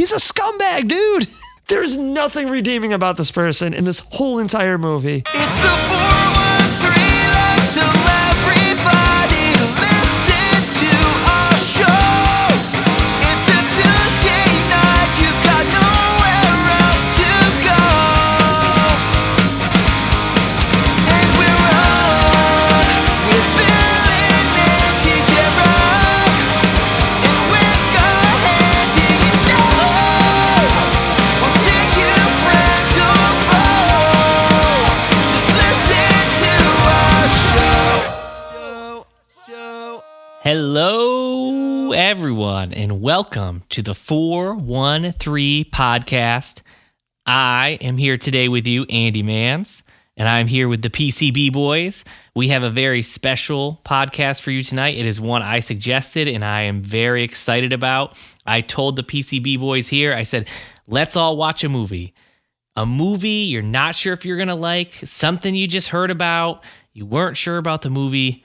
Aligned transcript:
he's 0.00 0.12
a 0.12 0.16
scumbag, 0.16 0.88
dude. 0.88 1.28
There's 1.68 1.94
nothing 1.94 2.48
redeeming 2.48 2.94
about 2.94 3.18
this 3.18 3.30
person 3.30 3.74
in 3.74 3.84
this 3.84 3.98
whole 3.98 4.38
entire 4.38 4.78
movie. 4.78 5.22
It's 5.26 5.62
the 5.62 5.68
413 5.68 6.19
everyone, 42.10 42.74
and 42.74 43.00
welcome 43.00 43.62
to 43.68 43.82
the 43.82 43.94
413 43.94 45.66
podcast. 45.66 46.60
I 47.24 47.78
am 47.80 47.98
here 47.98 48.18
today 48.18 48.48
with 48.48 48.66
you, 48.66 48.84
Andy 48.90 49.22
Mans, 49.22 49.84
and 50.16 50.26
I'm 50.26 50.48
here 50.48 50.68
with 50.68 50.82
the 50.82 50.90
PCB 50.90 51.52
boys. 51.52 52.04
We 52.34 52.48
have 52.48 52.64
a 52.64 52.70
very 52.70 53.02
special 53.02 53.80
podcast 53.84 54.40
for 54.40 54.50
you 54.50 54.60
tonight. 54.62 54.96
It 54.96 55.06
is 55.06 55.20
one 55.20 55.42
I 55.42 55.60
suggested, 55.60 56.26
and 56.26 56.44
I 56.44 56.62
am 56.62 56.82
very 56.82 57.22
excited 57.22 57.72
about. 57.72 58.18
I 58.44 58.60
told 58.60 58.96
the 58.96 59.04
PCB 59.04 59.60
boys 59.60 59.86
here, 59.86 60.12
I 60.12 60.24
said, 60.24 60.48
let's 60.88 61.14
all 61.14 61.36
watch 61.36 61.62
a 61.62 61.68
movie. 61.68 62.12
A 62.74 62.84
movie 62.84 63.46
you're 63.46 63.62
not 63.62 63.94
sure 63.94 64.14
if 64.14 64.24
you're 64.24 64.36
going 64.36 64.48
to 64.48 64.56
like, 64.56 64.94
something 65.04 65.54
you 65.54 65.68
just 65.68 65.90
heard 65.90 66.10
about, 66.10 66.64
you 66.92 67.06
weren't 67.06 67.36
sure 67.36 67.58
about 67.58 67.82
the 67.82 67.90
movie, 67.90 68.44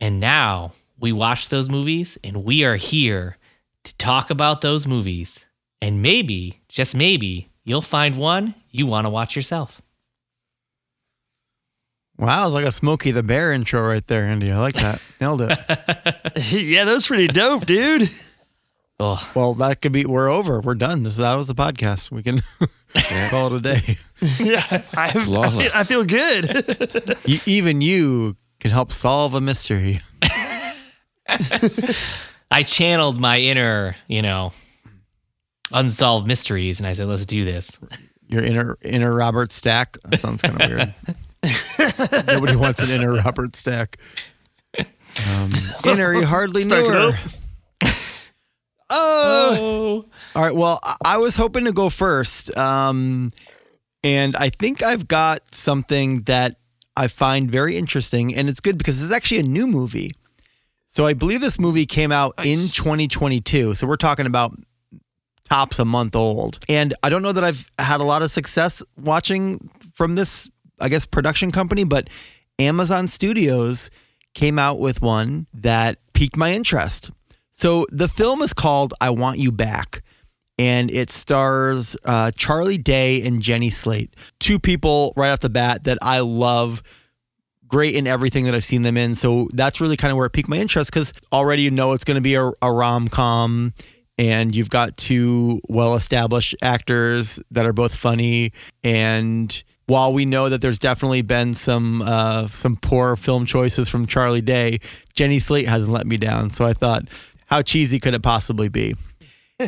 and 0.00 0.18
now 0.18 0.72
we 0.98 1.12
watched 1.12 1.50
those 1.50 1.68
movies 1.68 2.18
and 2.24 2.44
we 2.44 2.64
are 2.64 2.76
here 2.76 3.36
to 3.84 3.94
talk 3.96 4.30
about 4.30 4.60
those 4.60 4.86
movies. 4.86 5.44
And 5.82 6.00
maybe, 6.00 6.60
just 6.68 6.94
maybe, 6.94 7.50
you'll 7.64 7.82
find 7.82 8.16
one 8.16 8.54
you 8.70 8.86
want 8.86 9.04
to 9.06 9.10
watch 9.10 9.36
yourself. 9.36 9.82
Wow, 12.16 12.46
it's 12.46 12.54
like 12.54 12.64
a 12.64 12.72
Smokey 12.72 13.10
the 13.10 13.22
Bear 13.22 13.52
intro 13.52 13.82
right 13.86 14.06
there, 14.06 14.24
Andy. 14.24 14.50
I 14.52 14.58
like 14.58 14.76
that. 14.76 15.02
Nailed 15.20 15.42
it. 15.42 15.50
yeah, 16.52 16.84
that 16.84 16.92
was 16.92 17.06
pretty 17.06 17.26
dope, 17.26 17.66
dude. 17.66 18.08
Oh, 19.00 19.30
Well, 19.34 19.54
that 19.54 19.82
could 19.82 19.90
be. 19.90 20.04
We're 20.06 20.28
over. 20.28 20.60
We're 20.60 20.76
done. 20.76 21.02
This 21.02 21.16
that 21.16 21.34
was 21.34 21.48
the 21.48 21.54
podcast. 21.54 22.12
We 22.12 22.22
can 22.22 22.40
call 23.30 23.48
it 23.48 23.54
a 23.54 23.60
day. 23.60 23.98
Yeah, 24.38 24.62
I, 24.96 25.06
I, 25.06 25.10
feel, 25.10 25.42
I 25.74 25.82
feel 25.82 26.04
good. 26.04 27.18
You, 27.26 27.40
even 27.46 27.80
you 27.80 28.36
can 28.60 28.70
help 28.70 28.92
solve 28.92 29.34
a 29.34 29.40
mystery. 29.40 30.00
I 32.50 32.62
channeled 32.62 33.18
my 33.20 33.38
inner, 33.40 33.96
you 34.08 34.22
know, 34.22 34.52
unsolved 35.72 36.26
mysteries 36.26 36.78
and 36.80 36.86
I 36.86 36.92
said, 36.92 37.06
let's 37.08 37.26
do 37.26 37.44
this. 37.44 37.78
Your 38.28 38.42
inner 38.42 38.76
inner 38.82 39.14
Robert 39.14 39.52
Stack. 39.52 39.96
That 40.04 40.20
sounds 40.20 40.42
kind 40.42 40.60
of 40.60 40.68
weird. 40.68 40.94
Nobody 42.26 42.56
wants 42.56 42.80
an 42.80 42.90
inner 42.90 43.12
Robert 43.12 43.54
Stack. 43.56 43.98
Um, 44.78 45.50
inner, 45.84 46.14
you 46.14 46.24
hardly 46.26 46.64
knew 46.64 46.88
her. 46.90 47.18
Oh, 48.90 50.04
All 50.34 50.42
right. 50.42 50.54
Well, 50.54 50.78
I- 50.82 50.96
I 51.04 51.16
was 51.18 51.36
hoping 51.36 51.64
to 51.64 51.72
go 51.72 51.88
first. 51.88 52.54
Um, 52.56 53.32
and 54.02 54.36
I 54.36 54.50
think 54.50 54.82
I've 54.82 55.08
got 55.08 55.54
something 55.54 56.22
that 56.22 56.56
I 56.96 57.08
find 57.08 57.50
very 57.50 57.76
interesting. 57.76 58.34
And 58.34 58.48
it's 58.48 58.60
good 58.60 58.78
because 58.78 59.02
it's 59.02 59.12
actually 59.12 59.38
a 59.40 59.44
new 59.44 59.66
movie. 59.66 60.10
So 60.94 61.06
I 61.06 61.14
believe 61.14 61.40
this 61.40 61.58
movie 61.58 61.86
came 61.86 62.12
out 62.12 62.34
in 62.38 62.56
2022. 62.56 63.74
So 63.74 63.84
we're 63.84 63.96
talking 63.96 64.26
about 64.26 64.56
tops 65.50 65.80
a 65.80 65.84
month 65.84 66.14
old. 66.14 66.60
And 66.68 66.94
I 67.02 67.08
don't 67.08 67.20
know 67.20 67.32
that 67.32 67.42
I've 67.42 67.68
had 67.80 68.00
a 68.00 68.04
lot 68.04 68.22
of 68.22 68.30
success 68.30 68.80
watching 68.96 69.70
from 69.92 70.14
this, 70.14 70.48
I 70.78 70.88
guess, 70.88 71.04
production 71.04 71.50
company, 71.50 71.82
but 71.82 72.08
Amazon 72.60 73.08
Studios 73.08 73.90
came 74.34 74.56
out 74.56 74.78
with 74.78 75.02
one 75.02 75.48
that 75.52 75.98
piqued 76.12 76.36
my 76.36 76.52
interest. 76.52 77.10
So 77.50 77.86
the 77.90 78.06
film 78.06 78.40
is 78.40 78.52
called 78.52 78.94
I 79.00 79.10
Want 79.10 79.40
You 79.40 79.50
Back, 79.50 80.04
and 80.60 80.92
it 80.92 81.10
stars 81.10 81.96
uh, 82.04 82.30
Charlie 82.36 82.78
Day 82.78 83.20
and 83.22 83.42
Jenny 83.42 83.70
Slate, 83.70 84.14
two 84.38 84.60
people 84.60 85.12
right 85.16 85.30
off 85.30 85.40
the 85.40 85.50
bat 85.50 85.82
that 85.84 85.98
I 86.02 86.20
love. 86.20 86.84
Great 87.74 87.96
in 87.96 88.06
everything 88.06 88.44
that 88.44 88.54
I've 88.54 88.64
seen 88.64 88.82
them 88.82 88.96
in. 88.96 89.16
So 89.16 89.48
that's 89.52 89.80
really 89.80 89.96
kind 89.96 90.12
of 90.12 90.16
where 90.16 90.26
it 90.26 90.30
piqued 90.30 90.48
my 90.48 90.58
interest 90.58 90.92
because 90.92 91.12
already 91.32 91.62
you 91.62 91.72
know 91.72 91.90
it's 91.90 92.04
going 92.04 92.14
to 92.14 92.20
be 92.20 92.36
a, 92.36 92.52
a 92.62 92.70
rom 92.70 93.08
com 93.08 93.74
and 94.16 94.54
you've 94.54 94.70
got 94.70 94.96
two 94.96 95.60
well 95.68 95.96
established 95.96 96.54
actors 96.62 97.40
that 97.50 97.66
are 97.66 97.72
both 97.72 97.92
funny. 97.92 98.52
And 98.84 99.64
while 99.86 100.12
we 100.12 100.24
know 100.24 100.48
that 100.50 100.60
there's 100.60 100.78
definitely 100.78 101.22
been 101.22 101.52
some 101.52 102.00
uh, 102.02 102.46
some 102.46 102.76
poor 102.76 103.16
film 103.16 103.44
choices 103.44 103.88
from 103.88 104.06
Charlie 104.06 104.40
Day, 104.40 104.78
Jenny 105.14 105.40
Slate 105.40 105.66
hasn't 105.66 105.92
let 105.92 106.06
me 106.06 106.16
down. 106.16 106.50
So 106.50 106.64
I 106.64 106.74
thought, 106.74 107.08
how 107.46 107.60
cheesy 107.60 107.98
could 107.98 108.14
it 108.14 108.22
possibly 108.22 108.68
be? 108.68 108.94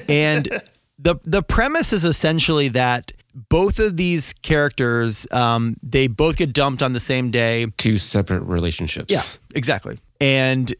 And 0.08 0.46
the 1.00 1.16
the 1.24 1.42
premise 1.42 1.92
is 1.92 2.04
essentially 2.04 2.68
that 2.68 3.10
both 3.36 3.78
of 3.78 3.96
these 3.96 4.32
characters, 4.42 5.26
um, 5.30 5.76
they 5.82 6.06
both 6.06 6.36
get 6.36 6.54
dumped 6.54 6.82
on 6.82 6.94
the 6.94 7.00
same 7.00 7.30
day. 7.30 7.66
Two 7.76 7.98
separate 7.98 8.40
relationships. 8.40 9.12
Yeah, 9.12 9.22
exactly. 9.54 9.98
And 10.20 10.74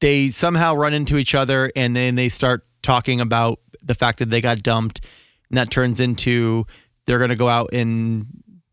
they 0.00 0.28
somehow 0.28 0.74
run 0.74 0.92
into 0.92 1.16
each 1.16 1.34
other 1.34 1.72
and 1.74 1.96
then 1.96 2.14
they 2.14 2.28
start 2.28 2.66
talking 2.82 3.20
about 3.20 3.58
the 3.82 3.94
fact 3.94 4.18
that 4.18 4.28
they 4.28 4.42
got 4.42 4.62
dumped. 4.62 5.00
And 5.48 5.56
that 5.56 5.70
turns 5.70 5.98
into 5.98 6.66
they're 7.06 7.18
going 7.18 7.30
to 7.30 7.36
go 7.36 7.48
out 7.48 7.70
and 7.72 8.26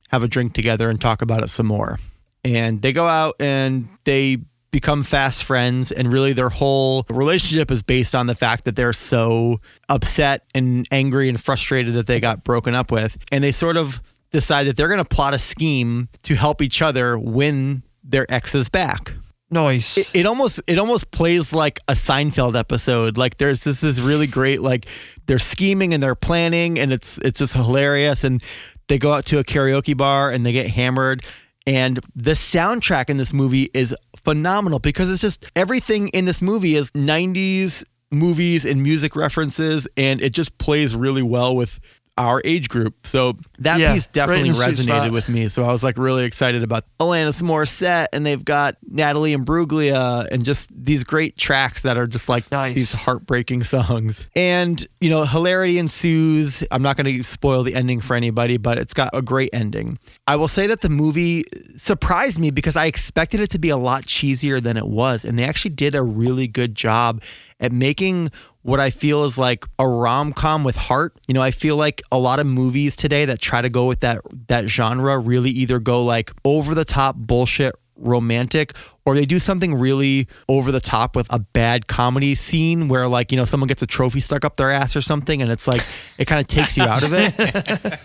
have 0.09 0.23
a 0.23 0.27
drink 0.27 0.53
together 0.53 0.89
and 0.89 0.99
talk 0.99 1.21
about 1.21 1.43
it 1.43 1.49
some 1.49 1.67
more. 1.67 1.97
And 2.43 2.81
they 2.81 2.91
go 2.91 3.07
out 3.07 3.35
and 3.39 3.87
they 4.03 4.39
become 4.71 5.03
fast 5.03 5.43
friends. 5.43 5.91
And 5.91 6.11
really, 6.11 6.33
their 6.33 6.49
whole 6.49 7.05
relationship 7.09 7.71
is 7.71 7.83
based 7.83 8.15
on 8.15 8.27
the 8.27 8.35
fact 8.35 8.65
that 8.65 8.75
they're 8.75 8.93
so 8.93 9.59
upset 9.89 10.45
and 10.55 10.87
angry 10.91 11.29
and 11.29 11.39
frustrated 11.39 11.93
that 11.95 12.07
they 12.07 12.19
got 12.19 12.43
broken 12.43 12.75
up 12.75 12.91
with. 12.91 13.17
And 13.31 13.43
they 13.43 13.51
sort 13.51 13.77
of 13.77 14.01
decide 14.31 14.65
that 14.67 14.77
they're 14.77 14.87
going 14.87 14.97
to 14.97 15.05
plot 15.05 15.33
a 15.33 15.39
scheme 15.39 16.09
to 16.23 16.35
help 16.35 16.61
each 16.61 16.81
other 16.81 17.17
win 17.19 17.83
their 18.03 18.25
exes 18.31 18.69
back 18.69 19.13
Nice. 19.51 19.97
it, 19.97 20.09
it 20.13 20.25
almost 20.25 20.61
it 20.65 20.79
almost 20.79 21.11
plays 21.11 21.51
like 21.51 21.81
a 21.89 21.91
Seinfeld 21.91 22.57
episode. 22.57 23.17
Like 23.17 23.37
there's 23.37 23.65
this 23.65 23.83
is 23.83 24.01
really 24.01 24.25
great 24.25 24.61
like 24.61 24.85
they're 25.27 25.39
scheming 25.39 25.93
and 25.93 26.01
they're 26.01 26.15
planning 26.15 26.79
and 26.79 26.93
it's 26.93 27.17
it's 27.17 27.39
just 27.39 27.53
hilarious 27.53 28.23
and 28.23 28.41
they 28.87 28.97
go 28.97 29.11
out 29.11 29.25
to 29.25 29.39
a 29.39 29.43
karaoke 29.43 29.95
bar 29.95 30.31
and 30.31 30.45
they 30.45 30.53
get 30.53 30.67
hammered 30.67 31.23
and 31.67 31.99
the 32.15 32.31
soundtrack 32.31 33.09
in 33.09 33.17
this 33.17 33.33
movie 33.33 33.69
is 33.73 33.95
phenomenal 34.23 34.79
because 34.79 35.09
it's 35.09 35.21
just 35.21 35.49
everything 35.55 36.09
in 36.09 36.25
this 36.25 36.41
movie 36.41 36.75
is 36.75 36.91
90s 36.91 37.83
movies 38.11 38.65
and 38.65 38.83
music 38.83 39.15
references 39.15 39.87
and 39.95 40.21
it 40.21 40.33
just 40.33 40.57
plays 40.57 40.95
really 40.95 41.23
well 41.23 41.55
with 41.55 41.79
our 42.17 42.41
age 42.45 42.69
group. 42.69 43.07
So 43.07 43.37
that 43.59 43.79
Yeah, 43.79 43.93
piece 43.93 44.05
definitely 44.07 44.51
sweet 44.51 44.75
resonated 44.75 45.11
with 45.11 45.29
me. 45.29 45.47
So 45.47 45.63
I 45.63 45.71
was 45.71 45.81
like 45.83 45.97
really 45.97 46.25
excited 46.25 46.61
about 46.61 46.83
Alanis 46.99 47.41
Morissette 47.41 48.07
and 48.13 48.25
they've 48.25 48.43
got 48.43 48.75
Natalie 48.87 49.35
Imbruglia 49.35 50.27
and 50.31 50.43
just 50.43 50.69
these 50.73 51.03
great 51.03 51.37
tracks 51.37 51.81
that 51.83 51.97
are 51.97 52.07
just 52.07 52.27
like 52.29 52.51
Nice. 52.51 52.75
these 52.75 52.93
heartbreaking 52.93 53.63
songs. 53.63 54.27
And, 54.35 54.85
you 54.99 55.09
know, 55.09 55.23
hilarity 55.25 55.79
ensues. 55.79 56.63
I'm 56.69 56.81
not 56.81 56.97
going 56.97 57.05
to 57.05 57.23
spoil 57.23 57.63
the 57.63 57.75
ending 57.75 58.01
for 58.01 58.15
anybody, 58.15 58.57
but 58.57 58.77
it's 58.77 58.93
got 58.93 59.09
a 59.13 59.21
great 59.21 59.49
ending. 59.53 59.97
I 60.27 60.35
will 60.35 60.47
say 60.49 60.67
that 60.67 60.81
the 60.81 60.89
movie 60.89 61.43
surprised 61.77 62.39
me 62.39 62.51
because 62.51 62.75
I 62.75 62.85
expected 62.85 63.39
it 63.39 63.49
to 63.51 63.59
be 63.59 63.69
a 63.69 63.77
lot 63.77 64.03
cheesier 64.03 64.61
than 64.61 64.77
it 64.77 64.87
was. 64.87 65.23
And 65.25 65.39
they 65.39 65.43
actually 65.43 65.71
did 65.71 65.95
a 65.95 66.03
really 66.03 66.47
good 66.47 66.75
job 66.75 67.23
at 67.59 67.71
making 67.71 68.31
what 68.63 68.79
I 68.79 68.89
feel 68.91 69.23
is 69.23 69.37
like 69.37 69.65
a 69.79 69.87
rom 69.87 70.33
com 70.33 70.63
with 70.63 70.75
heart. 70.75 71.17
You 71.27 71.33
know, 71.33 71.41
I 71.41 71.51
feel 71.51 71.75
like 71.77 72.01
a 72.11 72.19
lot 72.19 72.39
of 72.39 72.45
movies 72.45 72.95
today 72.95 73.25
that 73.25 73.39
try 73.39 73.61
to 73.61 73.69
go 73.69 73.85
with 73.87 74.01
that 74.01 74.19
that 74.47 74.67
genre 74.67 75.17
really 75.17 75.49
either 75.51 75.79
go 75.79 76.03
like 76.03 76.31
over 76.45 76.75
the 76.75 76.85
top 76.85 77.15
bullshit 77.15 77.73
romantic 77.95 78.73
or 79.05 79.13
they 79.15 79.25
do 79.25 79.37
something 79.37 79.75
really 79.75 80.27
over 80.49 80.71
the 80.71 80.79
top 80.79 81.15
with 81.15 81.31
a 81.31 81.37
bad 81.37 81.85
comedy 81.87 82.33
scene 82.33 82.87
where 82.87 83.07
like 83.07 83.31
you 83.31 83.37
know 83.37 83.45
someone 83.45 83.67
gets 83.67 83.83
a 83.83 83.85
trophy 83.85 84.19
stuck 84.19 84.43
up 84.43 84.57
their 84.57 84.71
ass 84.71 84.95
or 84.95 85.01
something 85.01 85.39
and 85.43 85.51
it's 85.51 85.67
like 85.67 85.85
it 86.17 86.25
kind 86.25 86.41
of 86.41 86.47
takes 86.47 86.75
you 86.77 86.83
out 86.83 87.03
of 87.03 87.11
it 87.13 87.99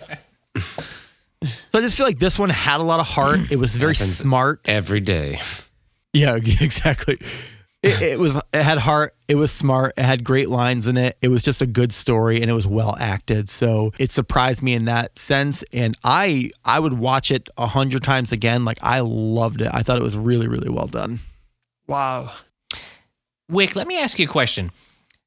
so 0.62 1.78
i 1.78 1.80
just 1.80 1.96
feel 1.96 2.04
like 2.04 2.18
this 2.18 2.38
one 2.38 2.50
had 2.50 2.78
a 2.78 2.82
lot 2.82 3.00
of 3.00 3.06
heart 3.06 3.40
it 3.50 3.56
was 3.56 3.74
very 3.74 3.94
Happens. 3.94 4.18
smart 4.18 4.60
Every 4.66 5.00
day. 5.00 5.38
yeah, 6.12 6.36
exactly. 6.60 7.18
It, 7.82 8.02
it 8.02 8.18
was 8.18 8.36
it 8.52 8.62
had 8.62 8.78
heart. 8.78 9.14
It 9.28 9.36
was 9.36 9.52
smart. 9.52 9.94
It 9.96 10.02
had 10.02 10.24
great 10.24 10.48
lines 10.48 10.88
in 10.88 10.96
it. 10.96 11.16
It 11.20 11.28
was 11.28 11.42
just 11.42 11.62
a 11.62 11.66
good 11.66 11.92
story, 11.92 12.40
and 12.40 12.50
it 12.50 12.54
was 12.54 12.66
well 12.66 12.96
acted. 12.98 13.48
So 13.48 13.92
it 13.98 14.10
surprised 14.10 14.62
me 14.62 14.74
in 14.74 14.86
that 14.86 15.18
sense. 15.18 15.62
And 15.72 15.96
I 16.02 16.50
I 16.64 16.80
would 16.80 16.94
watch 16.94 17.30
it 17.30 17.48
a 17.56 17.66
hundred 17.66 18.02
times 18.02 18.32
again. 18.32 18.64
Like 18.64 18.78
I 18.82 19.00
loved 19.00 19.60
it. 19.60 19.70
I 19.72 19.82
thought 19.82 19.98
it 19.98 20.02
was 20.02 20.16
really 20.16 20.48
really 20.48 20.70
well 20.70 20.86
done. 20.86 21.20
Wow. 21.86 22.32
Wick, 23.48 23.76
let 23.76 23.86
me 23.86 23.98
ask 23.98 24.18
you 24.18 24.26
a 24.26 24.30
question. 24.30 24.70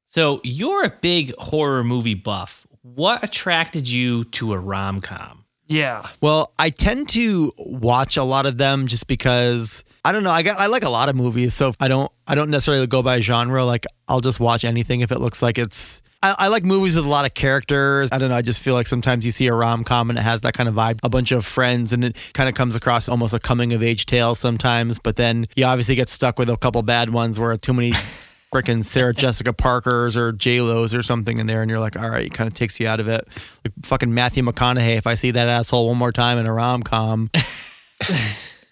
So 0.06 0.40
you're 0.44 0.84
a 0.84 0.90
big 0.90 1.34
horror 1.38 1.84
movie 1.84 2.14
buff. 2.14 2.66
What 2.82 3.22
attracted 3.24 3.88
you 3.88 4.24
to 4.24 4.52
a 4.52 4.58
rom 4.58 5.00
com? 5.00 5.44
Yeah. 5.66 6.04
Well, 6.20 6.52
I 6.58 6.70
tend 6.70 7.08
to 7.10 7.52
watch 7.56 8.16
a 8.16 8.24
lot 8.24 8.44
of 8.44 8.58
them 8.58 8.88
just 8.88 9.06
because 9.06 9.84
I 10.04 10.10
don't 10.10 10.24
know. 10.24 10.30
I 10.30 10.42
got 10.42 10.58
I 10.58 10.66
like 10.66 10.82
a 10.82 10.88
lot 10.88 11.08
of 11.08 11.14
movies, 11.14 11.54
so 11.54 11.72
I 11.78 11.86
don't 11.86 12.10
I 12.30 12.36
don't 12.36 12.48
necessarily 12.48 12.86
go 12.86 13.02
by 13.02 13.18
genre. 13.18 13.64
Like 13.64 13.86
I'll 14.06 14.20
just 14.20 14.38
watch 14.38 14.64
anything 14.64 15.00
if 15.00 15.10
it 15.10 15.18
looks 15.18 15.42
like 15.42 15.58
it's. 15.58 16.00
I, 16.22 16.36
I 16.38 16.48
like 16.48 16.64
movies 16.64 16.94
with 16.94 17.04
a 17.04 17.08
lot 17.08 17.26
of 17.26 17.34
characters. 17.34 18.10
I 18.12 18.18
don't 18.18 18.28
know. 18.28 18.36
I 18.36 18.42
just 18.42 18.60
feel 18.60 18.74
like 18.74 18.86
sometimes 18.86 19.26
you 19.26 19.32
see 19.32 19.48
a 19.48 19.52
rom 19.52 19.82
com 19.82 20.10
and 20.10 20.18
it 20.18 20.22
has 20.22 20.42
that 20.42 20.54
kind 20.54 20.68
of 20.68 20.76
vibe. 20.76 21.00
A 21.02 21.08
bunch 21.08 21.32
of 21.32 21.44
friends 21.44 21.92
and 21.92 22.04
it 22.04 22.16
kind 22.32 22.48
of 22.48 22.54
comes 22.54 22.76
across 22.76 23.08
almost 23.08 23.34
a 23.34 23.40
coming 23.40 23.72
of 23.72 23.82
age 23.82 24.06
tale 24.06 24.36
sometimes. 24.36 25.00
But 25.00 25.16
then 25.16 25.48
you 25.56 25.64
obviously 25.64 25.96
get 25.96 26.08
stuck 26.08 26.38
with 26.38 26.48
a 26.48 26.56
couple 26.56 26.80
bad 26.82 27.10
ones 27.10 27.40
where 27.40 27.56
too 27.56 27.72
many 27.72 27.90
freaking 28.54 28.84
Sarah 28.84 29.12
Jessica 29.12 29.52
Parkers 29.52 30.16
or 30.16 30.30
J 30.30 30.60
Lo's 30.60 30.94
or 30.94 31.02
something 31.02 31.38
in 31.38 31.48
there, 31.48 31.62
and 31.62 31.70
you're 31.70 31.80
like, 31.80 31.96
all 31.96 32.10
right, 32.10 32.26
it 32.26 32.32
kind 32.32 32.46
of 32.46 32.54
takes 32.54 32.78
you 32.78 32.86
out 32.86 33.00
of 33.00 33.08
it. 33.08 33.26
Like 33.64 33.74
fucking 33.82 34.14
Matthew 34.14 34.44
McConaughey. 34.44 34.96
If 34.96 35.08
I 35.08 35.16
see 35.16 35.32
that 35.32 35.48
asshole 35.48 35.88
one 35.88 35.96
more 35.96 36.12
time 36.12 36.38
in 36.38 36.46
a 36.46 36.52
rom 36.52 36.84
com. 36.84 37.28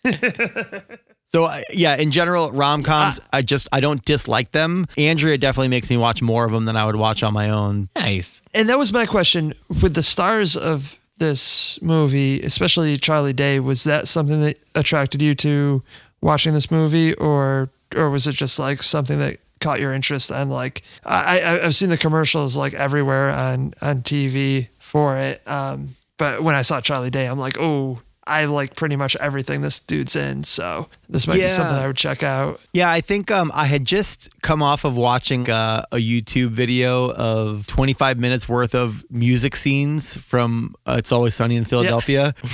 So 1.31 1.45
uh, 1.45 1.61
yeah, 1.71 1.97
in 1.97 2.11
general, 2.11 2.51
rom 2.53 2.83
coms, 2.83 3.21
I 3.33 3.43
just 3.43 3.69
I 3.71 3.81
don't 3.81 4.03
dislike 4.05 4.53
them. 4.53 4.87
Andrea 4.97 5.37
definitely 5.37 5.69
makes 5.69 5.91
me 5.91 5.99
watch 5.99 6.23
more 6.23 6.47
of 6.47 6.53
them 6.53 6.65
than 6.65 6.77
I 6.77 6.87
would 6.87 6.97
watch 6.97 7.23
on 7.23 7.35
my 7.35 7.51
own. 7.51 7.91
Nice. 7.95 8.41
And 8.55 8.69
that 8.71 8.79
was 8.79 8.93
my 8.93 9.05
question 9.05 9.53
with 9.83 9.95
the 9.95 10.03
stars 10.03 10.57
of 10.57 10.99
this 11.19 11.81
movie, 11.83 12.41
especially 12.43 12.97
Charlie 12.97 13.35
Day. 13.35 13.61
Was 13.61 13.85
that 13.85 14.09
something 14.09 14.41
that 14.41 14.59
attracted 14.75 15.21
you 15.21 15.35
to 15.37 15.83
watching 16.23 16.55
this 16.55 16.71
movie, 16.71 17.13
or 17.15 17.69
or 17.95 18.09
was 18.09 18.27
it 18.27 18.33
just 18.33 18.59
like 18.59 18.83
something 18.83 19.19
that 19.19 19.39
caught 19.61 19.81
your 19.81 19.93
interest? 19.93 20.31
And 20.31 20.51
like 20.51 20.83
I, 21.05 21.41
I 21.41 21.65
I've 21.67 21.75
seen 21.75 21.91
the 21.91 21.99
commercials 21.99 22.57
like 22.57 22.73
everywhere 22.73 23.29
on 23.31 23.75
on 23.83 24.01
TV 24.01 24.69
for 24.79 25.19
it. 25.19 25.47
Um, 25.47 25.91
but 26.17 26.43
when 26.43 26.55
I 26.55 26.63
saw 26.63 26.81
Charlie 26.81 27.11
Day, 27.11 27.27
I'm 27.27 27.39
like, 27.39 27.59
oh. 27.61 28.01
I 28.29 28.45
like 28.45 28.77
pretty 28.77 28.95
much 28.97 29.17
everything 29.17 29.63
this 29.63 29.81
dude's 29.81 30.15
in, 30.15 30.45
so 30.45 30.89
this 31.09 31.27
might 31.27 31.39
Yeah. 31.39 31.47
be 31.47 31.51
something 31.51 31.77
I 31.77 31.87
would 31.87 31.97
check 31.97 32.23
out. 32.23 32.61
Yeah, 32.75 32.91
I 32.91 33.01
think 33.01 33.31
um, 33.31 33.51
I 33.55 33.65
had 33.67 33.85
just 33.85 34.29
come 34.43 34.63
off 34.63 34.85
of 34.85 34.97
watching 34.97 35.49
uh, 35.51 35.85
a 35.91 35.97
YouTube 35.97 36.51
video 36.51 37.11
of 37.13 37.67
25 37.67 38.19
minutes 38.19 38.49
worth 38.49 38.75
of 38.75 39.05
music 39.11 39.57
scenes 39.57 40.17
from 40.17 40.75
uh, 40.87 40.97
"It's 40.99 41.11
Always 41.11 41.35
Sunny 41.35 41.57
in 41.57 41.65
Philadelphia." 41.65 42.35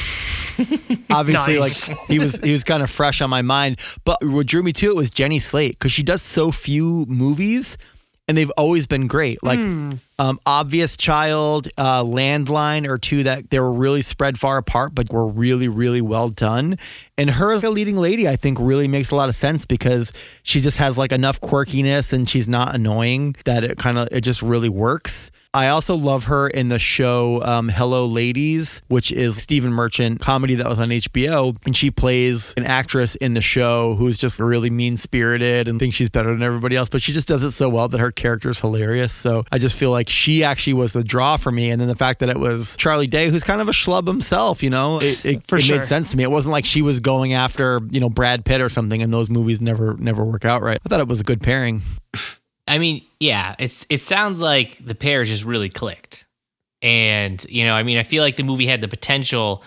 Obviously, 1.11 1.59
Nice. 1.59 1.89
like 1.89 1.99
he 2.09 2.19
was, 2.19 2.39
he 2.39 2.53
was 2.53 2.63
kind 2.65 2.83
of 2.83 2.89
fresh 2.91 3.21
on 3.21 3.29
my 3.31 3.43
mind. 3.43 3.79
But 4.05 4.25
what 4.25 4.47
drew 4.47 4.63
me 4.63 4.73
to 4.75 4.87
it 4.91 4.97
was 4.97 5.11
Jenny 5.11 5.39
Slate 5.41 5.73
because 5.79 5.93
she 5.93 6.03
does 6.03 6.23
so 6.23 6.51
few 6.53 7.05
movies, 7.09 7.77
and 8.29 8.39
they've 8.39 8.51
always 8.57 8.87
been 8.87 9.07
great. 9.09 9.43
Like 9.43 9.59
um, 10.19 10.39
Obvious 10.47 10.97
Child, 10.97 11.69
uh, 11.77 12.03
Landline, 12.03 12.89
or 12.89 12.99
two 12.99 13.23
that 13.25 13.51
they 13.51 13.59
were 13.59 13.73
really 13.73 14.03
spread 14.03 14.39
far 14.39 14.59
apart, 14.59 14.95
but 14.95 15.13
were 15.13 15.27
really, 15.27 15.69
really 15.69 16.01
well 16.01 16.29
done. 16.29 16.79
And 17.19 17.31
her 17.31 17.53
as 17.53 17.65
a 17.65 17.71
leading 17.71 17.97
lady, 17.97 18.29
I 18.29 18.37
think, 18.37 18.59
really 18.61 18.89
makes 18.89 19.11
a 19.11 19.17
lot 19.17 19.29
of 19.29 19.37
sense 19.37 19.67
because 19.67 20.13
she 20.43 20.61
just 20.61 20.77
has 20.79 20.97
like 20.97 21.13
enough 21.13 21.41
quirkiness 21.41 22.13
and 22.13 22.29
she's 22.29 22.49
not 22.49 22.75
annoying 22.75 23.37
that 23.45 23.65
it 23.65 23.79
kind 23.79 23.99
of 23.99 24.09
it 24.11 24.21
just 24.21 24.43
really 24.43 24.69
works. 24.69 25.31
I 25.55 25.69
also 25.69 25.97
love 25.97 26.25
her 26.25 26.49
in 26.49 26.67
the 26.67 26.81
show 26.81 27.41
um, 27.45 27.69
Hello 27.69 28.07
Ladies, 28.07 28.83
which 28.89 29.13
is 29.13 29.41
Stephen 29.41 29.73
Merchant 29.73 30.21
comedy 30.21 30.57
that 30.57 30.69
was 30.69 30.81
on 30.81 30.89
HBO, 30.89 31.57
and 31.65 31.77
she 31.77 31.93
plays 31.93 32.53
an 32.57 32.65
actress 32.65 33.15
in 33.15 33.35
the 33.35 33.41
show 33.41 33.95
who's 33.95 34.19
just 34.19 34.41
really 34.41 34.69
mean 34.69 34.97
spirited 34.97 35.69
and 35.69 35.79
thinks 35.79 35.95
she's 35.95 36.11
better 36.11 36.33
than 36.33 36.43
everybody 36.43 36.75
else, 36.75 36.89
but 36.89 37.03
she 37.03 37.13
just 37.13 37.29
does 37.29 37.45
it 37.45 37.53
so 37.53 37.69
well 37.69 37.87
that 37.87 38.01
her 38.01 38.11
character 38.11 38.51
is 38.51 38.59
hilarious. 38.59 39.13
So 39.13 39.45
I 39.53 39.59
just 39.59 39.77
feel 39.77 39.93
like 39.93 40.09
she 40.09 40.43
actually 40.43 40.73
was 40.73 40.93
the 40.93 41.05
draw 41.05 41.37
for 41.37 41.53
me, 41.53 41.71
and 41.71 41.81
then 41.81 41.87
the 41.87 41.95
fact 41.95 42.19
that 42.19 42.31
it 42.31 42.41
was 42.41 42.77
Charlie 42.77 43.07
Day, 43.07 43.29
who's 43.29 43.45
kind 43.45 43.61
of 43.61 43.69
a 43.69 43.73
schlub 43.73 44.09
himself, 44.09 44.61
you 44.61 44.71
know, 44.71 44.99
it, 44.99 45.25
it, 45.25 45.53
it 45.53 45.63
sure. 45.63 45.79
made 45.79 45.87
sense 45.87 46.11
to 46.11 46.17
me. 46.17 46.25
It 46.25 46.33
wasn't 46.33 46.51
like 46.51 46.65
she 46.65 46.83
was 46.83 46.99
going 46.99 47.33
after 47.33 47.81
you 47.93 48.01
know 48.01 48.11
Brad 48.11 48.45
Pitt 48.45 48.61
or 48.61 48.69
something, 48.69 49.01
and 49.03 49.13
those 49.13 49.31
movies 49.31 49.61
never 49.61 49.95
never 49.99 50.25
work 50.25 50.45
out 50.45 50.63
right. 50.63 50.81
I 50.85 50.89
thought 50.89 50.99
it 50.99 51.07
was 51.07 51.21
a 51.21 51.25
good 51.25 51.41
pairing. 51.41 51.81
I 52.67 52.79
mean, 52.79 53.05
yeah, 53.21 53.55
it's 53.59 53.87
it 53.91 54.03
sounds 54.03 54.41
like 54.41 54.85
the 54.85 54.95
pair 54.95 55.25
just 55.25 55.45
really 55.45 55.69
clicked. 55.69 56.27
And, 56.83 57.45
you 57.49 57.65
know, 57.65 57.75
I 57.75 57.83
mean, 57.83 57.97
I 57.97 58.03
feel 58.03 58.23
like 58.23 58.37
the 58.37 58.43
movie 58.43 58.67
had 58.67 58.81
the 58.81 58.89
potential 58.89 59.63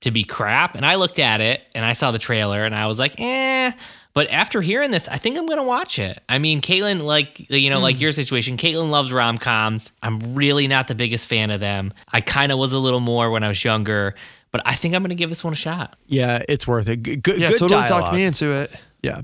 to 0.00 0.10
be 0.10 0.24
crap. 0.24 0.74
And 0.74 0.86
I 0.86 0.94
looked 0.94 1.18
at 1.18 1.40
it 1.40 1.60
and 1.74 1.84
I 1.84 1.92
saw 1.92 2.10
the 2.12 2.18
trailer 2.18 2.64
and 2.64 2.74
I 2.74 2.86
was 2.86 2.98
like, 2.98 3.14
eh. 3.18 3.72
But 4.14 4.30
after 4.30 4.60
hearing 4.60 4.90
this, 4.90 5.08
I 5.08 5.16
think 5.16 5.38
I'm 5.38 5.46
gonna 5.46 5.64
watch 5.64 5.98
it. 5.98 6.18
I 6.28 6.38
mean, 6.38 6.60
Caitlin, 6.60 7.02
like 7.02 7.48
you 7.50 7.70
know, 7.70 7.80
like 7.80 7.98
your 7.98 8.12
situation, 8.12 8.58
Caitlin 8.58 8.90
loves 8.90 9.10
rom 9.12 9.38
coms. 9.38 9.90
I'm 10.02 10.34
really 10.34 10.66
not 10.68 10.86
the 10.88 10.94
biggest 10.94 11.26
fan 11.26 11.50
of 11.50 11.60
them. 11.60 11.94
I 12.12 12.20
kind 12.20 12.52
of 12.52 12.58
was 12.58 12.74
a 12.74 12.78
little 12.78 13.00
more 13.00 13.30
when 13.30 13.42
I 13.42 13.48
was 13.48 13.64
younger, 13.64 14.14
but 14.50 14.60
I 14.66 14.74
think 14.74 14.94
I'm 14.94 15.02
gonna 15.02 15.14
give 15.14 15.30
this 15.30 15.42
one 15.42 15.54
a 15.54 15.56
shot. 15.56 15.96
Yeah, 16.08 16.42
it's 16.46 16.66
worth 16.66 16.88
it. 16.90 17.02
Good, 17.02 17.22
good, 17.22 17.38
Yeah, 17.38 17.48
good 17.50 17.58
totally 17.58 17.80
dialogue. 17.80 18.02
talked 18.02 18.14
me 18.14 18.24
into 18.24 18.52
it. 18.52 18.70
Yeah. 19.02 19.22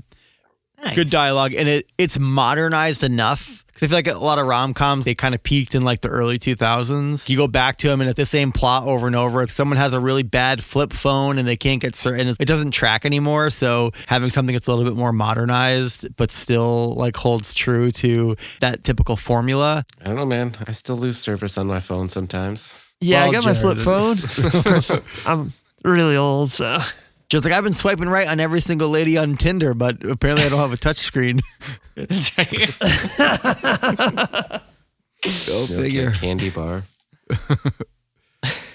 Nice. 0.83 0.95
good 0.95 1.09
dialogue 1.09 1.53
and 1.53 1.67
it 1.67 1.87
it's 1.97 2.17
modernized 2.19 3.03
enough 3.03 3.63
'Cause 3.73 3.83
I 3.83 3.87
feel 3.87 3.97
like 3.97 4.07
a 4.07 4.17
lot 4.25 4.39
of 4.39 4.45
rom 4.45 4.73
coms 4.73 5.05
they 5.05 5.15
kind 5.15 5.33
of 5.33 5.41
peaked 5.41 5.73
in 5.73 5.83
like 5.85 6.01
the 6.01 6.09
early 6.09 6.37
2000s. 6.37 7.29
You 7.29 7.37
go 7.37 7.47
back 7.47 7.77
to 7.77 7.87
them 7.87 8.01
and 8.01 8.09
it's 8.09 8.17
the 8.17 8.25
same 8.25 8.51
plot 8.51 8.83
over 8.83 9.07
and 9.07 9.15
over. 9.15 9.41
If 9.41 9.51
someone 9.51 9.77
has 9.77 9.93
a 9.93 10.01
really 10.01 10.21
bad 10.23 10.61
flip 10.61 10.91
phone 10.91 11.37
and 11.37 11.47
they 11.47 11.55
can't 11.55 11.79
get 11.81 11.95
certain, 11.95 12.27
it 12.27 12.45
doesn't 12.45 12.71
track 12.71 13.05
anymore. 13.05 13.49
So 13.49 13.91
having 14.07 14.31
something 14.31 14.51
that's 14.53 14.67
a 14.67 14.71
little 14.75 14.83
bit 14.83 14.97
more 14.97 15.13
modernized 15.13 16.13
but 16.17 16.29
still 16.29 16.93
like 16.95 17.15
holds 17.15 17.53
true 17.53 17.89
to 17.91 18.35
that 18.59 18.83
typical 18.83 19.15
formula. 19.15 19.85
I 20.01 20.07
don't 20.07 20.17
know, 20.17 20.25
man. 20.25 20.55
I 20.67 20.73
still 20.73 20.97
lose 20.97 21.17
service 21.17 21.57
on 21.57 21.67
my 21.67 21.79
phone 21.79 22.09
sometimes. 22.09 22.81
Yeah, 22.99 23.23
I 23.23 23.29
Well, 23.29 23.41
got 23.41 23.45
my 23.45 23.53
flip 23.53 23.77
phone. 23.77 24.17
I'm 25.25 25.53
really 25.85 26.17
old, 26.17 26.51
so 26.51 26.79
Just 27.29 27.45
like 27.45 27.53
I've 27.53 27.63
been 27.63 27.73
swiping 27.73 28.09
right 28.09 28.27
on 28.27 28.39
every 28.39 28.59
single 28.59 28.89
lady 28.89 29.17
on 29.17 29.35
Tinder, 29.35 29.73
but 29.75 30.03
apparently 30.03 30.45
I 30.45 30.49
don't 30.49 30.59
have 30.59 30.73
a 30.73 30.77
touch 30.77 30.97
screen. 30.97 31.39
That's 31.95 32.35
right. 32.37 32.49
Go 35.47 35.67
figure. 35.67 36.11
Candy 36.11 36.49
bar. 36.49 36.83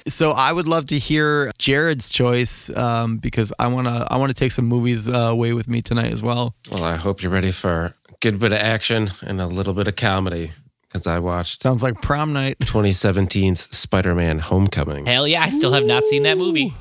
So 0.06 0.32
I 0.32 0.52
would 0.52 0.68
love 0.68 0.86
to 0.86 0.98
hear 0.98 1.50
Jared's 1.58 2.10
choice 2.10 2.68
um, 2.76 3.16
because 3.16 3.54
I 3.58 3.68
wanna 3.68 4.06
I 4.10 4.18
wanna 4.18 4.34
take 4.34 4.52
some 4.52 4.66
movies 4.66 5.08
uh, 5.08 5.12
away 5.12 5.54
with 5.54 5.66
me 5.66 5.80
tonight 5.80 6.12
as 6.12 6.22
well. 6.22 6.54
Well, 6.70 6.84
I 6.84 6.96
hope 6.96 7.22
you're 7.22 7.32
ready 7.32 7.50
for 7.50 7.94
a 8.10 8.14
good 8.20 8.38
bit 8.38 8.52
of 8.52 8.58
action 8.58 9.10
and 9.22 9.40
a 9.40 9.46
little 9.46 9.72
bit 9.72 9.88
of 9.88 9.96
comedy 9.96 10.52
because 10.82 11.06
I 11.06 11.20
watched 11.20 11.62
Sounds 11.62 11.82
like 11.82 12.02
prom 12.02 12.34
night. 12.34 12.58
2017's 12.62 13.74
Spider-Man: 13.74 14.40
Homecoming. 14.40 15.06
Hell 15.06 15.26
yeah, 15.26 15.42
I 15.42 15.48
still 15.48 15.72
have 15.72 15.86
not 15.86 16.02
seen 16.04 16.24
that 16.24 16.36
movie. 16.36 16.74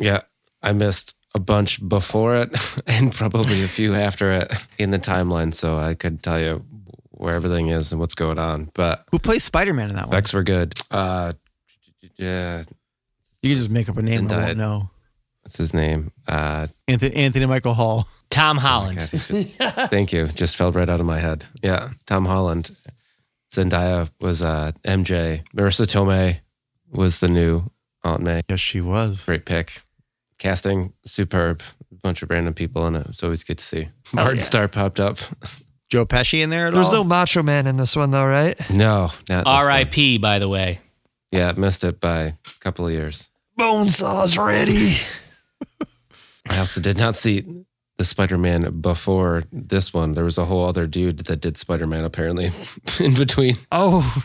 Yeah, 0.00 0.22
I 0.62 0.72
missed 0.72 1.14
a 1.34 1.38
bunch 1.38 1.86
before 1.86 2.36
it 2.36 2.50
and 2.86 3.12
probably 3.12 3.62
a 3.62 3.68
few 3.68 3.94
after 3.94 4.32
it 4.32 4.52
in 4.78 4.90
the 4.90 4.98
timeline, 4.98 5.52
so 5.54 5.76
I 5.78 5.94
could 5.94 6.22
tell 6.22 6.40
you 6.40 6.64
where 7.10 7.34
everything 7.34 7.68
is 7.68 7.92
and 7.92 8.00
what's 8.00 8.14
going 8.14 8.38
on. 8.38 8.70
But 8.74 9.04
Who 9.10 9.18
plays 9.18 9.44
Spider 9.44 9.74
Man 9.74 9.90
in 9.90 9.96
that 9.96 10.06
one? 10.06 10.10
Bex 10.12 10.32
were 10.32 10.42
good. 10.44 10.74
Uh, 10.90 11.32
yeah, 12.16 12.64
You 13.42 13.50
can 13.50 13.58
just 13.58 13.70
make 13.70 13.88
up 13.88 13.96
a 13.96 14.02
name. 14.02 14.26
I 14.26 14.30
Zendaya. 14.30 14.44
won't 14.46 14.56
know. 14.58 14.90
what's 15.42 15.56
his 15.58 15.72
name? 15.74 16.10
Uh, 16.26 16.66
Anthony, 16.86 17.14
Anthony 17.16 17.46
Michael 17.46 17.74
Hall. 17.74 18.08
Tom 18.30 18.58
oh 18.58 18.60
Holland. 18.60 18.98
God, 18.98 19.08
he 19.08 19.44
just- 19.44 19.56
thank 19.90 20.12
you. 20.12 20.26
Just 20.28 20.56
fell 20.56 20.70
right 20.72 20.88
out 20.88 21.00
of 21.00 21.06
my 21.06 21.18
head. 21.18 21.44
Yeah, 21.62 21.90
Tom 22.06 22.24
Holland. 22.26 22.70
Zendaya 23.52 24.10
was 24.20 24.42
uh, 24.42 24.72
MJ. 24.84 25.42
Marisa 25.56 25.86
Tomei 25.86 26.40
was 26.90 27.20
the 27.20 27.28
new 27.28 27.70
Aunt 28.04 28.22
May. 28.22 28.42
Yes, 28.48 28.60
she 28.60 28.80
was. 28.80 29.24
Great 29.24 29.44
pick. 29.46 29.80
Casting 30.38 30.92
superb. 31.04 31.62
Bunch 32.02 32.22
of 32.22 32.30
random 32.30 32.54
people 32.54 32.86
in 32.86 32.94
it. 32.94 33.06
It's 33.08 33.22
always 33.22 33.42
good 33.44 33.58
to 33.58 33.64
see. 33.64 33.88
Hard 34.14 34.38
yeah. 34.38 34.42
Star 34.42 34.68
popped 34.68 35.00
up. 35.00 35.18
Joe 35.88 36.04
Pesci 36.06 36.42
in 36.42 36.50
there 36.50 36.66
at 36.66 36.74
all. 36.74 36.76
there's 36.76 36.88
all? 36.88 37.02
no 37.02 37.04
Macho 37.04 37.42
Man 37.42 37.66
in 37.66 37.76
this 37.76 37.96
one, 37.96 38.10
though, 38.10 38.26
right? 38.26 38.58
No, 38.70 39.10
not 39.28 39.44
this 39.44 39.44
one. 39.44 39.46
R.I.P. 39.46 40.18
By 40.18 40.38
the 40.38 40.48
way. 40.48 40.80
Yeah, 41.32 41.52
missed 41.56 41.82
it 41.84 42.00
by 42.00 42.20
a 42.20 42.34
couple 42.60 42.86
of 42.86 42.92
years. 42.92 43.30
Bone 43.56 43.88
saw's 43.88 44.38
ready. 44.38 44.96
I 46.48 46.58
also 46.58 46.80
did 46.80 46.96
not 46.96 47.16
see 47.16 47.64
the 47.96 48.04
Spider-Man 48.04 48.80
before 48.80 49.42
this 49.52 49.92
one. 49.92 50.12
There 50.12 50.24
was 50.24 50.38
a 50.38 50.44
whole 50.44 50.64
other 50.64 50.86
dude 50.86 51.18
that 51.20 51.40
did 51.40 51.56
Spider-Man 51.56 52.04
apparently 52.04 52.52
in 53.00 53.14
between. 53.14 53.56
Oh, 53.72 54.22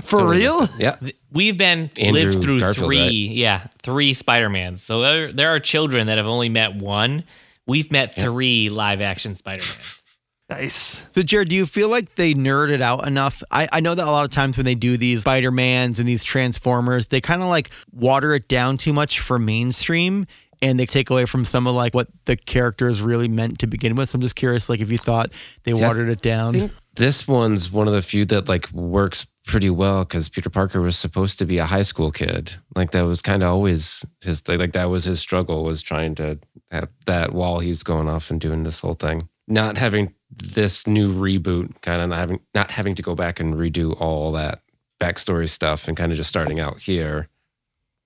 for 0.00 0.28
real? 0.28 0.66
Yeah. 0.78 0.96
We've 1.30 1.56
been 1.56 1.90
Andrew 1.98 2.12
lived 2.12 2.42
through 2.42 2.60
Garfield, 2.60 2.86
three, 2.86 2.98
right? 2.98 3.36
yeah, 3.36 3.66
three 3.82 4.14
Spider-Mans. 4.14 4.82
So 4.82 5.00
there, 5.00 5.32
there 5.32 5.50
are 5.50 5.60
children 5.60 6.06
that 6.08 6.18
have 6.18 6.26
only 6.26 6.48
met 6.48 6.74
one. 6.74 7.24
We've 7.66 7.90
met 7.90 8.14
three 8.14 8.70
live 8.70 9.00
action 9.00 9.34
Spider-Mans. 9.34 10.02
Nice. 10.50 11.02
So, 11.12 11.22
Jared, 11.22 11.48
do 11.48 11.56
you 11.56 11.64
feel 11.64 11.88
like 11.88 12.16
they 12.16 12.34
nerded 12.34 12.82
out 12.82 13.06
enough? 13.06 13.42
I, 13.50 13.68
I 13.72 13.80
know 13.80 13.94
that 13.94 14.06
a 14.06 14.10
lot 14.10 14.24
of 14.24 14.30
times 14.30 14.58
when 14.58 14.66
they 14.66 14.74
do 14.74 14.98
these 14.98 15.22
Spider 15.22 15.50
Mans 15.50 15.98
and 15.98 16.06
these 16.06 16.22
Transformers, 16.22 17.06
they 17.06 17.22
kind 17.22 17.42
of 17.42 17.48
like 17.48 17.70
water 17.90 18.34
it 18.34 18.48
down 18.48 18.76
too 18.76 18.92
much 18.92 19.20
for 19.20 19.38
mainstream 19.38 20.26
and 20.60 20.78
they 20.78 20.86
take 20.86 21.08
away 21.10 21.24
from 21.24 21.44
some 21.44 21.66
of 21.66 21.74
like 21.74 21.94
what 21.94 22.08
the 22.26 22.36
characters 22.36 23.00
really 23.00 23.28
meant 23.28 23.58
to 23.60 23.66
begin 23.66 23.96
with. 23.96 24.10
So 24.10 24.16
I'm 24.16 24.20
just 24.22 24.36
curious, 24.36 24.68
like, 24.68 24.80
if 24.80 24.90
you 24.90 24.98
thought 24.98 25.32
they 25.64 25.72
See, 25.72 25.82
I 25.82 25.88
watered 25.88 26.08
it 26.08 26.20
down. 26.20 26.70
This 26.94 27.26
one's 27.26 27.70
one 27.70 27.86
of 27.86 27.94
the 27.94 28.02
few 28.02 28.24
that 28.26 28.48
like 28.48 28.70
works 28.72 29.26
pretty 29.46 29.70
well 29.70 30.04
because 30.04 30.28
Peter 30.28 30.50
Parker 30.50 30.80
was 30.80 30.96
supposed 30.96 31.38
to 31.38 31.46
be 31.46 31.58
a 31.58 31.66
high 31.66 31.82
school 31.82 32.10
kid. 32.10 32.54
Like 32.74 32.90
that 32.90 33.02
was 33.02 33.22
kind 33.22 33.42
of 33.42 33.48
always 33.50 34.04
his. 34.22 34.46
Like 34.46 34.72
that 34.72 34.90
was 34.90 35.04
his 35.04 35.20
struggle 35.20 35.64
was 35.64 35.82
trying 35.82 36.14
to 36.16 36.38
have 36.70 36.88
that 37.06 37.32
while 37.32 37.60
he's 37.60 37.82
going 37.82 38.08
off 38.08 38.30
and 38.30 38.40
doing 38.40 38.62
this 38.62 38.80
whole 38.80 38.94
thing. 38.94 39.28
Not 39.48 39.78
having 39.78 40.14
this 40.30 40.86
new 40.86 41.12
reboot, 41.12 41.80
kind 41.82 42.00
of 42.00 42.10
not 42.10 42.18
having 42.18 42.40
not 42.54 42.70
having 42.70 42.94
to 42.94 43.02
go 43.02 43.14
back 43.14 43.40
and 43.40 43.54
redo 43.54 43.98
all 44.00 44.32
that 44.32 44.60
backstory 45.00 45.48
stuff 45.48 45.88
and 45.88 45.96
kind 45.96 46.12
of 46.12 46.16
just 46.16 46.30
starting 46.30 46.60
out 46.60 46.78
here. 46.78 47.28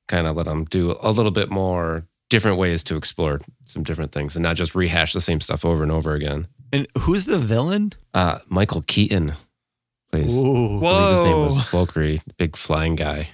Kind 0.08 0.26
of 0.26 0.36
let 0.36 0.46
him 0.46 0.64
do 0.64 0.96
a 1.00 1.10
little 1.10 1.32
bit 1.32 1.50
more 1.50 2.06
different 2.28 2.58
ways 2.58 2.82
to 2.84 2.96
explore 2.96 3.40
some 3.64 3.82
different 3.82 4.12
things 4.12 4.36
and 4.36 4.42
not 4.42 4.56
just 4.56 4.74
rehash 4.74 5.12
the 5.12 5.20
same 5.20 5.40
stuff 5.40 5.64
over 5.64 5.82
and 5.82 5.92
over 5.92 6.14
again. 6.14 6.48
And 6.72 6.86
who's 6.98 7.26
the 7.26 7.38
villain? 7.38 7.92
Uh, 8.14 8.38
Michael 8.48 8.82
Keaton 8.86 9.34
plays. 10.10 10.36
Ooh. 10.36 10.76
I 10.78 10.80
believe 10.80 11.10
his 11.10 11.20
name 11.20 11.38
was 11.44 11.60
Valkyrie, 11.70 12.20
big 12.36 12.56
flying 12.56 12.96
guy. 12.96 13.28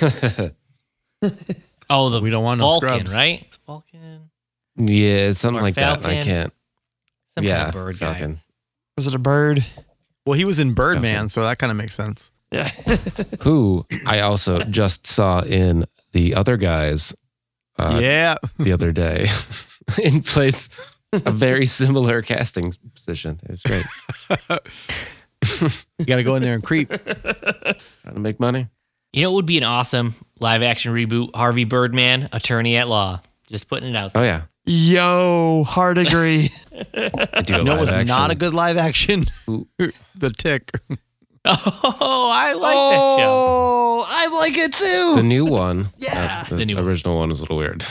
Oh, 1.88 2.10
the 2.10 2.20
We 2.20 2.30
don't 2.30 2.42
want 2.42 2.58
no 2.58 2.66
Vulcan, 2.66 2.88
scrubs. 2.88 3.14
right? 3.14 3.42
It's 3.46 3.56
Vulcan. 3.66 4.30
yeah, 4.76 5.30
something 5.32 5.60
Or 5.60 5.62
like 5.62 5.76
that. 5.76 6.04
I 6.04 6.20
can't. 6.20 6.52
Some 7.36 7.44
yeah, 7.44 7.56
kind 7.64 7.68
of 7.68 7.74
bird 7.74 7.98
guy. 7.98 8.06
Falcon. 8.12 8.40
Was 8.96 9.06
it 9.06 9.14
a 9.14 9.18
bird? 9.20 9.64
Well, 10.24 10.36
he 10.36 10.44
was 10.44 10.58
in 10.58 10.74
Birdman, 10.74 11.20
Okay. 11.26 11.28
so 11.28 11.42
that 11.44 11.58
kind 11.58 11.70
of 11.70 11.76
makes 11.76 11.94
sense. 11.94 12.32
Yeah. 12.50 12.68
Who 13.42 13.86
I 14.06 14.20
also 14.20 14.60
just 14.60 15.06
saw 15.06 15.42
in 15.42 15.86
the 16.12 16.34
other 16.34 16.56
guys 16.56 17.14
uh, 17.78 17.98
yeah. 18.02 18.36
the 18.58 18.72
other 18.72 18.90
day 18.90 19.26
in 20.02 20.22
place 20.22 20.68
a 21.12 21.30
very 21.30 21.66
similar 21.80 22.22
casting 22.22 22.72
position. 22.94 23.38
It 23.44 23.50
was 23.50 23.62
great. 23.62 23.84
You 25.98 26.04
got 26.06 26.16
to 26.16 26.24
go 26.24 26.34
in 26.34 26.42
there 26.42 26.54
and 26.54 26.62
creep. 26.64 26.88
Trying 26.88 28.14
to 28.14 28.18
make 28.18 28.40
money. 28.40 28.68
You 29.12 29.22
know, 29.22 29.30
it 29.30 29.34
would 29.34 29.46
be 29.46 29.58
an 29.58 29.64
awesome 29.64 30.14
live 30.40 30.62
action 30.62 30.92
reboot. 30.92 31.34
Harvey 31.36 31.64
Birdman, 31.64 32.28
attorney 32.32 32.76
at 32.76 32.88
law. 32.88 33.20
Just 33.46 33.68
putting 33.68 33.90
it 33.90 33.96
out 33.96 34.12
there. 34.12 34.22
Oh 34.22 34.26
yeah, 34.26 34.42
Yo, 34.64 35.62
hard 35.64 35.98
agree. 35.98 36.50
I 36.94 37.42
do 37.42 37.54
a 37.54 37.58
You 37.58 37.64
know, 37.64 37.76
it 37.76 37.80
was 37.80 37.92
live 37.92 38.06
not 38.08 38.30
a 38.32 38.34
good 38.34 38.54
live 38.54 38.76
action. 38.76 39.26
The 39.46 40.30
Tick. 40.36 40.72
Oh, 41.44 42.28
I 42.34 42.54
like 42.54 42.74
that 42.74 43.16
show. 43.18 43.28
oh, 43.28 44.04
I 44.08 44.26
like 44.40 44.56
it 44.58 44.72
too. 44.72 45.14
The 45.16 45.22
new 45.22 45.44
one. 45.44 45.90
Yeah. 45.98 46.40
uh, 46.42 46.48
the, 46.48 46.54
The 46.56 46.66
new 46.66 46.74
one. 46.76 46.84
original 46.84 47.18
one 47.18 47.30
is 47.30 47.38
a 47.38 47.42
little 47.44 47.56
weird. 47.58 47.84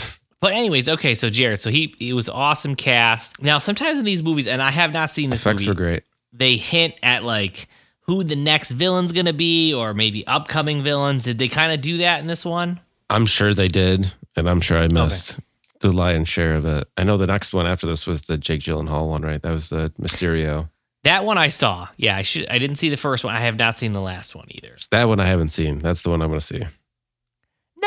But 0.45 0.53
anyways, 0.53 0.87
okay, 0.87 1.15
so 1.15 1.31
Jared, 1.31 1.59
so 1.59 1.71
he 1.71 1.95
it 1.99 2.13
was 2.13 2.29
awesome 2.29 2.75
cast. 2.75 3.41
Now, 3.41 3.57
sometimes 3.57 3.97
in 3.97 4.05
these 4.05 4.21
movies, 4.21 4.45
and 4.45 4.61
I 4.61 4.69
have 4.69 4.93
not 4.93 5.09
seen 5.09 5.31
this 5.31 5.41
Effects 5.41 5.61
movie, 5.61 5.71
were 5.71 5.73
great. 5.73 6.03
they 6.33 6.55
hint 6.55 6.93
at 7.01 7.23
like 7.23 7.67
who 8.01 8.23
the 8.23 8.35
next 8.35 8.69
villain's 8.69 9.11
gonna 9.11 9.33
be, 9.33 9.73
or 9.73 9.95
maybe 9.95 10.23
upcoming 10.27 10.83
villains. 10.83 11.23
Did 11.23 11.39
they 11.39 11.47
kind 11.47 11.73
of 11.73 11.81
do 11.81 11.97
that 11.97 12.19
in 12.19 12.27
this 12.27 12.45
one? 12.45 12.79
I'm 13.09 13.25
sure 13.25 13.55
they 13.55 13.67
did, 13.67 14.13
and 14.35 14.47
I'm 14.47 14.61
sure 14.61 14.77
I 14.77 14.87
missed 14.87 15.39
the 15.79 15.91
lion's 15.91 16.29
share 16.29 16.53
of 16.53 16.65
it. 16.65 16.87
I 16.95 17.03
know 17.05 17.17
the 17.17 17.25
next 17.25 17.51
one 17.51 17.65
after 17.65 17.87
this 17.87 18.05
was 18.05 18.27
the 18.27 18.37
Jake 18.37 18.61
Gyllenhaal 18.61 19.09
one, 19.09 19.23
right? 19.23 19.41
That 19.41 19.51
was 19.51 19.69
the 19.69 19.91
Mysterio. 19.99 20.69
That 21.05 21.25
one 21.25 21.39
I 21.39 21.47
saw. 21.47 21.87
Yeah, 21.97 22.17
I 22.17 22.21
should. 22.21 22.47
I 22.49 22.59
didn't 22.59 22.75
see 22.75 22.89
the 22.89 22.97
first 22.97 23.23
one. 23.23 23.33
I 23.33 23.39
have 23.39 23.57
not 23.57 23.77
seen 23.77 23.93
the 23.93 24.01
last 24.01 24.35
one 24.35 24.45
either. 24.49 24.77
That 24.91 25.07
one 25.07 25.19
I 25.19 25.25
haven't 25.25 25.49
seen. 25.49 25.79
That's 25.79 26.03
the 26.03 26.11
one 26.11 26.21
I'm 26.21 26.31
to 26.31 26.39
see. 26.39 26.65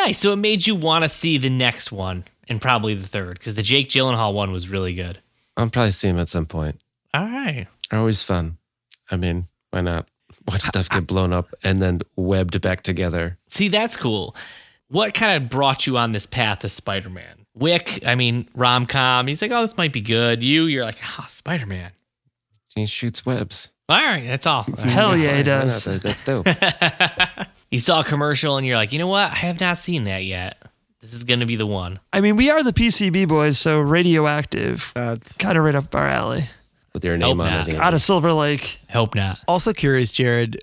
Nice. 0.05 0.19
So 0.19 0.33
it 0.33 0.37
made 0.37 0.67
you 0.67 0.75
want 0.75 1.05
to 1.05 1.09
see 1.09 1.39
the 1.39 1.51
next 1.51 1.91
one 1.93 2.25
and 2.49 2.61
probably 2.61 2.95
the 2.95 3.07
third 3.07 3.39
because 3.39 3.55
the 3.55 3.63
Jake 3.63 3.89
Gyllenhaal 3.89 4.33
one 4.35 4.53
was 4.53 4.69
really 4.69 4.95
good. 4.95 5.21
I'll 5.57 5.69
probably 5.71 5.91
see 5.91 6.09
him 6.09 6.19
at 6.19 6.29
some 6.29 6.47
point. 6.47 6.81
All 7.13 7.25
right. 7.25 7.67
They're 7.91 7.99
always 7.99 8.23
fun. 8.23 8.59
I 9.11 9.17
mean, 9.17 9.49
why 9.71 9.81
not? 9.81 10.07
Watch 10.47 10.63
stuff 10.63 10.89
get 10.89 11.07
blown 11.07 11.33
up 11.33 11.49
and 11.63 11.83
then 11.83 12.01
webbed 12.17 12.61
back 12.61 12.83
together. 12.83 13.39
See, 13.49 13.69
that's 13.69 13.97
cool. 13.97 14.37
What 14.89 15.15
kind 15.15 15.43
of 15.43 15.51
brought 15.51 15.87
you 15.87 15.99
on 15.99 16.13
this 16.13 16.27
path 16.27 16.61
to 16.61 16.69
Spider 16.69 17.11
Man? 17.11 17.47
Wick, 17.55 18.01
I 18.07 18.15
mean, 18.15 18.49
rom 18.55 18.87
com. 18.87 19.27
He's 19.27 19.43
like, 19.43 19.51
oh, 19.51 19.63
this 19.63 19.77
might 19.77 19.93
be 19.93 20.01
good. 20.01 20.43
You, 20.43 20.65
you're 20.65 20.85
like, 20.85 20.99
ah, 21.03 21.27
Spider 21.29 21.67
Man. 21.67 21.91
He 22.75 22.87
shoots 22.87 23.27
webs. 23.27 23.71
All 23.91 23.97
right, 23.97 24.25
that's 24.25 24.47
all. 24.47 24.63
Hell 24.79 25.17
yeah, 25.17 25.37
he 25.37 25.43
does. 25.43 25.85
That's 25.85 26.23
dope. 26.23 26.47
you 27.71 27.79
saw 27.79 28.01
a 28.01 28.05
commercial 28.05 28.57
and 28.57 28.67
you're 28.67 28.77
like, 28.77 28.93
you 28.93 28.99
know 28.99 29.07
what? 29.09 29.31
I 29.31 29.37
have 29.37 29.61
not 29.61 29.79
seen 29.79 30.05
that 30.05 30.25
yet. 30.25 30.63
This 31.01 31.15
is 31.15 31.23
going 31.25 31.41
to 31.41 31.47
be 31.47 31.57
the 31.57 31.67
one. 31.67 32.01
I 32.13 32.21
mean, 32.21 32.37
we 32.37 32.51
are 32.51 32.63
the 32.65 32.73
PCB 32.73 33.29
boys, 33.29 33.57
so 33.59 33.79
radioactive, 33.81 34.91
That's 34.95 35.37
kind 35.37 35.57
of 35.57 35.65
right 35.65 35.75
up 35.75 35.95
our 35.95 36.07
alley. 36.09 36.49
With 36.93 37.05
your 37.05 37.17
name 37.17 37.39
Hope 37.39 37.47
on 37.47 37.53
not. 37.53 37.69
it. 37.69 37.75
Out 37.77 37.95
of 37.95 38.01
Silver 38.01 38.33
Lake. 38.33 38.81
Hope 38.91 39.15
not. 39.15 39.39
also 39.47 39.73
curious, 39.73 40.11
Jared. 40.11 40.59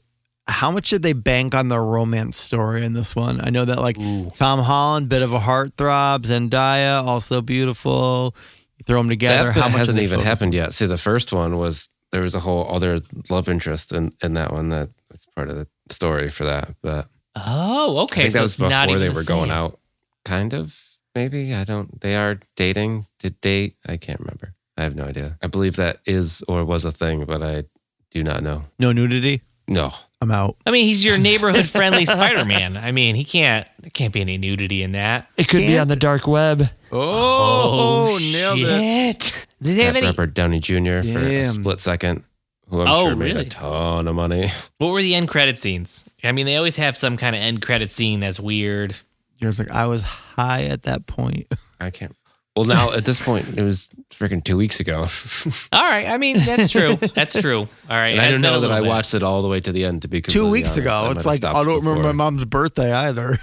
How 0.48 0.70
much 0.72 0.90
did 0.90 1.02
they 1.04 1.14
bank 1.14 1.56
on 1.56 1.70
the 1.70 1.80
romance 1.80 2.38
story 2.38 2.84
in 2.86 2.94
this 2.94 3.16
one? 3.16 3.40
I 3.42 3.50
know 3.50 3.66
that 3.66 3.80
like 3.80 3.98
Ooh. 3.98 4.30
Tom 4.32 4.60
Holland, 4.60 5.08
bit 5.10 5.22
of 5.24 5.32
a 5.34 5.40
heartthrob. 5.40 6.24
Zendaya, 6.24 7.02
also 7.04 7.42
beautiful. 7.42 8.36
You 8.78 8.84
throw 8.86 9.00
them 9.00 9.10
together. 9.10 9.46
That 9.54 9.54
How 9.54 9.70
much 9.70 9.78
hasn't 9.78 10.00
even 10.00 10.18
focused- 10.20 10.28
happened 10.28 10.54
yet. 10.54 10.74
See, 10.74 10.86
the 10.86 10.98
first 10.98 11.32
one 11.34 11.58
was 11.58 11.90
there 12.12 12.22
was 12.22 12.36
a 12.36 12.40
whole 12.42 12.68
other 12.70 13.00
love 13.30 13.48
interest 13.50 13.92
in, 13.94 14.12
in 14.22 14.34
that 14.34 14.52
one 14.52 14.70
that 14.70 14.90
was 15.12 15.26
part 15.36 15.50
of 15.50 15.56
the 15.56 15.68
story 15.90 16.30
for 16.30 16.46
that. 16.46 16.76
But 16.82 17.08
Oh, 17.36 18.00
okay. 18.04 18.22
I 18.22 18.24
think 18.24 18.32
so 18.32 18.38
that 18.40 18.42
was 18.44 18.52
it's 18.54 18.60
not 18.60 18.88
before 18.88 18.98
even 18.98 19.02
they 19.08 19.14
the 19.14 19.20
were 19.20 19.24
going 19.26 19.52
out. 19.52 19.80
Kind 20.24 20.54
of, 20.54 20.80
maybe. 21.14 21.54
I 21.54 21.64
don't. 21.66 22.00
They 22.02 22.16
are 22.16 22.40
dating. 22.56 23.08
Did 23.20 23.40
date? 23.42 23.76
I 23.88 23.98
can't 23.98 24.20
remember. 24.20 24.54
I 24.78 24.84
have 24.84 24.96
no 24.96 25.04
idea. 25.06 25.38
I 25.42 25.48
believe 25.48 25.76
that 25.76 25.98
is 26.06 26.44
or 26.48 26.66
was 26.66 26.86
a 26.86 26.92
thing, 26.92 27.26
but 27.26 27.42
I 27.44 27.66
do 28.12 28.24
not 28.24 28.42
know. 28.44 28.64
No 28.80 28.92
nudity. 28.92 29.42
No, 29.68 29.92
I'm 30.22 30.30
out. 30.32 30.58
I 30.66 30.72
mean, 30.72 30.86
he's 30.86 31.04
your 31.04 31.18
neighborhood 31.18 31.68
friendly 31.68 32.06
Spider 32.06 32.46
Man. 32.46 32.78
I 32.78 32.92
mean, 32.92 33.16
he 33.16 33.24
can't, 33.24 33.68
there 33.80 33.90
can't 33.90 34.14
be 34.14 34.22
any 34.22 34.38
nudity 34.38 34.84
in 34.84 34.92
that. 34.92 35.28
It 35.38 35.48
could 35.48 35.62
be 35.62 35.80
on 35.80 35.88
the 35.88 35.96
dark 35.96 36.28
web. 36.28 36.62
Oh, 36.92 38.10
oh, 38.14 38.18
nailed 38.20 38.60
it. 38.60 39.24
shit. 39.24 39.48
Did 39.62 39.78
they 39.78 39.84
have 39.86 39.96
any? 39.96 40.06
Robert 40.06 40.34
Downey 40.36 40.60
Jr. 40.60 41.02
for 41.02 41.18
a 41.20 41.42
split 41.44 41.80
second, 41.80 42.24
who 42.70 42.82
I'm 42.82 42.88
Oh, 42.88 43.06
sure 43.06 43.16
made 43.16 43.34
really? 43.36 43.46
a 43.48 43.50
ton 43.50 44.08
of 44.08 44.16
money. 44.16 44.50
What 44.78 44.88
were 44.92 45.02
the 45.02 45.16
end 45.16 45.28
credit 45.30 45.58
scenes? 45.58 46.04
I 46.24 46.32
mean, 46.32 46.46
they 46.46 46.58
always 46.58 46.76
have 46.76 46.98
some 46.98 47.18
kind 47.18 47.36
of 47.36 47.42
end 47.42 47.62
credit 47.62 47.92
scene 47.92 48.20
that's 48.20 48.40
weird. 48.40 48.96
Jared's 49.42 49.60
like, 49.60 49.72
I 49.72 49.86
was 49.88 50.04
high 50.04 50.66
at 50.66 50.84
that 50.84 51.06
point. 51.08 51.48
I 51.80 51.90
can't. 51.92 52.16
Well, 52.56 52.66
now 52.66 52.94
at 52.94 53.04
this 53.04 53.24
point, 53.24 53.58
it 53.58 53.62
was 53.64 53.90
freaking 54.12 54.42
two 54.44 54.56
weeks 54.56 54.80
ago, 54.80 55.08
All 55.74 55.90
right. 55.90 56.08
I 56.08 56.18
mean, 56.18 56.38
that's 56.38 56.72
true. 56.72 56.96
That's 56.96 57.34
true. 57.40 57.60
All 57.60 57.68
right. 57.90 58.12
and 58.12 58.22
I 58.22 58.32
don't 58.32 58.40
know 58.40 58.62
that 58.62 58.72
I 58.72 58.80
bit. 58.80 58.88
watched 58.88 59.14
it 59.14 59.24
all 59.24 59.42
the 59.42 59.50
way 59.50 59.60
to 59.60 59.74
the 59.74 59.84
end. 59.84 60.04
To 60.04 60.08
be 60.08 60.22
Two 60.22 60.50
weeks 60.50 60.70
honest. 60.70 60.78
Ago. 60.80 61.04
might 61.08 61.18
It's 61.18 61.26
like, 61.26 61.44
I 61.44 61.52
don't 61.66 61.84
remember 61.84 62.04
my 62.04 62.12
mom's 62.14 62.46
birthday 62.46 62.94
either. 62.94 63.38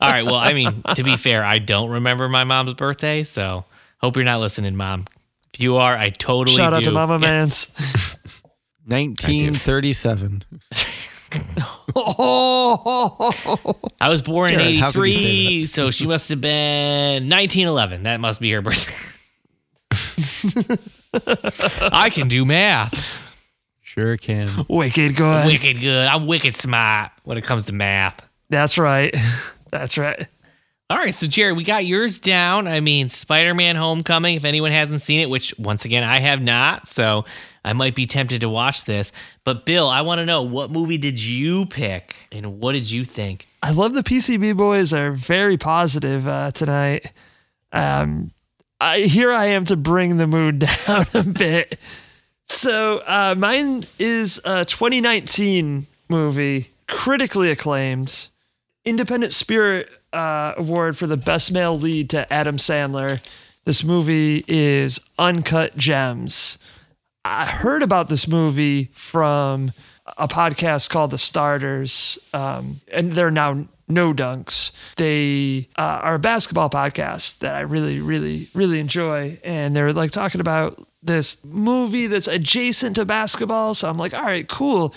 All 0.00 0.10
right. 0.10 0.24
Well, 0.24 0.34
I 0.36 0.52
mean, 0.54 0.82
to 0.94 1.02
be 1.02 1.16
fair, 1.16 1.44
I 1.44 1.58
don't 1.58 1.90
remember 1.90 2.28
my 2.28 2.44
mom's 2.44 2.72
birthday, 2.74 3.22
so 3.22 3.64
hope 3.98 4.16
you're 4.16 4.24
not 4.24 4.40
listening, 4.40 4.76
mom. 4.76 5.04
If 5.54 5.60
you 5.60 5.76
are, 5.76 5.96
I 5.96 6.10
totally 6.10 6.56
Shout 6.56 6.74
out 6.74 6.82
to 6.82 6.90
Mama 6.90 7.14
Yeah. 7.14 7.18
Mans. 7.18 7.72
1937. 8.86 10.42
I 14.00 14.08
was 14.08 14.20
born 14.22 14.50
Jared, 14.50 14.66
in 14.66 14.80
how 14.80 14.90
could 14.90 15.04
you 15.06 15.12
say 15.12 15.18
'83, 15.20 15.66
so 15.66 15.90
she 15.92 16.06
must 16.06 16.28
have 16.28 16.40
been 16.40 17.28
1911. 17.30 18.02
That 18.02 18.20
must 18.20 18.40
be 18.40 18.50
her 18.50 18.60
birthday. 18.62 18.92
I 21.92 22.10
can 22.10 22.28
do 22.28 22.44
math. 22.44 23.22
Sure 23.82 24.16
can. 24.16 24.48
Wicked 24.68 25.14
good. 25.16 25.46
Wicked 25.46 25.80
good. 25.80 26.08
I'm 26.08 26.26
wicked 26.26 26.56
smart 26.56 27.12
when 27.22 27.38
it 27.38 27.44
comes 27.44 27.66
to 27.66 27.72
math. 27.72 28.20
That's 28.50 28.76
right. 28.76 29.14
That's 29.70 29.96
right. 29.96 30.26
All 30.90 30.98
right, 30.98 31.14
so 31.14 31.26
Jerry, 31.26 31.54
we 31.54 31.64
got 31.64 31.86
yours 31.86 32.20
down. 32.20 32.68
I 32.68 32.80
mean, 32.80 33.08
Spider-Man: 33.08 33.74
Homecoming. 33.74 34.36
If 34.36 34.44
anyone 34.44 34.70
hasn't 34.70 35.00
seen 35.00 35.20
it, 35.20 35.30
which 35.30 35.58
once 35.58 35.86
again 35.86 36.04
I 36.04 36.20
have 36.20 36.42
not, 36.42 36.88
so 36.88 37.24
I 37.64 37.72
might 37.72 37.94
be 37.94 38.06
tempted 38.06 38.42
to 38.42 38.50
watch 38.50 38.84
this. 38.84 39.10
But 39.44 39.64
Bill, 39.64 39.88
I 39.88 40.02
want 40.02 40.18
to 40.18 40.26
know 40.26 40.42
what 40.42 40.70
movie 40.70 40.98
did 40.98 41.18
you 41.18 41.64
pick, 41.64 42.14
and 42.30 42.60
what 42.60 42.72
did 42.72 42.90
you 42.90 43.06
think? 43.06 43.48
I 43.62 43.72
love 43.72 43.94
the 43.94 44.02
PCB 44.02 44.58
boys 44.58 44.92
are 44.92 45.12
very 45.12 45.56
positive 45.56 46.28
uh, 46.28 46.50
tonight. 46.50 47.10
Um, 47.72 48.32
I 48.78 49.00
here 49.00 49.32
I 49.32 49.46
am 49.46 49.64
to 49.66 49.76
bring 49.76 50.18
the 50.18 50.26
mood 50.26 50.58
down 50.86 51.06
a 51.14 51.22
bit. 51.22 51.80
So 52.46 53.02
uh, 53.06 53.34
mine 53.38 53.84
is 53.98 54.38
a 54.44 54.66
2019 54.66 55.86
movie, 56.10 56.72
critically 56.86 57.50
acclaimed, 57.50 58.28
Independent 58.84 59.32
Spirit 59.32 59.88
uh, 60.14 60.54
Award 60.56 60.96
for 60.96 61.06
the 61.06 61.16
best 61.16 61.52
male 61.52 61.78
lead 61.78 62.08
to 62.10 62.32
Adam 62.32 62.56
Sandler. 62.56 63.20
This 63.64 63.82
movie 63.82 64.44
is 64.46 65.00
Uncut 65.18 65.76
Gems. 65.76 66.58
I 67.24 67.46
heard 67.46 67.82
about 67.82 68.08
this 68.08 68.28
movie 68.28 68.90
from 68.92 69.72
a 70.18 70.28
podcast 70.28 70.90
called 70.90 71.10
The 71.10 71.18
Starters, 71.18 72.18
um, 72.34 72.80
and 72.92 73.12
they're 73.12 73.30
now 73.30 73.66
No 73.88 74.12
Dunks. 74.12 74.72
They 74.96 75.68
uh, 75.76 76.00
are 76.02 76.14
a 76.16 76.18
basketball 76.18 76.68
podcast 76.68 77.38
that 77.38 77.54
I 77.54 77.60
really, 77.60 78.00
really, 78.00 78.48
really 78.54 78.80
enjoy, 78.80 79.38
and 79.42 79.74
they're 79.74 79.92
like 79.94 80.10
talking 80.10 80.42
about 80.42 80.78
this 81.02 81.42
movie 81.44 82.06
that's 82.06 82.28
adjacent 82.28 82.96
to 82.96 83.04
basketball. 83.04 83.74
So 83.74 83.88
I'm 83.88 83.98
like, 83.98 84.14
all 84.14 84.22
right, 84.22 84.46
cool. 84.48 84.94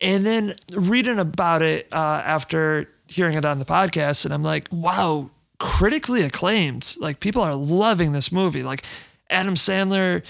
And 0.00 0.24
then 0.24 0.52
reading 0.72 1.18
about 1.18 1.62
it 1.62 1.88
uh, 1.92 2.22
after 2.24 2.88
hearing 3.10 3.34
it 3.36 3.44
on 3.44 3.58
the 3.58 3.64
podcast, 3.64 4.24
and 4.24 4.32
I'm 4.32 4.42
like, 4.42 4.68
wow, 4.70 5.30
critically 5.58 6.22
acclaimed. 6.22 6.94
Like 6.98 7.20
people 7.20 7.42
are 7.42 7.54
loving 7.54 8.12
this 8.12 8.30
movie. 8.32 8.62
Like 8.62 8.82
Adam 9.28 9.54
Sandler, 9.56 10.22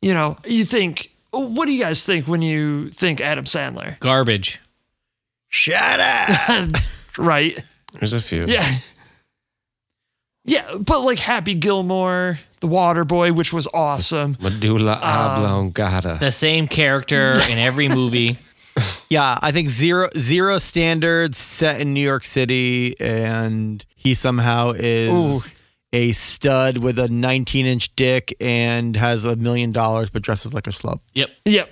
you 0.00 0.14
know, 0.14 0.38
you 0.46 0.64
think, 0.64 1.12
what 1.30 1.66
do 1.66 1.72
you 1.72 1.82
guys 1.82 2.02
think 2.04 2.26
when 2.26 2.40
you 2.42 2.88
think 2.90 3.20
Adam 3.20 3.44
Sandler? 3.44 3.98
Garbage. 4.00 4.60
Shut 5.48 6.00
up. 6.00 6.70
Right? 7.18 7.58
There's 7.94 8.12
a 8.12 8.20
few. 8.20 8.44
Yeah. 8.46 8.76
Yeah, 10.44 10.76
but 10.78 11.00
like 11.02 11.18
Happy 11.18 11.54
Gilmore, 11.54 12.38
The 12.60 12.68
Water 12.68 13.04
Boy, 13.04 13.32
which 13.32 13.52
was 13.52 13.66
awesome. 13.74 14.36
Medulla 14.40 14.92
Um, 14.94 15.42
oblongata. 15.42 16.18
The 16.20 16.30
same 16.30 16.68
character 16.68 17.32
in 17.50 17.58
every 17.58 17.88
movie. 17.88 18.38
yeah, 19.10 19.38
I 19.42 19.52
think 19.52 19.68
zero 19.68 20.08
zero 20.16 20.58
standards 20.58 21.38
set 21.38 21.80
in 21.80 21.92
New 21.94 22.00
York 22.00 22.24
City, 22.24 22.98
and 23.00 23.84
he 23.96 24.14
somehow 24.14 24.72
is 24.76 25.10
Ooh. 25.10 25.40
a 25.92 26.12
stud 26.12 26.78
with 26.78 26.98
a 26.98 27.08
19 27.08 27.66
inch 27.66 27.94
dick 27.96 28.34
and 28.40 28.96
has 28.96 29.24
a 29.24 29.36
million 29.36 29.72
dollars, 29.72 30.10
but 30.10 30.22
dresses 30.22 30.52
like 30.54 30.66
a 30.66 30.70
schlub. 30.70 31.00
Yep. 31.14 31.30
Yep. 31.44 31.70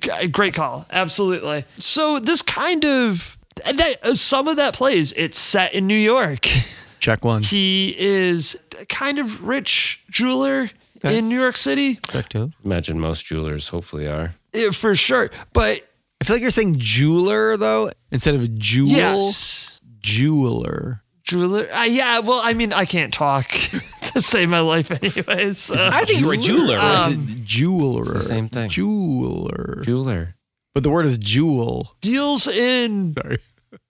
G- 0.00 0.28
Great 0.28 0.54
call. 0.54 0.86
Absolutely. 0.90 1.64
So 1.78 2.18
this 2.18 2.40
kind 2.42 2.84
of 2.84 3.36
that 3.66 3.96
uh, 4.02 4.14
some 4.14 4.48
of 4.48 4.56
that 4.56 4.74
plays 4.74 5.12
it's 5.12 5.38
set 5.38 5.74
in 5.74 5.86
New 5.86 5.94
York. 5.94 6.48
Check 7.00 7.24
one. 7.24 7.42
He 7.42 7.94
is 7.98 8.56
a 8.80 8.86
kind 8.86 9.18
of 9.18 9.42
rich 9.42 10.00
jeweler 10.08 10.70
in 11.02 11.28
New 11.28 11.38
York 11.40 11.56
City 11.56 11.96
Check 12.10 12.28
two. 12.28 12.52
Imagine 12.64 13.00
most 13.00 13.26
jewelers 13.26 13.68
hopefully 13.68 14.06
are. 14.06 14.34
eh, 14.54 14.70
for 14.70 14.94
sure. 14.94 15.30
But 15.52 15.80
I 16.22 16.24
feel 16.24 16.36
like 16.36 16.42
you're 16.42 16.52
saying 16.52 16.76
jeweler 16.78 17.56
though 17.56 17.90
instead 18.12 18.36
of 18.36 18.56
jewel. 18.56 18.88
yes, 18.90 19.80
Jeweler. 19.98 21.02
jeweler. 21.24 21.66
Uh, 21.74 21.82
yeah. 21.82 22.20
Well, 22.20 22.40
I 22.44 22.54
mean, 22.54 22.72
I 22.72 22.84
can't 22.84 23.12
talk 23.12 23.48
to 24.12 24.20
save 24.22 24.48
my 24.48 24.60
life, 24.60 24.88
anyways. 25.02 25.58
So. 25.58 25.74
I 25.76 26.04
think 26.04 26.24
we're 26.24 26.34
a 26.34 26.36
jeweler. 26.36 26.78
Um, 26.78 27.26
jeweler. 27.42 28.04
the 28.04 28.20
same 28.20 28.48
thing. 28.48 28.70
Jeweler. 28.70 29.80
Jeweler. 29.82 30.36
But 30.74 30.84
the 30.84 30.90
word 30.90 31.06
is 31.06 31.18
jewel. 31.18 31.96
deals 32.00 32.46
in 32.46 33.14
Sorry. 33.20 33.38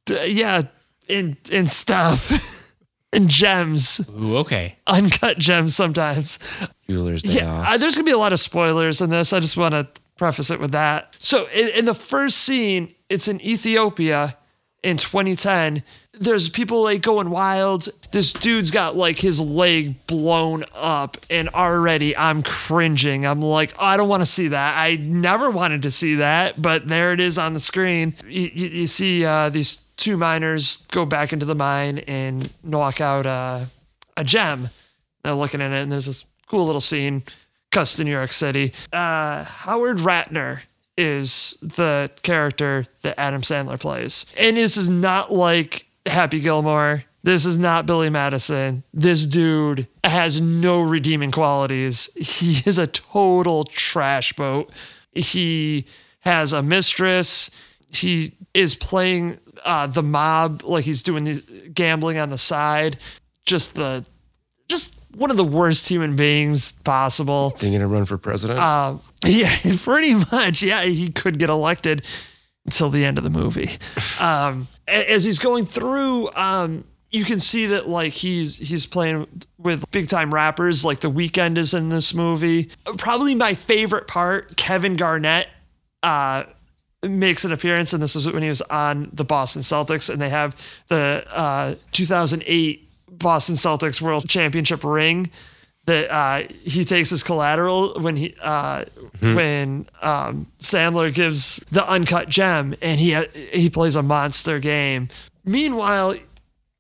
d- 0.07 0.27
yeah 0.29 0.62
in 1.09 1.37
in 1.51 1.67
stuff 1.67 2.75
in 3.12 3.29
gems 3.29 4.01
Ooh, 4.19 4.39
okay. 4.39 4.77
uncut 4.87 5.37
gems 5.39 5.77
sometimes 5.77 6.39
Jeweler's 6.89 7.23
day 7.23 7.35
yeah 7.35 7.53
off. 7.53 7.69
uh, 7.69 7.77
there's 7.77 7.95
gonna 7.97 8.07
be 8.07 8.11
a 8.12 8.17
lot 8.19 8.33
of 8.33 8.41
spoilers 8.41 9.01
in 9.03 9.11
this 9.11 9.33
i 9.33 9.39
just 9.41 9.57
want 9.57 9.75
to 9.75 9.87
preface 10.23 10.52
it 10.52 10.61
with 10.61 10.71
that. 10.71 11.17
So 11.19 11.49
in, 11.52 11.69
in 11.79 11.85
the 11.85 11.95
first 11.95 12.38
scene 12.38 12.95
it's 13.09 13.26
in 13.26 13.41
ethiopia 13.41 14.37
in 14.85 14.97
2010 14.97 15.83
there's 16.12 16.49
people 16.49 16.85
like 16.85 17.02
going 17.02 17.29
wild. 17.29 17.88
This 18.12 18.33
dude's 18.33 18.71
got 18.71 18.95
like 18.95 19.19
his 19.19 19.41
leg 19.41 20.07
blown 20.07 20.64
up 20.76 21.17
and 21.29 21.49
already 21.49 22.17
i'm 22.17 22.45
cringing. 22.45 23.26
I'm 23.26 23.43
like 23.43 23.75
i 23.81 23.97
don't 23.97 24.09
want 24.09 24.23
to 24.23 24.26
see 24.26 24.47
that. 24.47 24.76
I 24.79 24.95
never 24.95 25.50
wanted 25.50 25.83
to 25.83 25.91
see 25.91 26.14
that 26.14 26.62
but 26.62 26.87
there 26.87 27.12
it 27.12 27.19
is 27.19 27.37
on 27.37 27.55
the 27.55 27.61
screen. 27.61 28.14
You, 28.25 28.49
you, 28.55 28.69
you 28.69 28.87
see 28.87 29.25
uh, 29.25 29.49
these 29.49 29.75
two 29.97 30.17
miners 30.17 30.87
go 30.93 31.05
back 31.05 31.33
into 31.33 31.47
the 31.47 31.57
mine 31.57 31.99
and 32.07 32.49
knock 32.62 33.00
out 33.00 33.26
uh, 33.26 33.64
a 34.16 34.23
gem. 34.23 34.70
They're 35.25 35.35
looking 35.35 35.61
at 35.61 35.73
it 35.73 35.83
and 35.83 35.90
there's 35.90 36.07
this 36.07 36.25
cool 36.47 36.66
little 36.66 36.81
scene 36.81 37.25
cuts 37.73 37.99
in 37.99 38.07
new 38.07 38.13
york 38.13 38.33
city 38.33 38.73
uh, 38.93 39.43
howard 39.43 39.99
ratner 39.99 40.61
is 40.97 41.57
the 41.63 42.11
character 42.23 42.87
that 43.03 43.19
Adam 43.19 43.43
Sandler 43.43 43.81
plays. 43.81 44.27
And 44.39 44.57
this 44.57 44.77
is 44.77 44.89
not 44.89 45.33
like 45.33 45.87
Happy 46.07 46.41
Gilmore. 46.41 47.05
This 47.23 47.47
is 47.47 47.57
not 47.57 47.87
Billy 47.87 48.11
Madison. 48.11 48.83
This 48.93 49.27
dude 49.27 49.87
has 50.05 50.41
no 50.41 50.83
redeeming 50.83 51.31
qualities. 51.31 52.11
He 52.17 52.63
is 52.69 52.79
a 52.79 52.87
total 52.87 53.65
trash 53.65 54.33
boat. 54.33 54.71
He 55.13 55.87
has 56.21 56.53
a 56.53 56.63
mistress. 56.63 57.51
He 57.93 58.35
is 58.55 58.75
playing 58.75 59.39
uh, 59.65 59.87
the 59.87 60.03
mob 60.03 60.63
like 60.65 60.85
he's 60.85 61.03
doing 61.03 61.25
the 61.25 61.71
gambling 61.73 62.19
on 62.19 62.31
the 62.31 62.39
side. 62.39 62.99
Just 63.45 63.75
the, 63.75 64.05
just 64.69 64.97
one 65.14 65.31
of 65.31 65.37
the 65.37 65.44
worst 65.44 65.88
human 65.88 66.16
beings 66.16 66.72
possible. 66.72 67.51
Thinking 67.51 67.81
to 67.81 67.87
run 67.87 68.05
for 68.05 68.18
president? 68.18 68.59
Uh, 68.59 68.96
yeah, 69.27 69.55
pretty 69.83 70.14
much. 70.14 70.62
Yeah, 70.62 70.83
he 70.85 71.11
could 71.11 71.38
get 71.38 71.51
elected 71.51 72.05
until 72.64 72.90
the 72.90 73.05
end 73.05 73.18
of 73.18 73.25
the 73.25 73.31
movie. 73.31 73.70
Um, 74.20 74.68
as 74.87 75.25
he's 75.25 75.40
going 75.40 75.64
through, 75.64 76.31
um, 76.35 76.85
you 77.11 77.25
can 77.25 77.40
see 77.40 77.66
that 77.66 77.88
like 77.88 78.12
he's 78.12 78.57
he's 78.57 78.87
playing 78.87 79.27
with 79.59 79.88
big 79.90 80.09
time 80.09 80.33
rappers. 80.33 80.85
Like 80.85 81.01
The 81.01 81.11
Weeknd 81.11 81.57
is 81.57 81.75
in 81.75 81.88
this 81.88 82.14
movie. 82.14 82.70
Probably 82.98 83.35
my 83.35 83.55
favorite 83.55 84.07
part. 84.07 84.57
Kevin 84.57 84.96
Garnett 84.96 85.48
uh, 86.03 86.44
makes 87.03 87.44
an 87.44 87.53
appearance, 87.53 87.92
and 87.92 88.03
this 88.03 88.14
is 88.14 88.31
when 88.31 88.42
he 88.42 88.48
was 88.48 88.62
on 88.62 89.11
the 89.12 89.25
Boston 89.25 89.62
Celtics, 89.62 90.09
and 90.09 90.20
they 90.20 90.31
have 90.31 90.57
the 90.88 91.25
uh, 91.31 91.75
2008 91.92 92.88
Boston 93.18 93.57
Celtics 93.57 94.01
World 94.01 94.29
Championship 94.29 94.85
ring 94.85 95.31
that 95.87 96.11
uh, 96.11 96.46
he 96.62 96.85
takes 96.85 97.11
as 97.11 97.22
collateral 97.22 98.01
when 98.01 98.16
he 98.16 98.35
uh, 98.40 98.85
when 99.20 99.88
um, 100.01 100.46
Sandler 100.61 101.12
gives 101.12 101.57
the 101.70 101.88
uncut 101.88 102.29
gem, 102.29 102.75
and 102.81 102.98
he 102.98 103.14
he 103.53 103.68
plays 103.68 103.96
a 103.96 104.03
monster 104.03 104.59
game. 104.59 105.09
Meanwhile, 105.44 106.14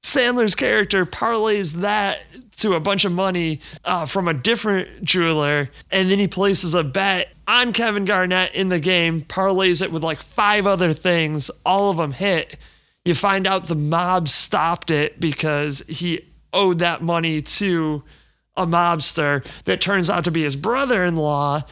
Sandler's 0.04 0.54
character 0.54 1.04
parlays 1.04 1.72
that 1.74 2.20
to 2.58 2.74
a 2.74 2.80
bunch 2.80 3.04
of 3.04 3.12
money 3.12 3.60
uh, 3.84 4.06
from 4.06 4.28
a 4.28 4.34
different 4.34 5.04
jeweler, 5.04 5.68
and 5.90 6.10
then 6.10 6.18
he 6.18 6.28
places 6.28 6.74
a 6.74 6.84
bet 6.84 7.32
on 7.48 7.72
Kevin 7.72 8.04
Garnett 8.04 8.54
in 8.54 8.68
the 8.68 8.78
game, 8.78 9.22
parlays 9.22 9.82
it 9.82 9.90
with 9.90 10.04
like 10.04 10.22
five 10.22 10.66
other 10.66 10.92
things. 10.92 11.50
All 11.66 11.90
of 11.90 11.96
them 11.96 12.12
hit. 12.12 12.56
You 13.04 13.14
find 13.14 13.46
out 13.46 13.66
the 13.66 13.74
mob 13.74 14.28
stopped 14.28 14.90
it 14.90 15.18
because 15.18 15.80
he 15.88 16.32
owed 16.52 16.78
that 16.78 17.02
money 17.02 17.42
to 17.42 18.04
a 18.56 18.66
mobster 18.66 19.44
that 19.64 19.80
turns 19.80 20.08
out 20.08 20.24
to 20.24 20.30
be 20.30 20.42
his 20.42 20.56
brother-in-law. 20.56 21.62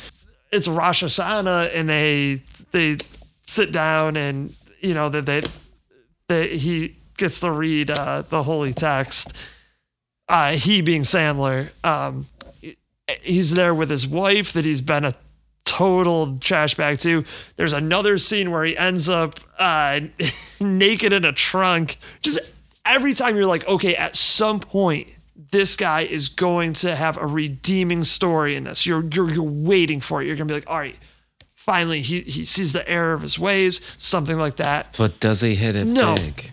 It's 0.53 0.67
Rosh 0.67 1.05
Hashanah, 1.05 1.71
and 1.75 1.89
they 1.89 2.43
they 2.73 2.97
sit 3.43 3.71
down 3.71 4.17
and 4.17 4.55
you 4.81 4.95
know 4.95 5.09
that 5.09 5.27
they, 5.27 5.43
they 6.29 6.57
he 6.57 6.97
gets 7.17 7.41
to 7.41 7.53
read 7.53 7.91
uh, 7.91 8.23
the 8.23 8.43
holy 8.43 8.73
text. 8.73 9.37
Uh, 10.29 10.53
he 10.53 10.81
being 10.81 11.03
Sandler, 11.03 11.71
um, 11.85 12.27
he's 13.23 13.53
there 13.53 13.75
with 13.75 13.91
his 13.91 14.07
wife 14.07 14.53
that 14.53 14.65
he's 14.65 14.81
been 14.81 15.05
a 15.05 15.15
total 15.65 16.39
trash 16.39 16.75
bag 16.75 16.99
too. 16.99 17.25
There's 17.57 17.73
another 17.73 18.19
scene 18.19 18.51
where 18.51 18.65
he 18.65 18.77
ends 18.77 19.09
up 19.09 19.41
uh, 19.59 20.01
naked 20.61 21.13
in 21.13 21.25
a 21.25 21.33
trunk. 21.33 21.99
Just 22.23 22.39
every 22.85 23.15
time 23.15 23.37
you're 23.37 23.47
like, 23.47 23.67
okay, 23.69 23.95
at 23.95 24.17
some 24.17 24.61
point, 24.61 25.09
this 25.53 25.77
guy 25.77 26.03
is 26.03 26.29
going 26.29 26.73
to 26.75 26.95
have 26.95 27.17
a 27.17 27.27
redeeming 27.27 28.05
story 28.05 28.57
in 28.57 28.65
this. 28.65 28.85
You're 28.87 29.05
you're, 29.13 29.31
you're 29.33 29.43
waiting 29.43 30.01
for 30.01 30.23
it. 30.23 30.27
You're 30.27 30.37
gonna 30.37 30.49
be 30.49 30.55
like, 30.55 30.69
all 30.71 30.79
right, 30.79 30.99
finally 31.55 32.01
he 32.01 32.21
he 32.21 32.45
sees 32.45 32.73
the 32.73 32.87
error 32.89 33.15
of 33.15 33.23
his 33.23 33.39
ways, 33.39 33.81
something 33.97 34.39
like 34.39 34.57
that. 34.57 34.95
but 34.99 35.19
does 35.21 35.41
he 35.41 35.55
hit 35.55 35.77
it 35.77 35.87
No. 35.87 36.15
big? 36.15 36.53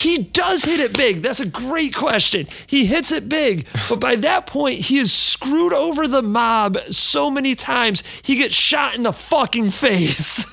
He 0.00 0.18
does 0.18 0.64
hit 0.64 0.80
it 0.80 0.96
big. 0.96 1.22
That's 1.22 1.40
a 1.40 1.46
great 1.46 1.94
question. 1.94 2.48
He 2.66 2.86
hits 2.86 3.12
it 3.12 3.28
big, 3.28 3.66
but 3.88 4.00
by 4.00 4.16
that 4.16 4.46
point, 4.46 4.76
he 4.76 4.96
has 4.98 5.12
screwed 5.12 5.74
over 5.74 6.08
the 6.08 6.22
mob 6.22 6.78
so 6.90 7.30
many 7.30 7.54
times, 7.54 8.02
he 8.22 8.36
gets 8.36 8.54
shot 8.54 8.96
in 8.96 9.02
the 9.02 9.12
fucking 9.12 9.70
face. 9.72 10.44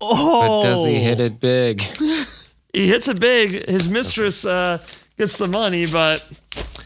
Oh, 0.00 0.62
But 0.62 0.70
does 0.70 0.86
he 0.86 1.00
hit 1.00 1.18
it 1.18 1.40
big? 1.40 1.80
he 2.72 2.88
hits 2.88 3.08
it 3.08 3.18
big. 3.18 3.68
His 3.68 3.88
mistress 3.88 4.44
uh, 4.44 4.78
gets 5.18 5.36
the 5.36 5.48
money, 5.48 5.86
but 5.86 6.24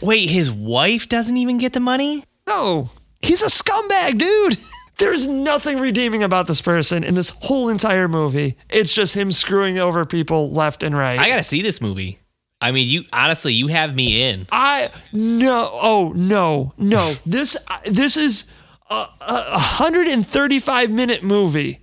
Wait, 0.00 0.28
his 0.30 0.50
wife 0.50 1.08
doesn't 1.08 1.36
even 1.36 1.58
get 1.58 1.72
the 1.74 1.80
money? 1.80 2.24
no, 2.48 2.88
he's 3.20 3.42
a 3.42 3.46
scumbag, 3.46 4.18
dude. 4.18 4.56
There's 4.98 5.26
nothing 5.26 5.78
redeeming 5.78 6.22
about 6.22 6.46
this 6.46 6.60
person 6.62 7.04
in 7.04 7.14
this 7.14 7.28
whole 7.28 7.68
entire 7.68 8.08
movie. 8.08 8.56
It's 8.70 8.94
just 8.94 9.14
him 9.14 9.30
screwing 9.30 9.78
over 9.78 10.06
people 10.06 10.50
left 10.50 10.82
and 10.82 10.96
right. 10.96 11.18
I 11.18 11.28
gotta 11.28 11.44
see 11.44 11.60
this 11.62 11.80
movie. 11.80 12.18
I 12.60 12.70
mean, 12.72 12.88
you 12.88 13.04
honestly, 13.12 13.52
you 13.52 13.66
have 13.66 13.94
me 13.94 14.22
in. 14.30 14.46
I 14.50 14.88
no. 15.12 15.68
Oh 15.72 16.12
no, 16.16 16.72
no. 16.78 17.12
This 17.26 17.56
this 17.84 18.16
is 18.16 18.50
a, 18.88 19.06
a 19.20 19.50
135 19.52 20.90
minute 20.90 21.22
movie. 21.22 21.80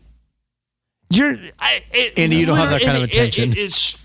You're 1.12 1.36
I, 1.60 1.84
it, 1.91 2.17
Andy, 2.17 2.38
you 2.38 2.47
don't 2.47 2.58
have 2.58 2.71
that 2.71 2.82
kind 2.82 2.97
of 2.97 3.04
it- 3.04 3.13
it- 3.13 3.17
attention. 3.17 3.52
it 3.52 3.58
is, 3.60 3.97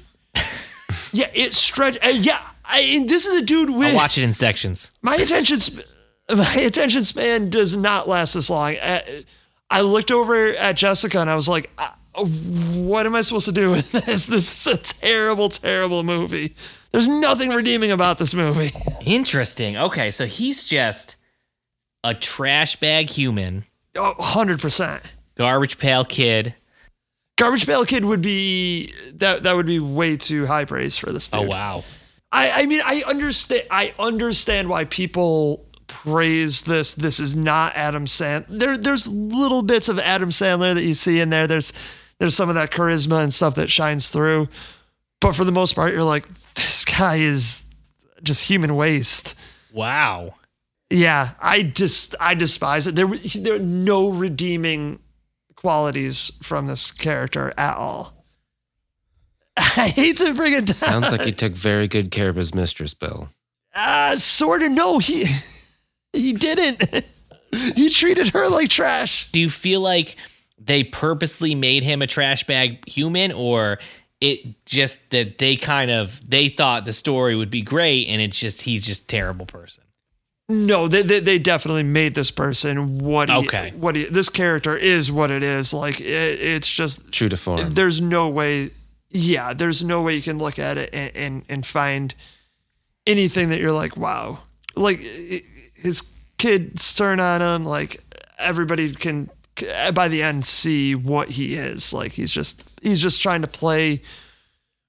yeah, 1.13 1.31
it's 1.33 1.57
stretch. 1.57 1.97
Uh, 2.05 2.09
yeah, 2.09 2.45
I, 2.67 2.81
and 2.81 3.09
this 3.09 3.25
is 3.25 3.41
a 3.41 3.45
dude 3.47 3.71
with 3.71 3.89
I'll 3.89 3.95
watch 3.97 4.19
it 4.19 4.25
in 4.25 4.35
sections. 4.35 4.91
my 5.01 5.15
attention 5.15 5.59
sp- 5.65 5.89
my 6.35 6.55
attention 6.57 7.05
span 7.05 7.51
does 7.51 7.75
not 7.77 8.09
last 8.09 8.35
this 8.35 8.51
long. 8.51 8.77
I, 8.83 9.25
I 9.71 9.81
looked 9.83 10.11
over 10.11 10.49
at 10.55 10.77
Jessica 10.77 11.19
and 11.21 11.29
I 11.31 11.35
was 11.35 11.49
like, 11.49 11.71
"Uh, 11.79 11.91
"What 12.25 13.07
am 13.07 13.15
I 13.15 13.21
supposed 13.21 13.47
to 13.47 13.53
do 13.53 13.71
with 13.71 13.93
this? 14.07 14.27
This 14.27 14.67
is 14.67 14.73
a 14.73 14.77
terrible, 14.77 15.49
terrible 15.49 16.03
movie. 16.03 16.55
There's 16.93 17.07
nothing 17.07 17.51
redeeming 17.51 17.91
about 17.93 18.19
this 18.19 18.35
movie." 18.35 18.71
Interesting. 19.05 19.77
Okay, 19.77 20.11
so 20.11 20.27
he's 20.27 20.65
just 20.65 21.17
a 22.05 22.15
trash 22.15 22.77
bag 22.77 23.11
human, 23.11 23.65
Oh, 23.97 24.15
100%. 24.19 25.01
garbage 25.37 25.79
pail 25.79 26.05
kid. 26.05 26.55
Garbage 27.37 27.67
Pail 27.67 27.85
Kid 27.85 28.05
would 28.05 28.21
be 28.21 28.93
that 29.15 29.45
that 29.45 29.55
would 29.55 29.65
be 29.67 29.79
way 29.79 30.17
too 30.17 30.45
high 30.45 30.65
praise 30.65 30.99
for 30.99 31.13
this 31.13 31.29
dude. 31.29 31.43
Oh 31.43 31.45
wow. 31.45 31.85
I, 32.33 32.63
I 32.63 32.67
mean, 32.67 32.81
I 32.85 33.05
understand. 33.07 33.63
I 33.71 33.95
understand 33.97 34.69
why 34.69 34.87
people 34.87 35.65
praise 35.89 36.63
this. 36.63 36.95
This 36.95 37.19
is 37.19 37.35
not 37.35 37.73
Adam 37.75 38.07
Sandler. 38.07 38.47
There, 38.49 38.77
there's 38.79 39.09
little 39.09 39.63
bits 39.63 39.89
of 39.89 39.99
Adam 39.99 40.31
Sandler 40.31 40.75
that 40.75 40.85
you 40.85 40.95
see 40.95 41.21
in 41.21 41.31
there. 41.31 41.47
There's, 41.47 41.73
there's 42.19 42.37
some 42.37 42.49
of 42.49 42.55
that 42.55 42.71
charisma 42.71 43.23
and 43.23 43.35
stuff 43.35 43.57
that 43.57 43.69
shines 43.71 44.09
through. 44.09 44.49
But 45.21 45.35
for 45.35 45.45
the 45.45 45.53
most 45.53 45.75
part, 45.75 45.93
you're 45.93 46.05
like, 46.05 46.29
this 46.55 46.85
guy 46.85 47.17
is 47.17 47.65
just 48.23 48.45
human 48.45 48.77
waste. 48.77 49.35
Wow. 49.73 50.35
Yeah, 50.91 51.31
I 51.41 51.63
just, 51.63 52.15
I 52.21 52.35
despise 52.35 52.87
it. 52.87 52.95
There, 52.95 53.07
there 53.07 53.57
are 53.57 53.59
no 53.59 54.11
redeeming 54.11 55.01
qualities 55.57 56.31
from 56.43 56.67
this 56.67 56.93
character 56.93 57.53
at 57.59 57.77
all. 57.77 58.25
I 59.57 59.89
hate 59.89 60.19
to 60.19 60.35
bring 60.35 60.53
it 60.53 60.67
down. 60.67 60.75
Sounds 60.75 61.11
like 61.11 61.23
he 61.23 61.33
took 61.33 61.53
very 61.53 61.89
good 61.89 62.11
care 62.11 62.29
of 62.29 62.37
his 62.37 62.55
mistress, 62.55 62.95
Bill. 62.95 63.29
Uh, 63.75 64.17
sort 64.17 64.63
of. 64.63 64.71
No, 64.71 64.99
he 64.99 65.25
he 66.13 66.33
didn't. 66.33 67.05
he 67.75 67.91
treated 67.91 68.29
her 68.29 68.49
like 68.49 68.69
trash. 68.71 69.31
Do 69.33 69.39
you 69.41 69.51
feel 69.51 69.81
like 69.81 70.17
they 70.59 70.85
purposely 70.85 71.55
made 71.55 71.83
him 71.83 72.03
a 72.03 72.07
trash 72.07 72.45
bag 72.45 72.87
human 72.89 73.33
or 73.33 73.79
it 74.21 74.65
just 74.67 75.11
that 75.11 75.39
they 75.39 75.55
kind 75.57 75.91
of 75.91 76.21
they 76.29 76.49
thought 76.49 76.85
the 76.85 76.93
story 76.93 77.37
would 77.37 77.51
be 77.51 77.63
great 77.63 78.09
and 78.09 78.21
it's 78.21 78.39
just 78.39 78.63
he's 78.63 78.85
just 78.85 79.05
a 79.05 79.07
terrible 79.07 79.47
person. 79.47 79.85
No, 80.51 80.89
they 80.89 81.03
they, 81.03 81.21
they 81.21 81.39
definitely 81.39 81.83
made 81.85 82.15
this 82.15 82.31
person 82.31 82.99
what 82.99 83.29
he, 83.31 83.37
Okay. 83.37 83.73
what 83.77 83.95
he, 83.95 84.05
this 84.07 84.29
character 84.29 84.77
is 84.77 85.13
what 85.13 85.31
it 85.31 85.43
is. 85.45 85.73
Like 85.75 86.01
it, 86.01 86.07
it's 86.07 86.71
just 86.73 87.13
True 87.13 87.29
to 87.29 87.37
form. 87.37 87.71
there's 87.75 88.01
no 88.01 88.29
way. 88.29 88.71
Yeah, 89.11 89.53
there's 89.55 89.85
no 89.85 90.03
way 90.03 90.15
you 90.17 90.23
can 90.23 90.39
look 90.39 90.59
at 90.59 90.77
it 90.79 90.91
and 90.93 91.13
and, 91.17 91.45
and 91.49 91.67
find 91.67 92.15
anything 93.07 93.51
that 93.51 93.61
you're 93.61 93.73
like, 93.73 93.97
wow. 93.97 94.39
Like 94.75 94.99
i- 95.01 95.43
his 95.83 96.03
kids 96.39 96.95
turn 96.95 97.21
on 97.21 97.41
him. 97.41 97.65
Like 97.65 98.01
everybody 98.39 98.93
can 98.95 99.31
by 99.95 100.09
the 100.09 100.23
end 100.23 100.45
see 100.45 100.95
what 100.95 101.31
he 101.31 101.55
is. 101.55 101.93
Like 101.93 102.13
he's 102.13 102.33
just 102.33 102.63
he's 102.83 103.01
just 103.01 103.23
trying 103.23 103.43
to 103.43 103.49
play 103.49 104.03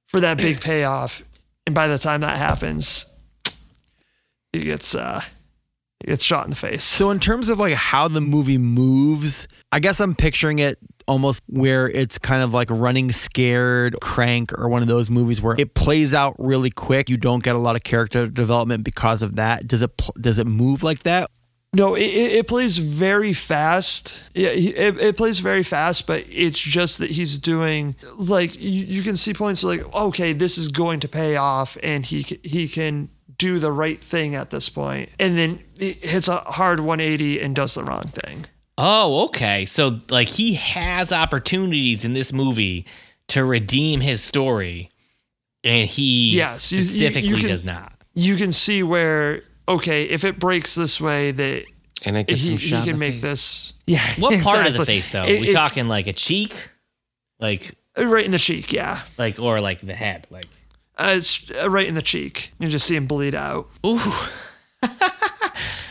for 0.08 0.20
that 0.20 0.38
big 0.38 0.62
payoff. 0.62 1.24
And 1.66 1.76
by 1.76 1.88
the 1.88 1.98
time 1.98 2.22
that 2.22 2.38
happens, 2.38 3.06
he 4.54 4.62
gets 4.62 4.96
uh 4.96 5.22
he 6.00 6.08
gets 6.08 6.24
shot 6.24 6.46
in 6.46 6.52
the 6.52 6.56
face. 6.56 6.84
So 6.84 7.12
in 7.12 7.20
terms 7.20 7.50
of 7.50 7.60
like 7.60 7.74
how 7.74 8.08
the 8.08 8.22
movie 8.22 8.58
moves, 8.58 9.48
I 9.72 9.80
guess 9.80 10.00
I'm 10.00 10.16
picturing 10.16 10.60
it 10.60 10.78
almost 11.10 11.42
where 11.48 11.90
it's 11.90 12.18
kind 12.20 12.44
of 12.44 12.54
like 12.54 12.70
running 12.70 13.12
scared, 13.12 13.98
crank, 14.00 14.54
or 14.54 14.70
one 14.70 14.82
of 14.82 14.88
those 14.88 15.10
movies 15.10 15.42
where 15.42 15.56
it 15.60 15.74
plays 15.74 16.14
out 16.14 16.36
really 16.38 16.70
quick. 16.70 17.10
You 17.10 17.18
don't 17.18 17.44
get 17.44 17.56
a 17.56 17.60
lot 17.60 17.76
of 17.76 17.84
character 17.84 18.28
development 18.28 18.84
because 18.84 19.22
of 19.22 19.36
that. 19.36 19.68
Does 19.68 19.82
it 19.82 19.92
does 20.22 20.38
it 20.38 20.48
move 20.48 20.84
like 20.84 21.04
that? 21.04 21.32
No, 21.74 21.96
it, 21.96 22.02
it 22.02 22.48
plays 22.48 22.78
very 22.78 23.34
fast. 23.34 24.24
Yeah, 24.34 24.50
it, 24.50 25.00
it 25.02 25.18
plays 25.18 25.40
very 25.40 25.62
fast, 25.64 26.08
but 26.08 26.26
it's 26.28 26.60
just 26.60 26.98
that 26.98 27.12
he's 27.12 27.38
doing 27.38 27.96
like 28.18 28.56
you, 28.56 28.86
you 28.86 29.02
can 29.04 29.16
see 29.16 29.34
points 29.34 29.64
like 29.64 29.82
okay, 29.94 30.34
this 30.34 30.58
is 30.58 30.70
going 30.70 31.00
to 31.02 31.08
pay 31.08 31.36
off, 31.36 31.78
and 31.84 32.06
he 32.06 32.22
he 32.44 32.68
can 32.68 33.10
do 33.38 33.58
the 33.58 33.72
right 33.72 34.00
thing 34.00 34.36
at 34.36 34.52
this 34.52 34.70
point, 34.70 35.10
and 35.20 35.38
then 35.38 35.64
it 35.80 35.98
hits 35.98 36.28
a 36.28 36.38
hard 36.38 36.80
180 36.80 37.42
and 37.42 37.56
does 37.56 37.74
the 37.74 37.84
wrong 37.84 38.04
thing. 38.04 38.46
Oh, 38.82 39.26
okay. 39.26 39.66
So 39.66 40.00
like 40.10 40.28
he 40.30 40.54
has 40.54 41.12
opportunities 41.12 42.06
in 42.06 42.14
this 42.14 42.32
movie 42.32 42.86
to 43.28 43.44
redeem 43.44 44.00
his 44.00 44.24
story 44.24 44.90
and 45.64 45.90
he 45.90 46.32
Yes, 46.36 46.72
you- 46.72 46.78
you- 46.78 46.84
you 46.84 46.90
specifically 46.90 47.40
can- 47.42 47.50
does 47.50 47.66
not. 47.66 47.92
You 48.16 48.36
can 48.38 48.52
see 48.52 48.82
where 48.84 49.44
okay, 49.68 50.04
if 50.04 50.24
it 50.24 50.40
breaks 50.40 50.76
this 50.76 51.00
way, 51.00 51.32
that 51.32 51.64
and 52.04 52.18
it 52.18 52.28
gets 52.28 52.42
he, 52.42 52.52
him 52.52 52.58
he 52.58 52.68
shot 52.68 52.78
in 52.80 52.84
can 52.86 52.94
the 52.94 53.00
make 53.00 53.12
face. 53.16 53.22
this. 53.22 53.74
Yeah, 53.86 54.14
What 54.18 54.42
part 54.44 54.60
of 54.68 54.74
the 54.76 54.82
exactly. 54.82 54.86
face 54.86 55.10
though? 55.12 55.24
It- 55.24 55.42
we 55.42 55.50
it- 55.50 55.54
talking 55.54 55.88
like 55.88 56.08
a 56.08 56.14
cheek? 56.14 56.54
Like 57.40 57.76
right 57.98 58.24
in 58.26 58.32
the 58.32 58.40
cheek? 58.40 58.72
Yeah, 58.72 59.02
like 59.18 59.40
or 59.40 59.60
like 59.62 59.82
the 59.82 59.94
head? 59.96 60.26
Like 60.30 60.48
uh, 60.98 61.14
it's 61.18 61.50
uh, 61.52 61.70
right 61.70 61.88
in 61.88 61.94
the 61.96 62.02
cheek. 62.02 62.52
You 62.60 62.70
just 62.70 62.86
see 62.86 62.96
him 62.96 63.08
bleed 63.08 63.36
out. 63.36 63.68
Ooh. 63.86 64.02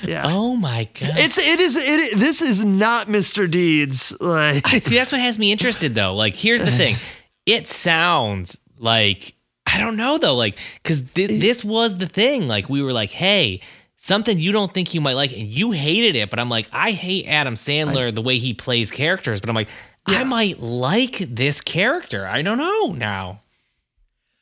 Yeah. 0.07 0.23
Oh 0.27 0.57
my 0.57 0.89
god. 0.95 1.11
It's 1.17 1.39
it 1.39 1.61
is 1.61 1.77
it. 1.77 2.17
This 2.19 2.41
is 2.41 2.65
not 2.65 3.09
Mr. 3.09 3.51
Deeds. 3.51 4.15
Like 4.21 4.65
See, 4.65 4.95
that's 4.95 5.11
what 5.13 5.21
has 5.21 5.39
me 5.39 5.51
interested 5.53 5.95
though. 5.95 6.15
Like, 6.15 6.35
here's 6.35 6.65
the 6.65 6.71
thing. 6.71 6.97
It 7.47 7.67
sounds 7.67 8.59
like 8.77 9.35
I 9.67 9.79
don't 9.79 9.97
know 9.97 10.19
though, 10.19 10.35
like 10.35 10.59
because 10.83 11.01
thi- 11.01 11.39
this 11.39 11.65
was 11.65 11.97
the 11.97 12.07
thing. 12.07 12.47
Like, 12.47 12.69
we 12.69 12.83
were 12.83 12.93
like, 12.93 13.09
hey, 13.09 13.63
something 13.97 14.39
you 14.39 14.53
don't 14.53 14.73
think 14.73 14.93
you 14.93 15.01
might 15.01 15.15
like, 15.15 15.33
and 15.33 15.49
you 15.49 15.71
hated 15.71 16.15
it, 16.15 16.29
but 16.29 16.39
I'm 16.39 16.51
like, 16.51 16.69
I 16.73 16.91
hate 16.91 17.25
Adam 17.27 17.55
Sandler 17.55 18.15
the 18.15 18.21
way 18.21 18.37
he 18.37 18.53
plays 18.53 18.91
characters, 18.91 19.41
but 19.41 19.49
I'm 19.49 19.57
like, 19.57 19.71
I 20.07 20.25
might 20.25 20.61
like 20.61 21.19
this 21.29 21.63
character. 21.63 22.27
I 22.27 22.43
don't 22.43 22.59
know 22.59 22.93
now. 22.93 23.41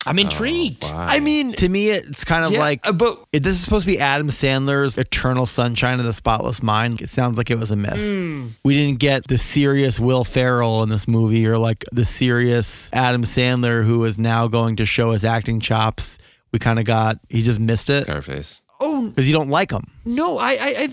I'm 0.06 0.18
intrigued. 0.18 0.84
Oh, 0.84 0.92
Wow. 0.92 1.06
I 1.08 1.20
mean, 1.20 1.52
To 1.52 1.68
me, 1.68 1.90
it's 1.90 2.24
kind 2.24 2.44
of 2.44 2.52
yeah, 2.52 2.58
like 2.60 2.86
uh, 2.88 2.92
but 2.92 3.24
If 3.32 3.42
this 3.42 3.54
is 3.56 3.60
supposed 3.62 3.84
to 3.86 3.90
be 3.92 3.98
Adam 3.98 4.28
Sandler's 4.28 4.96
Eternal 4.98 5.46
Sunshine 5.46 5.98
of 5.98 6.06
the 6.06 6.12
Spotless 6.12 6.62
Mind, 6.62 7.00
it 7.00 7.10
sounds 7.10 7.36
like 7.38 7.50
it 7.50 7.58
was 7.58 7.70
a 7.70 7.76
miss. 7.76 8.02
Hmm. 8.02 8.48
We 8.64 8.74
didn't 8.76 8.98
get 9.00 9.26
the 9.28 9.38
serious 9.38 9.98
Will 10.00 10.24
Ferrell 10.24 10.82
in 10.82 10.88
this 10.88 11.06
movie 11.08 11.46
or 11.46 11.58
like 11.58 11.84
the 11.92 12.04
serious 12.04 12.88
Adam 12.92 13.24
Sandler 13.24 13.84
who 13.84 14.04
is 14.04 14.18
now 14.18 14.46
going 14.48 14.76
to 14.76 14.86
show 14.86 15.10
his 15.10 15.24
acting 15.24 15.60
chops. 15.60 16.18
We 16.52 16.58
kind 16.60 16.78
of 16.78 16.84
got, 16.84 17.18
he 17.28 17.42
just 17.42 17.60
missed 17.60 17.90
it 17.90 18.04
Scarface. 18.04 18.62
oh 18.80 19.08
because 19.08 19.28
you 19.28 19.34
don't 19.34 19.50
like 19.50 19.70
him. 19.72 19.90
no, 20.04 20.38
I 20.38 20.50
I, 20.52 20.74
I 20.78 20.88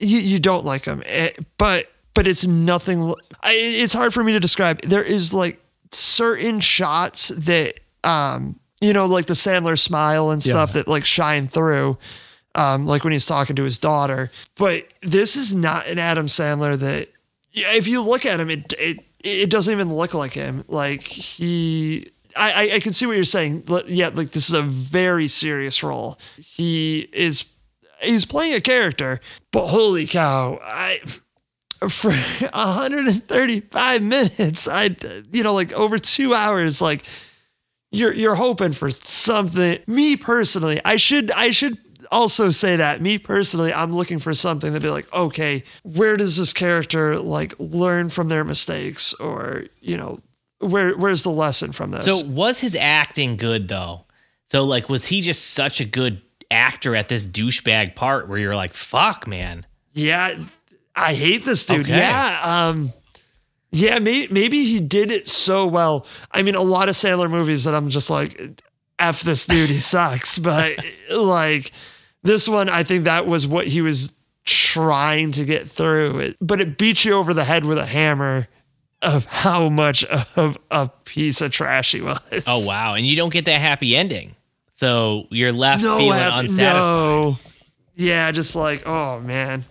you, 0.00 0.18
you 0.18 0.38
don't 0.40 0.64
like 0.64 0.84
him, 0.84 1.02
eh, 1.06 1.30
but 1.56 1.86
but 2.14 2.26
it's 2.26 2.46
nothing. 2.46 2.98
l- 3.00 3.16
I, 3.42 3.52
it's 3.54 3.92
hard 3.92 4.12
for 4.12 4.22
me 4.24 4.32
to 4.32 4.40
describe. 4.40 4.82
There 4.82 5.02
is 5.08 5.32
like 5.32 5.60
certain 5.92 6.60
shots 6.60 7.28
that 7.28 7.78
um 8.04 8.58
you 8.80 8.92
know 8.92 9.06
like 9.06 9.26
the 9.26 9.34
Sandler 9.34 9.78
smile 9.78 10.30
and 10.30 10.42
stuff 10.42 10.70
Yeah. 10.70 10.74
that 10.82 10.88
like 10.88 11.04
shine 11.04 11.46
through. 11.46 11.98
Um, 12.54 12.84
like 12.84 13.02
when 13.02 13.14
he's 13.14 13.24
talking 13.24 13.56
to 13.56 13.62
his 13.64 13.78
daughter, 13.78 14.30
but 14.56 14.84
this 15.00 15.36
is 15.36 15.54
not 15.54 15.86
an 15.86 15.98
Adam 15.98 16.26
Sandler 16.26 16.78
that, 16.78 17.08
yeah, 17.50 17.72
if 17.72 17.88
you 17.88 18.02
look 18.02 18.26
at 18.26 18.38
him, 18.40 18.50
it 18.50 18.74
it 18.78 18.98
it 19.24 19.48
doesn't 19.48 19.72
even 19.72 19.90
look 19.90 20.12
like 20.12 20.34
him. 20.34 20.62
Like 20.68 21.00
he, 21.00 22.08
I 22.36 22.52
I, 22.52 22.74
I 22.76 22.80
can 22.80 22.92
see 22.92 23.06
what 23.06 23.14
you're 23.16 23.24
saying. 23.24 23.64
Yeah, 23.86 24.08
like 24.12 24.32
this 24.32 24.50
is 24.50 24.54
a 24.54 24.60
very 24.60 25.28
serious 25.28 25.82
role. 25.82 26.18
He 26.36 27.08
is 27.14 27.46
he's 28.02 28.26
playing 28.26 28.52
a 28.54 28.60
character, 28.60 29.20
but 29.50 29.68
holy 29.68 30.06
cow, 30.06 30.60
I 30.62 31.00
for 31.88 32.10
135 32.52 34.02
minutes, 34.02 34.68
I 34.68 34.94
you 35.32 35.42
know 35.42 35.54
like 35.54 35.72
over 35.72 35.98
2 35.98 36.34
hours 36.34 36.82
like 36.82 37.04
you're 37.92 38.12
you're 38.12 38.34
hoping 38.34 38.72
for 38.72 38.90
something. 38.90 39.78
Me 39.86 40.16
personally, 40.16 40.80
I 40.84 40.96
should 40.96 41.30
I 41.30 41.50
should 41.50 41.78
also 42.10 42.50
say 42.50 42.76
that 42.76 43.00
me 43.00 43.18
personally, 43.18 43.72
I'm 43.72 43.92
looking 43.92 44.18
for 44.18 44.34
something 44.34 44.72
to 44.72 44.80
be 44.80 44.88
like, 44.88 45.12
okay, 45.14 45.62
where 45.84 46.16
does 46.16 46.36
this 46.36 46.52
character 46.52 47.18
like 47.18 47.54
learn 47.58 48.08
from 48.08 48.28
their 48.28 48.44
mistakes, 48.44 49.14
or 49.14 49.64
you 49.80 49.96
know, 49.96 50.20
where 50.58 50.96
where's 50.96 51.22
the 51.22 51.30
lesson 51.30 51.72
from 51.72 51.92
this? 51.92 52.04
So, 52.04 52.24
was 52.26 52.60
his 52.60 52.74
acting 52.74 53.36
good 53.36 53.68
though? 53.68 54.06
So, 54.46 54.64
like, 54.64 54.88
was 54.88 55.06
he 55.06 55.20
just 55.22 55.50
such 55.50 55.80
a 55.80 55.84
good 55.84 56.20
actor 56.50 56.94
at 56.96 57.08
this 57.08 57.24
douchebag 57.24 57.94
part 57.94 58.28
where 58.28 58.38
you're 58.38 58.56
like, 58.56 58.74
fuck, 58.74 59.26
man? 59.26 59.66
yeah, 59.94 60.36
I 60.94 61.14
hate 61.14 61.44
this 61.44 61.64
dude. 61.64 61.86
Okay. 61.86 61.96
Yeah, 61.98 62.40
um, 62.42 62.92
yeah, 63.72 63.98
maybe 63.98 64.32
maybe 64.32 64.64
he 64.64 64.80
did 64.80 65.10
it 65.10 65.26
so 65.26 65.66
well. 65.66 66.06
I 66.30 66.42
mean, 66.42 66.54
a 66.54 66.60
lot 66.62 66.88
of 66.88 66.94
Sandler 66.94 67.30
movies 67.30 67.64
that 67.64 67.74
I'm 67.74 67.88
just 67.88 68.10
like, 68.10 68.62
f 68.98 69.22
this 69.22 69.46
dude, 69.46 69.70
he 69.70 69.78
sucks. 69.78 70.38
But 70.42 70.78
like 71.10 71.72
this 72.22 72.46
one, 72.48 72.68
I 72.68 72.82
think 72.84 73.04
that 73.04 73.26
was 73.26 73.46
what 73.46 73.66
he 73.66 73.82
was 73.82 74.12
trying 74.44 75.30
to 75.30 75.44
get 75.44 75.70
through 75.70 76.34
but 76.40 76.60
it 76.60 76.76
beats 76.76 77.04
you 77.04 77.12
over 77.14 77.32
the 77.32 77.44
head 77.44 77.64
with 77.64 77.78
a 77.78 77.86
hammer 77.86 78.48
of 79.00 79.24
how 79.26 79.68
much 79.68 80.04
of 80.36 80.58
a 80.70 80.88
piece 81.04 81.40
of 81.40 81.52
trash 81.52 81.92
he 81.92 82.00
was. 82.00 82.44
Oh 82.46 82.66
wow, 82.66 82.94
and 82.94 83.06
you 83.06 83.16
don't 83.16 83.32
get 83.32 83.44
that 83.46 83.60
happy 83.60 83.94
ending, 83.96 84.34
so 84.70 85.26
you're 85.30 85.52
left 85.52 85.82
no, 85.82 85.96
feeling 85.96 86.18
happy- 86.18 86.40
unsatisfied. 86.40 86.74
no. 86.74 87.36
Yeah, 87.94 88.30
just 88.32 88.56
like 88.56 88.82
oh 88.86 89.20
man, 89.20 89.64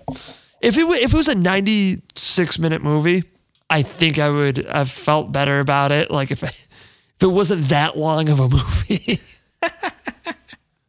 if 0.61 0.77
it 0.77 0.85
if 0.87 1.13
it 1.13 1.17
was 1.17 1.27
a 1.27 1.35
ninety 1.35 2.01
six 2.15 2.57
minute 2.59 2.81
movie, 2.81 3.23
I 3.71 3.81
think 3.84 4.19
I 4.19 4.29
would 4.29 4.57
have 4.67 4.91
felt 4.91 5.31
better 5.31 5.60
about 5.60 5.91
it. 5.91 6.12
Like 6.12 6.29
if 6.31 6.43
I, 6.43 6.47
if 6.47 6.67
it 7.21 7.27
wasn't 7.27 7.69
that 7.69 7.97
long 7.97 8.29
of 8.29 8.39
a 8.39 8.49
movie. 8.49 9.19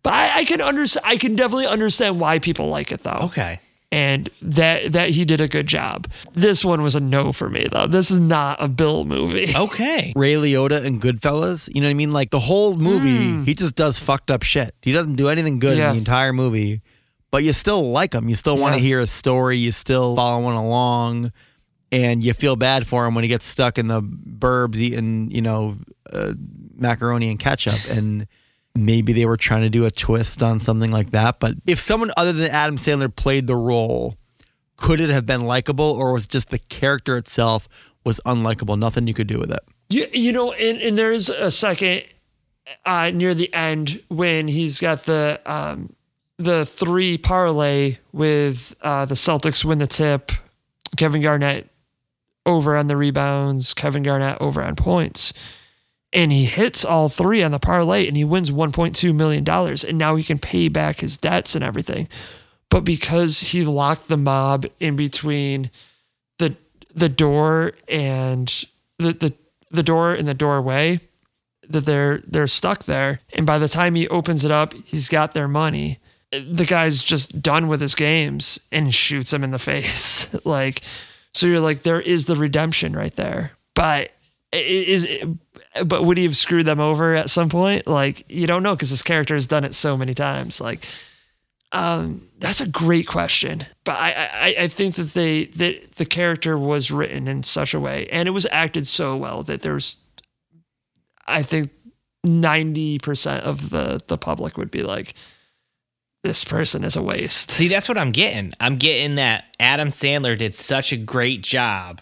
but 0.02 0.12
I, 0.12 0.38
I 0.40 0.44
can 0.44 0.60
understand. 0.60 1.04
I 1.06 1.16
can 1.16 1.36
definitely 1.36 1.66
understand 1.66 2.18
why 2.20 2.38
people 2.38 2.68
like 2.68 2.90
it 2.92 3.02
though. 3.02 3.20
Okay, 3.30 3.60
and 3.92 4.28
that 4.42 4.92
that 4.92 5.10
he 5.10 5.24
did 5.24 5.40
a 5.40 5.48
good 5.48 5.66
job. 5.66 6.08
This 6.32 6.64
one 6.64 6.82
was 6.82 6.94
a 6.94 7.00
no 7.00 7.32
for 7.32 7.48
me 7.48 7.68
though. 7.70 7.86
This 7.86 8.10
is 8.10 8.18
not 8.18 8.60
a 8.60 8.68
Bill 8.68 9.04
movie. 9.04 9.52
okay, 9.56 10.12
Ray 10.16 10.34
Liotta 10.34 10.84
and 10.84 11.00
Goodfellas. 11.00 11.72
You 11.74 11.80
know 11.82 11.86
what 11.86 11.90
I 11.92 11.94
mean? 11.94 12.10
Like 12.10 12.30
the 12.30 12.40
whole 12.40 12.76
movie, 12.76 13.28
hmm. 13.32 13.44
he 13.44 13.54
just 13.54 13.76
does 13.76 13.98
fucked 13.98 14.30
up 14.30 14.42
shit. 14.42 14.74
He 14.82 14.92
doesn't 14.92 15.14
do 15.16 15.28
anything 15.28 15.58
good 15.60 15.78
Yeah. 15.78 15.88
in 15.90 15.92
the 15.96 15.98
entire 15.98 16.32
movie, 16.32 16.82
but 17.30 17.44
you 17.44 17.52
still 17.52 17.90
like 17.92 18.14
him. 18.14 18.28
You 18.28 18.34
still 18.34 18.56
want 18.56 18.74
to 18.74 18.80
Yeah. 18.80 18.86
hear 18.88 19.00
a 19.00 19.06
story. 19.06 19.58
You 19.58 19.70
still 19.70 20.16
following 20.16 20.56
along, 20.56 21.32
and 21.92 22.24
you 22.24 22.32
feel 22.32 22.56
bad 22.56 22.86
for 22.86 23.06
him 23.06 23.14
when 23.14 23.22
he 23.22 23.28
gets 23.28 23.44
stuck 23.44 23.78
in 23.78 23.86
the 23.86 24.00
burbs 24.00 24.76
eating, 24.76 25.30
you 25.30 25.42
know, 25.42 25.76
uh, 26.10 26.32
macaroni 26.74 27.28
and 27.28 27.38
ketchup. 27.38 27.78
And 27.90 28.26
maybe 28.74 29.12
they 29.12 29.26
were 29.26 29.36
trying 29.36 29.60
to 29.60 29.70
do 29.70 29.84
a 29.84 29.90
twist 29.90 30.42
on 30.42 30.58
something 30.58 30.90
like 30.90 31.10
that. 31.10 31.38
But 31.38 31.56
if 31.66 31.78
someone 31.78 32.10
other 32.16 32.32
than 32.32 32.50
Adam 32.50 32.78
Sandler 32.78 33.14
played 33.14 33.46
the 33.46 33.54
role, 33.54 34.16
could 34.76 35.00
it 35.00 35.10
have 35.10 35.26
been 35.26 35.42
likable, 35.42 35.84
or 35.84 36.12
was 36.12 36.26
just 36.26 36.48
the 36.48 36.58
character 36.58 37.18
itself 37.18 37.68
was 38.04 38.20
unlikable? 38.24 38.78
Nothing 38.78 39.06
you 39.06 39.14
could 39.14 39.28
do 39.28 39.38
with 39.38 39.52
it. 39.52 39.60
You, 39.90 40.06
you 40.12 40.32
know, 40.32 40.52
and, 40.52 40.80
and 40.80 40.96
there's 40.96 41.28
a 41.28 41.50
second 41.50 42.04
uh, 42.86 43.10
near 43.12 43.34
the 43.34 43.52
end 43.52 44.02
when 44.08 44.48
he's 44.48 44.80
got 44.80 45.04
the 45.04 45.40
um, 45.44 45.94
the 46.38 46.64
three 46.64 47.18
parlay 47.18 47.98
with 48.12 48.74
uh, 48.80 49.04
the 49.04 49.14
Celtics 49.14 49.62
win 49.62 49.78
the 49.78 49.86
tip, 49.86 50.32
Kevin 50.96 51.20
Garnett 51.20 51.68
over 52.44 52.76
on 52.76 52.88
the 52.88 52.96
rebounds, 52.96 53.74
Kevin 53.74 54.02
Garnett 54.02 54.38
over 54.40 54.62
on 54.62 54.76
points. 54.76 55.32
And 56.12 56.30
he 56.30 56.44
hits 56.44 56.84
all 56.84 57.08
three 57.08 57.42
on 57.42 57.52
the 57.52 57.58
parlay 57.58 58.06
and 58.06 58.16
he 58.16 58.24
wins 58.24 58.50
$1.2 58.50 59.14
million. 59.14 59.48
And 59.48 59.98
now 59.98 60.16
he 60.16 60.24
can 60.24 60.38
pay 60.38 60.68
back 60.68 61.00
his 61.00 61.16
debts 61.16 61.54
and 61.54 61.64
everything. 61.64 62.08
But 62.68 62.84
because 62.84 63.40
he 63.40 63.64
locked 63.64 64.08
the 64.08 64.16
mob 64.16 64.66
in 64.80 64.96
between 64.96 65.70
the 66.38 66.56
the 66.94 67.08
door 67.08 67.72
and 67.88 68.48
the, 68.98 69.12
the 69.12 69.34
the 69.70 69.82
door 69.82 70.12
and 70.12 70.28
the 70.28 70.34
doorway 70.34 71.00
that 71.68 71.86
they're 71.86 72.22
they're 72.26 72.46
stuck 72.46 72.84
there 72.84 73.20
and 73.34 73.46
by 73.46 73.58
the 73.58 73.68
time 73.68 73.94
he 73.94 74.08
opens 74.08 74.44
it 74.44 74.50
up 74.50 74.74
he's 74.84 75.08
got 75.08 75.32
their 75.32 75.48
money 75.48 75.98
the 76.30 76.64
guy's 76.64 77.02
just 77.02 77.42
done 77.42 77.68
with 77.68 77.80
his 77.80 77.94
games 77.94 78.58
and 78.70 78.94
shoots 78.94 79.32
him 79.32 79.44
in 79.44 79.50
the 79.50 79.58
face 79.70 80.26
like 80.44 80.82
so 81.34 81.46
you're 81.46 81.60
like 81.60 81.82
there 81.82 82.00
is 82.00 82.26
the 82.26 82.36
redemption 82.36 82.94
right 82.94 83.14
there. 83.14 83.52
But 83.74 84.12
is 84.52 85.08
but 85.84 86.04
would 86.04 86.18
he 86.18 86.24
have 86.24 86.36
screwed 86.36 86.66
them 86.66 86.80
over 86.80 87.14
at 87.14 87.30
some 87.30 87.48
point? 87.48 87.86
Like 87.86 88.24
you 88.28 88.46
don't 88.46 88.62
know 88.62 88.74
because 88.74 88.90
this 88.90 89.02
character 89.02 89.34
has 89.34 89.46
done 89.46 89.64
it 89.64 89.74
so 89.74 89.96
many 89.96 90.14
times. 90.14 90.60
Like 90.60 90.86
um, 91.72 92.28
that's 92.38 92.60
a 92.60 92.68
great 92.68 93.06
question, 93.06 93.64
but 93.84 93.98
I, 93.98 94.28
I 94.34 94.54
I 94.64 94.68
think 94.68 94.96
that 94.96 95.14
they 95.14 95.46
that 95.46 95.92
the 95.96 96.04
character 96.04 96.58
was 96.58 96.90
written 96.90 97.26
in 97.26 97.42
such 97.42 97.72
a 97.72 97.80
way 97.80 98.08
and 98.12 98.28
it 98.28 98.32
was 98.32 98.46
acted 98.52 98.86
so 98.86 99.16
well 99.16 99.42
that 99.44 99.62
there's, 99.62 99.96
I 101.26 101.42
think, 101.42 101.70
ninety 102.22 102.98
percent 102.98 103.44
of 103.44 103.70
the 103.70 104.02
the 104.06 104.18
public 104.18 104.58
would 104.58 104.70
be 104.70 104.82
like, 104.82 105.14
this 106.22 106.44
person 106.44 106.84
is 106.84 106.96
a 106.96 107.02
waste. 107.02 107.50
See, 107.50 107.68
that's 107.68 107.88
what 107.88 107.98
I'm 107.98 108.12
getting. 108.12 108.52
I'm 108.60 108.76
getting 108.76 109.16
that 109.16 109.44
Adam 109.58 109.88
Sandler 109.88 110.36
did 110.38 110.54
such 110.54 110.92
a 110.92 110.96
great 110.96 111.42
job 111.42 112.00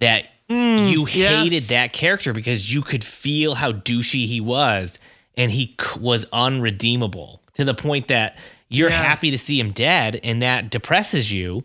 that 0.00 0.26
mm, 0.48 0.90
you 0.90 1.06
yeah. 1.08 1.42
hated 1.42 1.64
that 1.64 1.92
character 1.92 2.32
because 2.32 2.72
you 2.72 2.82
could 2.82 3.04
feel 3.04 3.54
how 3.54 3.72
douchey 3.72 4.26
he 4.26 4.40
was 4.40 4.98
and 5.36 5.50
he 5.50 5.76
was 5.98 6.26
unredeemable 6.32 7.42
to 7.54 7.64
the 7.64 7.74
point 7.74 8.08
that 8.08 8.36
you're 8.68 8.88
Yeah. 8.90 9.02
happy 9.02 9.30
to 9.30 9.38
see 9.38 9.58
him 9.60 9.72
dead 9.72 10.20
and 10.24 10.42
that 10.42 10.70
depresses 10.70 11.30
you. 11.30 11.64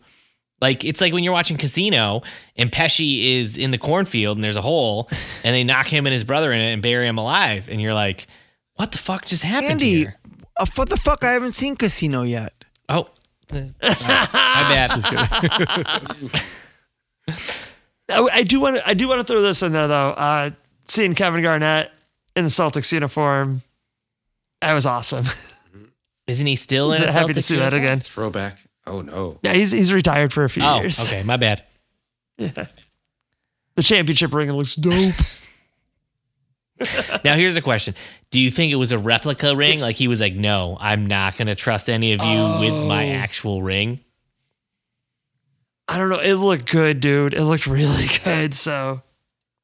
Like 0.61 0.83
it's 0.83 0.99
like 1.01 1.13
when 1.13 1.23
you're 1.23 1.33
watching 1.33 1.57
Casino 1.57 2.23
and 2.57 2.71
Pesci 2.71 3.39
is 3.41 3.57
in 3.57 3.71
the 3.71 3.77
cornfield 3.77 4.37
and 4.37 4.43
there's 4.43 4.55
a 4.55 4.61
hole 4.61 5.09
and 5.43 5.53
they 5.55 5.63
knock 5.63 5.87
him 5.87 6.05
and 6.07 6.13
his 6.13 6.23
brother 6.23 6.51
in 6.51 6.59
it 6.59 6.73
and 6.73 6.81
bury 6.81 7.07
him 7.07 7.17
alive 7.17 7.69
and 7.69 7.81
you're 7.81 7.93
like, 7.93 8.27
what 8.75 8.91
the 8.91 8.97
fuck 8.97 9.25
just 9.25 9.43
happened 9.43 9.71
Andy, 9.71 9.97
here? 9.99 10.15
Uh, 10.57 10.65
what 10.75 10.89
the 10.89 10.97
fuck? 10.97 11.23
I 11.23 11.31
haven't 11.33 11.53
seen 11.53 11.75
Casino 11.75 12.21
yet. 12.23 12.53
Oh, 12.89 13.07
my 13.51 13.69
bad. 13.79 14.89
I, 18.09 18.27
I 18.33 18.43
do 18.43 18.59
want 18.59 18.77
to 18.77 18.87
I 18.87 18.93
do 18.93 19.07
want 19.07 19.19
to 19.21 19.25
throw 19.25 19.41
this 19.41 19.61
in 19.63 19.71
there 19.71 19.87
though. 19.87 20.09
Uh, 20.11 20.51
seeing 20.85 21.13
Kevin 21.15 21.41
Garnett 21.41 21.91
in 22.35 22.43
the 22.43 22.49
Celtics 22.49 22.91
uniform, 22.91 23.61
that 24.61 24.73
was 24.73 24.85
awesome. 24.85 25.25
Isn't 26.27 26.47
he 26.47 26.55
still 26.55 26.91
in? 26.93 27.03
a 27.03 27.11
Happy 27.11 27.33
to 27.33 27.41
see 27.41 27.55
that 27.55 27.73
uniform? 27.73 27.83
again. 27.83 27.99
Throwback. 27.99 28.59
Oh 28.87 29.01
no. 29.01 29.39
Yeah, 29.41 29.53
he's 29.53 29.71
he's 29.71 29.91
retired 29.93 30.31
for 30.33 30.43
a 30.43 30.49
few 30.49 30.63
Oh, 30.63 30.81
years. 30.81 30.99
okay, 31.05 31.23
my 31.23 31.37
bad. 31.37 31.63
Yeah. 32.37 32.65
The 33.77 33.83
championship 33.83 34.33
ring 34.33 34.51
looks 34.51 34.75
dope. 34.75 35.13
Now 37.23 37.35
here's 37.35 37.55
a 37.55 37.61
question: 37.61 37.95
Do 38.31 38.39
you 38.39 38.51
think 38.51 38.71
it 38.73 38.75
was 38.75 38.91
a 38.91 38.97
replica 38.97 39.55
ring? 39.55 39.73
Yes. 39.73 39.81
Like 39.81 39.95
he 39.95 40.07
was 40.07 40.19
like, 40.19 40.33
"No, 40.35 40.77
I'm 40.79 41.05
not 41.07 41.37
going 41.37 41.47
to 41.47 41.55
trust 41.55 41.89
any 41.89 42.13
of 42.13 42.21
you 42.23 42.41
with 42.59 42.87
my 42.87 43.09
Oh. 43.09 43.13
actual 43.13 43.61
ring." 43.63 43.99
I 45.87 45.97
don't 45.97 46.09
know. 46.09 46.19
It 46.19 46.33
looked 46.35 46.69
good, 46.71 46.99
dude. 46.99 47.33
It 47.33 47.43
looked 47.43 47.67
really 47.67 48.05
good. 48.23 48.53
So 48.53 49.01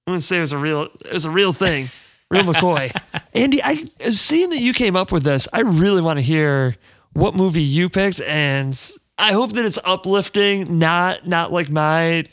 I'm 0.07 0.11
gonna 0.13 0.21
say 0.21 0.37
it 0.37 0.41
was 0.41 0.51
a 0.51 0.57
real 0.57 0.83
it 1.05 1.13
was 1.13 1.25
a 1.25 1.31
real 1.31 1.53
thing. 1.53 1.89
Real 2.29 2.43
McCoy. 2.43 2.95
Andy, 3.33 3.61
I 3.61 3.75
seeing 4.09 4.51
that 4.51 4.59
you 4.59 4.73
came 4.73 4.95
up 4.95 5.11
with 5.11 5.23
this, 5.23 5.47
I 5.51 5.61
really 5.61 6.01
want 6.01 6.17
to 6.19 6.23
hear 6.23 6.75
what 7.13 7.35
movie 7.35 7.61
you 7.61 7.89
picked 7.89 8.21
and 8.21 8.79
I 9.17 9.33
hope 9.33 9.51
that 9.53 9.65
it's 9.65 9.79
uplifting, 9.83 10.79
not 10.79 11.27
not 11.27 11.51
like 11.51 11.69
my 11.69 12.23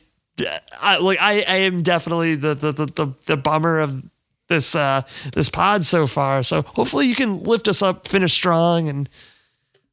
I 0.80 0.98
like 0.98 1.18
I, 1.20 1.42
I 1.48 1.56
am 1.58 1.82
definitely 1.82 2.36
the 2.36 2.54
the, 2.54 2.72
the 2.72 2.86
the 2.86 3.14
the 3.26 3.36
bummer 3.36 3.80
of 3.80 4.04
this 4.48 4.74
uh 4.74 5.02
this 5.32 5.48
pod 5.48 5.84
so 5.84 6.06
far. 6.06 6.42
So 6.42 6.62
hopefully 6.62 7.06
you 7.06 7.14
can 7.14 7.42
lift 7.42 7.68
us 7.68 7.82
up, 7.82 8.08
finish 8.08 8.32
strong 8.32 8.88
and 8.88 9.08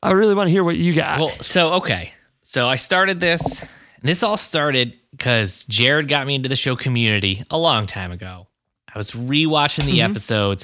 I 0.02 0.12
really 0.12 0.36
want 0.36 0.48
to 0.48 0.52
hear 0.52 0.64
what 0.64 0.78
you 0.78 0.94
got. 0.94 1.20
Well, 1.20 1.30
so 1.42 1.74
okay, 1.74 2.14
so 2.44 2.68
I 2.68 2.76
started 2.76 3.20
this. 3.20 3.62
And 3.62 3.70
this 4.10 4.22
all 4.22 4.38
started 4.38 4.94
because 5.12 5.64
Jared 5.64 6.08
got 6.08 6.28
me 6.28 6.36
into 6.36 6.48
the 6.48 6.56
show 6.56 6.76
Community 6.76 7.44
a 7.50 7.58
long 7.58 7.88
time 7.88 8.12
ago. 8.12 8.48
I 8.94 8.98
was 8.98 9.12
rewatching 9.12 9.86
the 9.86 10.02
episodes, 10.02 10.64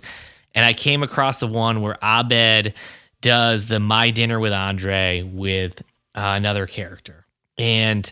and 0.54 0.64
I 0.64 0.74
came 0.74 1.02
across 1.02 1.40
the 1.40 1.48
one 1.48 1.82
where 1.82 1.98
Abed 2.04 2.76
does 3.22 3.66
the 3.66 3.80
My 3.80 4.12
Dinner 4.12 4.40
with 4.40 4.54
Andre 4.54 5.24
with 5.24 5.82
uh, 6.14 6.36
another 6.38 6.68
character, 6.68 7.26
and 7.58 8.10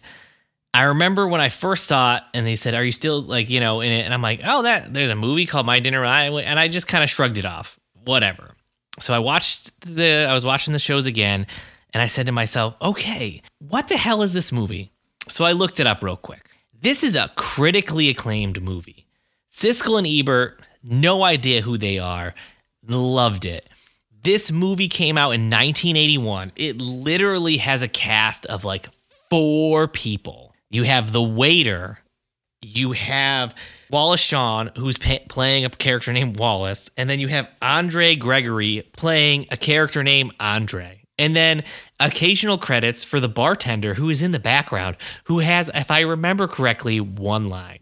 I 0.73 0.84
remember 0.84 1.27
when 1.27 1.41
I 1.41 1.49
first 1.49 1.86
saw 1.86 2.17
it, 2.17 2.23
and 2.34 2.45
they 2.45 2.55
said, 2.55 2.75
"Are 2.75 2.84
you 2.84 2.91
still 2.91 3.21
like 3.21 3.49
you 3.49 3.60
know 3.60 3.82
in 3.82 3.91
it?" 3.91 4.05
And 4.05 4.13
I'm 4.13 4.21
like, 4.21 4.41
"Oh, 4.43 4.63
that 4.63 4.93
there's 4.93 5.10
a 5.10 5.15
movie 5.15 5.45
called 5.45 5.65
My 5.65 5.79
Dinner," 5.79 6.05
and 6.05 6.60
I 6.60 6.67
just 6.67 6.88
kind 6.88 7.03
of 7.03 7.10
shrugged 7.10 7.38
it 7.38 7.45
off. 7.45 7.79
Whatever. 8.05 8.55
So 8.99 9.13
I 9.13 9.19
watched 9.19 9.71
the 9.82 10.27
I 10.29 10.34
was 10.34 10.45
watching 10.45 10.73
the 10.73 10.79
shows 10.79 11.05
again, 11.05 11.47
and 11.93 12.03
I 12.03 12.08
said 12.08 12.27
to 12.27 12.32
myself, 12.32 12.75
"Okay, 12.82 13.41
what 13.58 13.88
the 13.88 13.97
hell 13.97 14.21
is 14.21 14.34
this 14.34 14.51
movie?" 14.51 14.91
So 15.27 15.43
I 15.45 15.53
looked 15.53 15.79
it 15.79 15.88
up 15.88 16.03
real 16.03 16.17
quick. 16.17 16.49
This 16.82 17.03
is 17.03 17.15
a 17.15 17.32
critically 17.36 18.10
acclaimed 18.10 18.62
movie. 18.62 19.05
Siskel 19.51 19.97
and 19.97 20.08
Ebert, 20.08 20.62
no 20.84 21.23
idea 21.23 21.62
who 21.62 21.77
they 21.77 21.99
are, 21.99 22.34
loved 22.88 23.45
it. 23.45 23.67
This 24.23 24.51
movie 24.51 24.88
came 24.88 25.17
out 25.17 25.32
in 25.32 25.49
1981. 25.49 26.51
It 26.55 26.77
literally 26.79 27.58
has 27.58 27.82
a 27.82 27.88
cast 27.88 28.45
of 28.45 28.63
like 28.63 28.89
four 29.29 29.88
people. 29.88 30.49
You 30.69 30.84
have 30.84 31.12
the 31.12 31.21
waiter, 31.21 31.99
you 32.62 32.91
have 32.91 33.55
Wallace 33.89 34.21
Shawn, 34.21 34.71
who's 34.77 34.97
pa- 34.97 35.19
playing 35.27 35.65
a 35.65 35.69
character 35.69 36.13
named 36.13 36.38
Wallace, 36.38 36.89
and 36.97 37.10
then 37.10 37.19
you 37.19 37.27
have 37.27 37.49
Andre 37.62 38.15
Gregory 38.15 38.88
playing 38.93 39.47
a 39.51 39.58
character 39.58 40.03
named 40.03 40.34
Andre. 40.39 41.03
And 41.17 41.36
then 41.36 41.63
occasional 41.99 42.58
credits 42.58 43.03
for 43.03 43.19
the 43.19 43.27
bartender 43.27 43.95
who 43.95 44.10
is 44.10 44.21
in 44.21 44.32
the 44.32 44.39
background, 44.39 44.95
who 45.25 45.39
has, 45.39 45.69
if 45.73 45.91
I 45.91 46.01
remember 46.01 46.47
correctly, 46.47 47.01
one 47.01 47.49
line. 47.49 47.79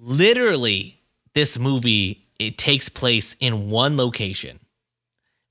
Literally, 0.00 1.00
this 1.34 1.58
movie 1.58 2.24
it 2.38 2.58
takes 2.58 2.88
place 2.88 3.36
in 3.38 3.70
one 3.70 3.96
location. 3.96 4.58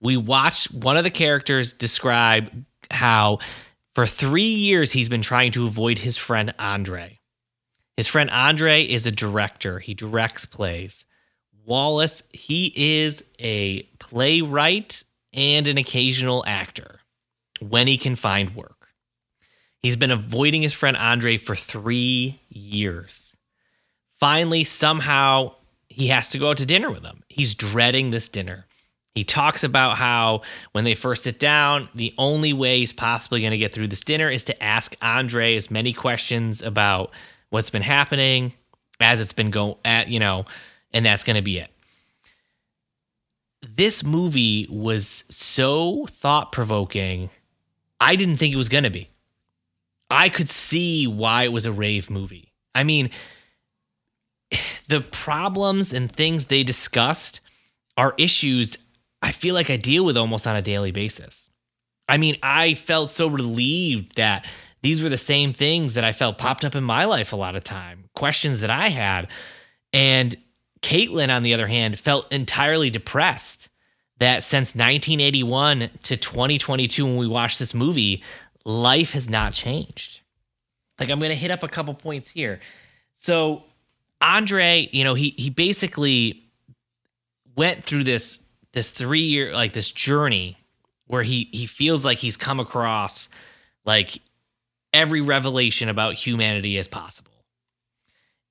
We 0.02 0.18
watch 0.18 0.70
one 0.72 0.98
of 0.98 1.06
the 1.06 1.10
characters 1.10 1.74
describe 1.74 2.66
how 2.92 3.40
For 3.96 4.08
three 4.08 4.42
years, 4.44 4.92
he's 4.92 5.10
been 5.10 5.22
trying 5.22 5.52
to 5.52 5.66
avoid 5.66 6.00
his 6.00 6.18
friend 6.18 6.54
Andre. 6.58 7.20
His 7.96 8.08
friend 8.08 8.30
Andre 8.32 8.82
is 8.82 9.06
a 9.06 9.12
director, 9.12 9.80
he 9.80 9.94
directs 9.94 10.46
plays. 10.46 11.06
Wallace, 11.66 12.24
he 12.32 12.74
is 12.76 13.24
a 13.40 13.84
playwright 14.00 15.04
and 15.32 15.68
an 15.68 15.78
occasional 15.78 16.44
actor 16.48 17.02
when 17.62 17.88
he 17.88 17.98
can 17.98 18.16
find 18.16 18.56
work. 18.56 18.90
He's 19.82 19.96
been 19.96 20.12
avoiding 20.12 20.64
his 20.64 20.74
friend 20.74 20.98
Andre 20.98 21.38
for 21.38 21.56
three 21.56 22.42
years. 22.50 23.36
Finally, 24.20 24.64
somehow, 24.64 25.54
he 25.88 26.08
has 26.08 26.30
to 26.30 26.40
go 26.40 26.50
out 26.50 26.58
to 26.58 26.66
dinner 26.66 26.90
with 26.90 27.04
him. 27.04 27.22
He's 27.30 27.54
dreading 27.54 28.10
this 28.10 28.28
dinner. 28.28 28.66
He 29.16 29.24
talks 29.24 29.64
about 29.64 29.98
how 29.98 30.42
when 30.72 30.86
they 30.86 30.96
first 30.96 31.24
sit 31.24 31.40
down, 31.40 31.88
the 31.94 32.14
only 32.18 32.52
way 32.52 32.80
he's 32.80 32.94
possibly 32.94 33.42
going 33.42 33.52
to 33.52 33.58
get 33.58 33.74
through 33.74 33.88
this 33.88 34.04
dinner 34.04 34.30
is 34.30 34.44
to 34.46 34.64
ask 34.64 34.96
Andre 35.02 35.56
as 35.56 35.70
many 35.70 35.94
questions 35.94 36.64
about 36.64 37.12
what's 37.50 37.70
been 37.70 37.84
happening 37.84 38.54
as 39.00 39.20
it's 39.20 39.34
been 39.34 39.52
going 39.52 39.76
at, 39.86 40.08
you 40.08 40.20
know, 40.20 40.46
and 40.92 41.06
that's 41.06 41.24
going 41.24 41.36
to 41.36 41.44
be 41.44 41.60
it. 41.60 41.70
This 43.62 44.04
movie 44.04 44.68
was 44.70 45.24
so 45.30 46.08
thought 46.08 46.52
provoking. 46.52 47.30
I 48.00 48.16
didn't 48.16 48.38
think 48.38 48.54
it 48.54 48.58
was 48.58 48.70
going 48.70 48.84
to 48.84 48.90
be. 48.90 49.10
I 50.10 50.30
could 50.30 50.50
see 50.50 51.08
why 51.08 51.44
it 51.44 51.52
was 51.52 51.66
a 51.66 51.72
rave 51.72 52.10
movie. 52.10 52.52
I 52.74 52.84
mean, 52.84 53.12
the 54.88 55.02
problems 55.02 55.94
and 55.94 56.12
things 56.12 56.46
they 56.46 56.64
discussed 56.64 57.40
are 57.96 58.16
issues 58.18 58.78
I 59.24 59.32
feel 59.32 59.56
like 59.56 59.70
I 59.70 59.78
deal 59.78 60.04
with 60.04 60.18
almost 60.18 60.46
on 60.46 60.58
a 60.58 60.62
daily 60.62 60.92
basis. 60.92 61.50
I 62.10 62.18
mean, 62.18 62.36
I 62.44 62.74
felt 62.74 63.10
so 63.10 63.28
relieved 63.28 64.18
that 64.18 64.46
these 64.82 65.02
were 65.02 65.08
the 65.08 65.18
same 65.18 65.54
things 65.54 65.94
that 65.94 66.04
I 66.04 66.12
felt 66.12 66.38
popped 66.38 66.66
up 66.66 66.76
in 66.76 66.84
my 66.84 67.06
life 67.06 67.32
a 67.32 67.38
lot 67.38 67.56
of 67.56 67.64
time, 67.64 68.10
questions 68.14 68.60
that 68.60 68.70
I 68.70 68.90
had. 68.90 69.30
And 69.94 70.36
Caitlin, 70.82 71.34
on 71.34 71.44
the 71.44 71.54
other 71.54 71.68
hand, 71.68 71.98
felt 71.98 72.30
entirely 72.34 72.90
depressed 72.90 73.70
that 74.20 74.44
since 74.44 74.76
1981 74.76 75.90
to 76.04 76.18
2022, 76.18 77.06
when 77.06 77.16
we 77.16 77.26
watched 77.26 77.60
this 77.60 77.74
movie, 77.74 78.22
life 78.66 79.14
has 79.14 79.30
not 79.30 79.54
changed. 79.54 80.20
Like, 81.00 81.10
I'm 81.10 81.20
going 81.20 81.32
to 81.32 81.38
hit 81.38 81.50
up 81.50 81.64
a 81.64 81.70
couple 81.70 81.94
points 81.94 82.30
here. 82.30 82.60
So, 83.16 83.64
Andre, 84.22 84.90
you 84.92 85.06
know, 85.06 85.14
he 85.14 85.34
he 85.38 85.50
basically 85.50 86.44
went 87.56 87.86
through 87.86 88.04
this 88.04 88.43
this 88.74 88.92
three 88.92 89.22
year 89.22 89.54
like 89.54 89.72
this 89.72 89.92
journey 89.92 90.58
where 91.08 91.24
he 91.24 91.50
he 91.52 91.66
feels 91.66 92.04
like 92.04 92.18
he's 92.18 92.38
come 92.38 92.60
across 92.60 93.30
like 93.86 94.20
every 94.94 95.22
revelation 95.22 95.90
about 95.90 96.14
humanity 96.16 96.78
as 96.78 96.88
possible. 96.88 97.32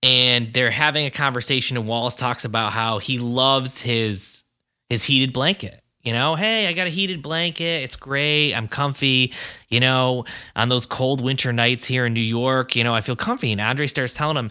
And 0.02 0.52
they're 0.52 0.72
having 0.72 1.06
a 1.06 1.11
conversation 1.11 1.76
and 1.76 1.87
Wallace 1.87 2.16
talks 2.16 2.44
about 2.44 2.72
how 2.72 2.98
he 2.98 3.18
loves 3.18 3.80
his 3.80 4.42
his 4.88 5.04
heated 5.04 5.32
blanket. 5.32 5.82
You 6.02 6.12
know, 6.12 6.35
hey, 6.35 6.66
I 6.66 6.72
got 6.72 6.88
a 6.88 6.90
heated 6.90 7.22
blanket. 7.22 7.85
It's 7.85 7.94
great. 7.94 8.54
I'm 8.54 8.66
comfy. 8.66 9.32
You 9.68 9.78
know, 9.78 10.24
on 10.56 10.68
those 10.68 10.85
cold 10.85 11.20
winter 11.20 11.52
nights 11.52 11.85
here 11.85 12.06
in 12.06 12.12
New 12.12 12.20
York, 12.20 12.74
you 12.74 12.82
know, 12.82 12.92
I 12.92 13.00
feel 13.00 13.14
comfy. 13.14 13.52
And 13.52 13.61
Andre 13.61 13.87
starts 13.87 14.12
telling 14.12 14.37
him, 14.37 14.50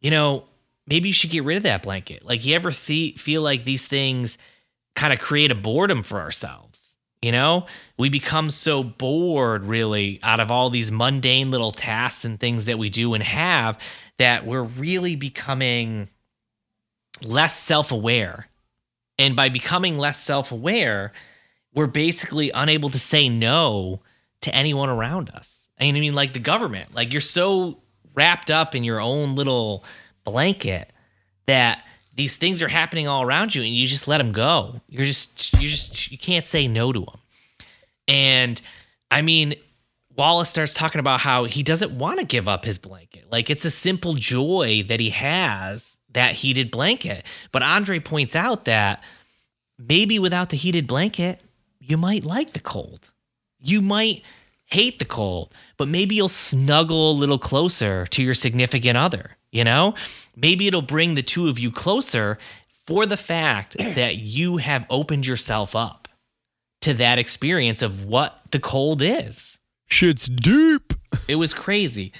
you 0.00 0.10
know, 0.10 0.44
maybe 0.88 1.08
you 1.08 1.12
should 1.12 1.30
get 1.30 1.44
rid 1.44 1.56
of 1.56 1.62
that 1.62 1.84
blanket. 1.84 2.24
Like, 2.24 2.44
you 2.44 2.56
ever 2.56 2.72
th- 2.72 3.16
feel 3.20 3.42
like 3.42 3.62
these 3.62 3.86
things 3.86 4.38
kind 4.94 5.12
of 5.12 5.18
create 5.18 5.50
a 5.50 5.54
boredom 5.54 6.02
for 6.02 6.20
ourselves? 6.20 6.96
You 7.22 7.30
know, 7.30 7.66
we 7.96 8.08
become 8.08 8.50
so 8.50 8.82
bored 8.82 9.64
really 9.64 10.18
out 10.24 10.40
of 10.40 10.50
all 10.50 10.70
these 10.70 10.90
mundane 10.90 11.52
little 11.52 11.70
tasks 11.70 12.24
and 12.24 12.38
things 12.38 12.64
that 12.64 12.78
we 12.78 12.90
do 12.90 13.14
and 13.14 13.22
have 13.22 13.78
that 14.18 14.44
we're 14.44 14.64
really 14.64 15.14
becoming 15.14 16.08
less 17.22 17.56
self 17.56 17.92
aware. 17.92 18.48
And 19.18 19.36
by 19.36 19.50
becoming 19.50 19.98
less 19.98 20.18
self 20.18 20.50
aware, 20.50 21.12
we're 21.72 21.86
basically 21.86 22.50
unable 22.50 22.90
to 22.90 22.98
say 22.98 23.28
no 23.28 24.02
to 24.40 24.54
anyone 24.54 24.88
around 24.88 25.30
us. 25.30 25.70
I 25.78 25.84
mean, 25.84 25.96
I 25.96 26.00
mean, 26.00 26.14
like 26.14 26.32
the 26.32 26.40
government, 26.40 26.94
like 26.94 27.12
you're 27.12 27.20
so 27.20 27.82
wrapped 28.14 28.50
up 28.50 28.74
in 28.74 28.84
your 28.84 29.00
own 29.00 29.36
little 29.36 29.84
blanket 30.24 30.92
that 31.46 31.84
these 32.14 32.36
things 32.36 32.62
are 32.62 32.68
happening 32.68 33.08
all 33.08 33.22
around 33.22 33.54
you 33.54 33.62
and 33.62 33.74
you 33.74 33.86
just 33.86 34.08
let 34.08 34.18
them 34.18 34.32
go. 34.32 34.80
You're 34.88 35.06
just, 35.06 35.52
you 35.54 35.68
just, 35.68 36.10
you 36.10 36.18
can't 36.18 36.44
say 36.44 36.68
no 36.68 36.92
to 36.92 37.00
them. 37.00 37.20
And 38.06 38.60
I 39.10 39.22
mean, 39.22 39.54
Wallace 40.16 40.50
starts 40.50 40.74
talking 40.74 40.98
about 40.98 41.20
how 41.20 41.44
he 41.44 41.62
doesn't 41.62 41.92
want 41.92 42.18
to 42.20 42.26
give 42.26 42.48
up 42.48 42.64
his 42.64 42.78
blanket. 42.78 43.30
Like 43.30 43.48
it's 43.48 43.64
a 43.64 43.70
simple 43.70 44.14
joy 44.14 44.82
that 44.88 45.00
he 45.00 45.10
has 45.10 45.98
that 46.12 46.34
heated 46.34 46.70
blanket. 46.70 47.24
But 47.50 47.62
Andre 47.62 47.98
points 47.98 48.36
out 48.36 48.66
that 48.66 49.02
maybe 49.78 50.18
without 50.18 50.50
the 50.50 50.56
heated 50.56 50.86
blanket, 50.86 51.40
you 51.80 51.96
might 51.96 52.24
like 52.24 52.52
the 52.52 52.60
cold. 52.60 53.10
You 53.58 53.80
might 53.80 54.22
hate 54.66 54.98
the 54.98 55.04
cold, 55.04 55.54
but 55.76 55.88
maybe 55.88 56.14
you'll 56.14 56.28
snuggle 56.28 57.12
a 57.12 57.12
little 57.12 57.38
closer 57.38 58.06
to 58.06 58.22
your 58.22 58.34
significant 58.34 58.96
other, 58.96 59.36
you 59.52 59.62
know? 59.64 59.94
Maybe 60.34 60.66
it'll 60.66 60.82
bring 60.82 61.14
the 61.14 61.22
two 61.22 61.48
of 61.48 61.58
you 61.58 61.70
closer 61.70 62.38
for 62.86 63.06
the 63.06 63.16
fact 63.16 63.76
that 63.78 64.16
you 64.18 64.56
have 64.56 64.84
opened 64.90 65.26
yourself 65.26 65.76
up 65.76 66.08
to 66.80 66.94
that 66.94 67.18
experience 67.18 67.80
of 67.82 68.04
what 68.04 68.40
the 68.50 68.58
cold 68.58 69.02
is. 69.02 69.58
Shit's 69.88 70.26
deep. 70.26 70.92
It 71.28 71.36
was 71.36 71.52
crazy. 71.52 72.12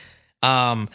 Um, 0.43 0.89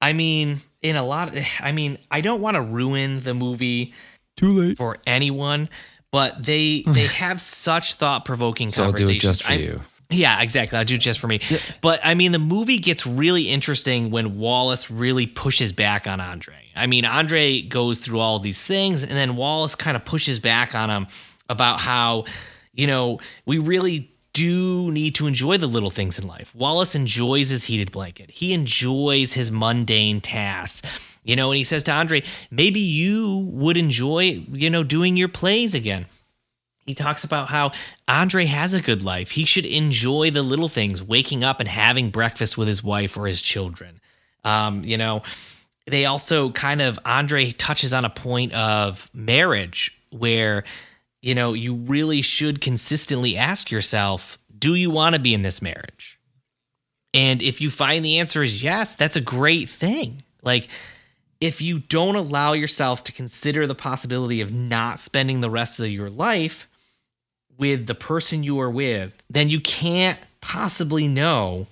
I 0.00 0.12
mean, 0.12 0.58
in 0.82 0.96
a 0.96 1.04
lot 1.04 1.28
of, 1.28 1.38
I 1.60 1.70
mean, 1.70 1.98
I 2.10 2.20
don't 2.20 2.40
want 2.40 2.56
to 2.56 2.60
ruin 2.62 3.20
the 3.20 3.32
movie 3.32 3.94
Too 4.36 4.48
late. 4.48 4.76
for 4.76 4.98
anyone, 5.06 5.68
but 6.10 6.42
they 6.44 6.82
they 6.88 7.06
have 7.06 7.40
such 7.40 7.94
thought 7.94 8.24
provoking 8.24 8.70
So 8.70 8.82
I'll 8.84 8.90
do 8.92 9.04
conversations. 9.04 9.24
it 9.24 9.26
just 9.26 9.42
for 9.44 9.52
I- 9.52 9.56
you. 9.56 9.80
Yeah, 10.14 10.40
exactly. 10.42 10.78
I'll 10.78 10.84
do 10.84 10.94
it 10.94 10.98
just 10.98 11.18
for 11.18 11.26
me. 11.26 11.40
But 11.80 12.00
I 12.04 12.14
mean, 12.14 12.32
the 12.32 12.38
movie 12.38 12.78
gets 12.78 13.06
really 13.06 13.50
interesting 13.50 14.10
when 14.10 14.38
Wallace 14.38 14.90
really 14.90 15.26
pushes 15.26 15.72
back 15.72 16.06
on 16.06 16.20
Andre. 16.20 16.54
I 16.76 16.86
mean, 16.86 17.04
Andre 17.04 17.62
goes 17.62 18.04
through 18.04 18.20
all 18.20 18.38
these 18.38 18.62
things, 18.62 19.02
and 19.02 19.12
then 19.12 19.36
Wallace 19.36 19.74
kind 19.74 19.96
of 19.96 20.04
pushes 20.04 20.40
back 20.40 20.74
on 20.74 20.90
him 20.90 21.06
about 21.48 21.80
how, 21.80 22.24
you 22.72 22.86
know, 22.86 23.20
we 23.46 23.58
really 23.58 24.10
do 24.32 24.90
need 24.90 25.14
to 25.14 25.26
enjoy 25.26 25.56
the 25.56 25.66
little 25.66 25.90
things 25.90 26.18
in 26.18 26.26
life. 26.26 26.52
Wallace 26.54 26.94
enjoys 26.94 27.48
his 27.48 27.64
heated 27.64 27.92
blanket, 27.92 28.30
he 28.30 28.52
enjoys 28.52 29.32
his 29.32 29.50
mundane 29.50 30.20
tasks. 30.20 31.10
You 31.26 31.36
know, 31.36 31.50
and 31.52 31.56
he 31.56 31.64
says 31.64 31.84
to 31.84 31.92
Andre, 31.92 32.22
maybe 32.50 32.80
you 32.80 33.48
would 33.50 33.78
enjoy, 33.78 34.44
you 34.52 34.68
know, 34.68 34.82
doing 34.82 35.16
your 35.16 35.28
plays 35.28 35.74
again 35.74 36.04
he 36.86 36.94
talks 36.94 37.24
about 37.24 37.48
how 37.48 37.72
Andre 38.06 38.44
has 38.44 38.74
a 38.74 38.82
good 38.82 39.02
life. 39.02 39.30
He 39.30 39.44
should 39.44 39.66
enjoy 39.66 40.30
the 40.30 40.42
little 40.42 40.68
things, 40.68 41.02
waking 41.02 41.42
up 41.42 41.60
and 41.60 41.68
having 41.68 42.10
breakfast 42.10 42.58
with 42.58 42.68
his 42.68 42.82
wife 42.82 43.16
or 43.16 43.26
his 43.26 43.40
children. 43.40 44.00
Um, 44.44 44.84
you 44.84 44.98
know, 44.98 45.22
they 45.86 46.04
also 46.04 46.50
kind 46.50 46.82
of, 46.82 46.98
Andre 47.04 47.52
touches 47.52 47.92
on 47.92 48.04
a 48.04 48.10
point 48.10 48.52
of 48.52 49.10
marriage 49.14 49.98
where, 50.10 50.64
you 51.22 51.34
know, 51.34 51.54
you 51.54 51.74
really 51.74 52.22
should 52.22 52.60
consistently 52.60 53.36
ask 53.36 53.70
yourself, 53.70 54.38
do 54.56 54.74
you 54.74 54.90
want 54.90 55.14
to 55.14 55.20
be 55.20 55.34
in 55.34 55.42
this 55.42 55.62
marriage? 55.62 56.18
And 57.12 57.42
if 57.42 57.60
you 57.60 57.70
find 57.70 58.04
the 58.04 58.18
answer 58.18 58.42
is 58.42 58.62
yes, 58.62 58.96
that's 58.96 59.16
a 59.16 59.20
great 59.20 59.68
thing. 59.68 60.22
Like, 60.42 60.68
if 61.40 61.60
you 61.60 61.78
don't 61.78 62.16
allow 62.16 62.52
yourself 62.52 63.04
to 63.04 63.12
consider 63.12 63.66
the 63.66 63.74
possibility 63.74 64.40
of 64.40 64.52
not 64.52 65.00
spending 65.00 65.40
the 65.40 65.50
rest 65.50 65.80
of 65.80 65.88
your 65.88 66.10
life 66.10 66.68
with 67.58 67.86
the 67.86 67.94
person 67.94 68.42
you 68.42 68.60
are 68.60 68.70
with, 68.70 69.22
then 69.30 69.48
you 69.48 69.60
can't 69.60 70.18
possibly 70.40 71.08
know 71.08 71.66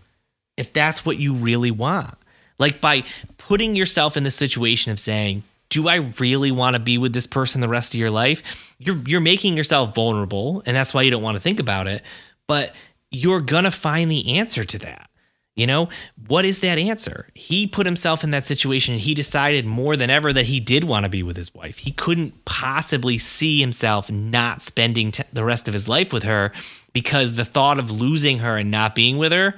if 0.56 0.72
that's 0.72 1.04
what 1.04 1.18
you 1.18 1.34
really 1.34 1.70
want. 1.70 2.14
Like 2.58 2.80
by 2.80 3.04
putting 3.38 3.74
yourself 3.74 4.16
in 4.16 4.24
the 4.24 4.30
situation 4.30 4.92
of 4.92 5.00
saying, 5.00 5.42
do 5.68 5.88
I 5.88 5.96
really 6.20 6.52
want 6.52 6.76
to 6.76 6.80
be 6.80 6.98
with 6.98 7.12
this 7.12 7.26
person 7.26 7.60
the 7.60 7.68
rest 7.68 7.94
of 7.94 8.00
your 8.00 8.10
life? 8.10 8.74
You're 8.78 8.98
you're 9.06 9.20
making 9.20 9.56
yourself 9.56 9.94
vulnerable 9.94 10.62
and 10.66 10.76
that's 10.76 10.92
why 10.92 11.02
you 11.02 11.10
don't 11.10 11.22
want 11.22 11.36
to 11.36 11.40
think 11.40 11.58
about 11.60 11.86
it, 11.86 12.02
but 12.46 12.74
you're 13.10 13.40
going 13.40 13.64
to 13.64 13.70
find 13.70 14.10
the 14.10 14.36
answer 14.38 14.64
to 14.64 14.78
that. 14.80 15.08
You 15.54 15.66
know, 15.66 15.90
what 16.28 16.46
is 16.46 16.60
that 16.60 16.78
answer? 16.78 17.28
He 17.34 17.66
put 17.66 17.84
himself 17.84 18.24
in 18.24 18.30
that 18.30 18.46
situation 18.46 18.94
and 18.94 19.02
he 19.02 19.12
decided 19.12 19.66
more 19.66 19.98
than 19.98 20.08
ever 20.08 20.32
that 20.32 20.46
he 20.46 20.60
did 20.60 20.84
want 20.84 21.04
to 21.04 21.10
be 21.10 21.22
with 21.22 21.36
his 21.36 21.54
wife. 21.54 21.78
He 21.78 21.90
couldn't 21.90 22.46
possibly 22.46 23.18
see 23.18 23.60
himself 23.60 24.10
not 24.10 24.62
spending 24.62 25.10
t- 25.10 25.24
the 25.30 25.44
rest 25.44 25.68
of 25.68 25.74
his 25.74 25.88
life 25.88 26.10
with 26.10 26.22
her 26.22 26.52
because 26.94 27.34
the 27.34 27.44
thought 27.44 27.78
of 27.78 27.90
losing 27.90 28.38
her 28.38 28.56
and 28.56 28.70
not 28.70 28.94
being 28.94 29.18
with 29.18 29.32
her 29.32 29.54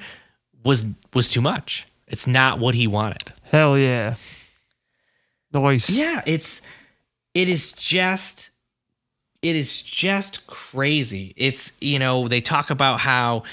was 0.65 0.85
was 1.13 1.29
too 1.29 1.41
much. 1.41 1.87
It's 2.07 2.27
not 2.27 2.59
what 2.59 2.75
he 2.75 2.87
wanted. 2.87 3.31
Hell 3.43 3.77
yeah. 3.77 4.15
Nice. 5.53 5.89
Yeah, 5.89 6.21
it's 6.27 6.61
it 7.33 7.47
is 7.47 7.71
just 7.71 8.49
it 9.41 9.55
is 9.55 9.81
just 9.81 10.45
crazy. 10.45 11.33
It's 11.37 11.71
you 11.79 11.99
know, 11.99 12.27
they 12.27 12.41
talk 12.41 12.69
about 12.69 12.99
how 12.99 13.43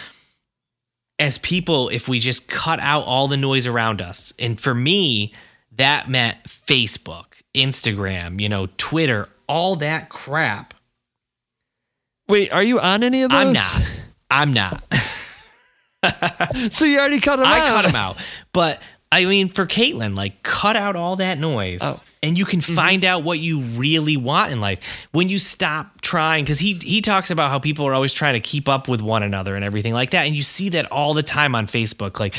as 1.19 1.39
people 1.39 1.89
if 1.89 2.09
we 2.09 2.19
just 2.19 2.49
cut 2.49 2.81
out 2.81 3.05
all 3.05 3.29
the 3.29 3.37
noise 3.37 3.67
around 3.67 4.01
us. 4.01 4.33
And 4.39 4.61
for 4.61 4.75
me, 4.75 5.33
that 5.73 6.09
meant 6.09 6.39
Facebook, 6.45 7.27
Instagram, 7.55 8.41
you 8.41 8.49
know, 8.49 8.69
Twitter, 8.77 9.29
all 9.47 9.77
that 9.77 10.09
crap. 10.09 10.75
Wait, 12.29 12.53
are 12.53 12.63
you 12.63 12.79
on 12.79 13.03
any 13.03 13.23
of 13.23 13.31
those? 13.31 13.39
I'm 13.39 13.53
not. 13.53 14.01
I'm 14.31 14.53
not. 14.53 14.85
So 16.71 16.85
you 16.85 16.99
already 16.99 17.21
cut 17.21 17.37
them 17.37 17.47
I 17.47 17.59
out. 17.59 17.63
I 17.63 17.69
cut 17.69 17.83
them 17.83 17.95
out. 17.95 18.21
But 18.53 18.83
I 19.13 19.27
mean, 19.27 19.51
for 19.51 19.67
Caitlin, 19.67 20.17
like 20.17 20.43
cut 20.43 20.75
out 20.75 20.97
all 20.97 21.17
that 21.17 21.39
noise, 21.39 21.81
Oh. 21.83 22.01
and 22.23 22.37
you 22.39 22.45
can 22.47 22.61
mm-hmm. 22.61 22.75
find 22.75 23.05
out 23.05 23.23
what 23.23 23.39
you 23.39 23.61
really 23.61 24.17
want 24.17 24.53
in 24.53 24.61
life 24.61 24.81
when 25.13 25.29
you 25.29 25.39
stop 25.39 26.01
trying. 26.01 26.45
Because 26.45 26.59
he 26.59 26.81
he 26.83 27.01
talks 27.03 27.31
about 27.31 27.51
how 27.51 27.59
people 27.59 27.87
are 27.87 27.93
always 27.95 28.15
trying 28.15 28.35
to 28.35 28.41
keep 28.41 28.69
up 28.69 28.89
with 28.89 29.03
one 29.03 29.23
another 29.23 29.55
and 29.55 29.65
everything 29.65 29.93
like 29.93 30.11
that, 30.11 30.27
and 30.27 30.35
you 30.35 30.43
see 30.43 30.71
that 30.71 30.91
all 30.91 31.13
the 31.15 31.23
time 31.23 31.55
on 31.55 31.67
Facebook. 31.67 32.19
Like 32.19 32.35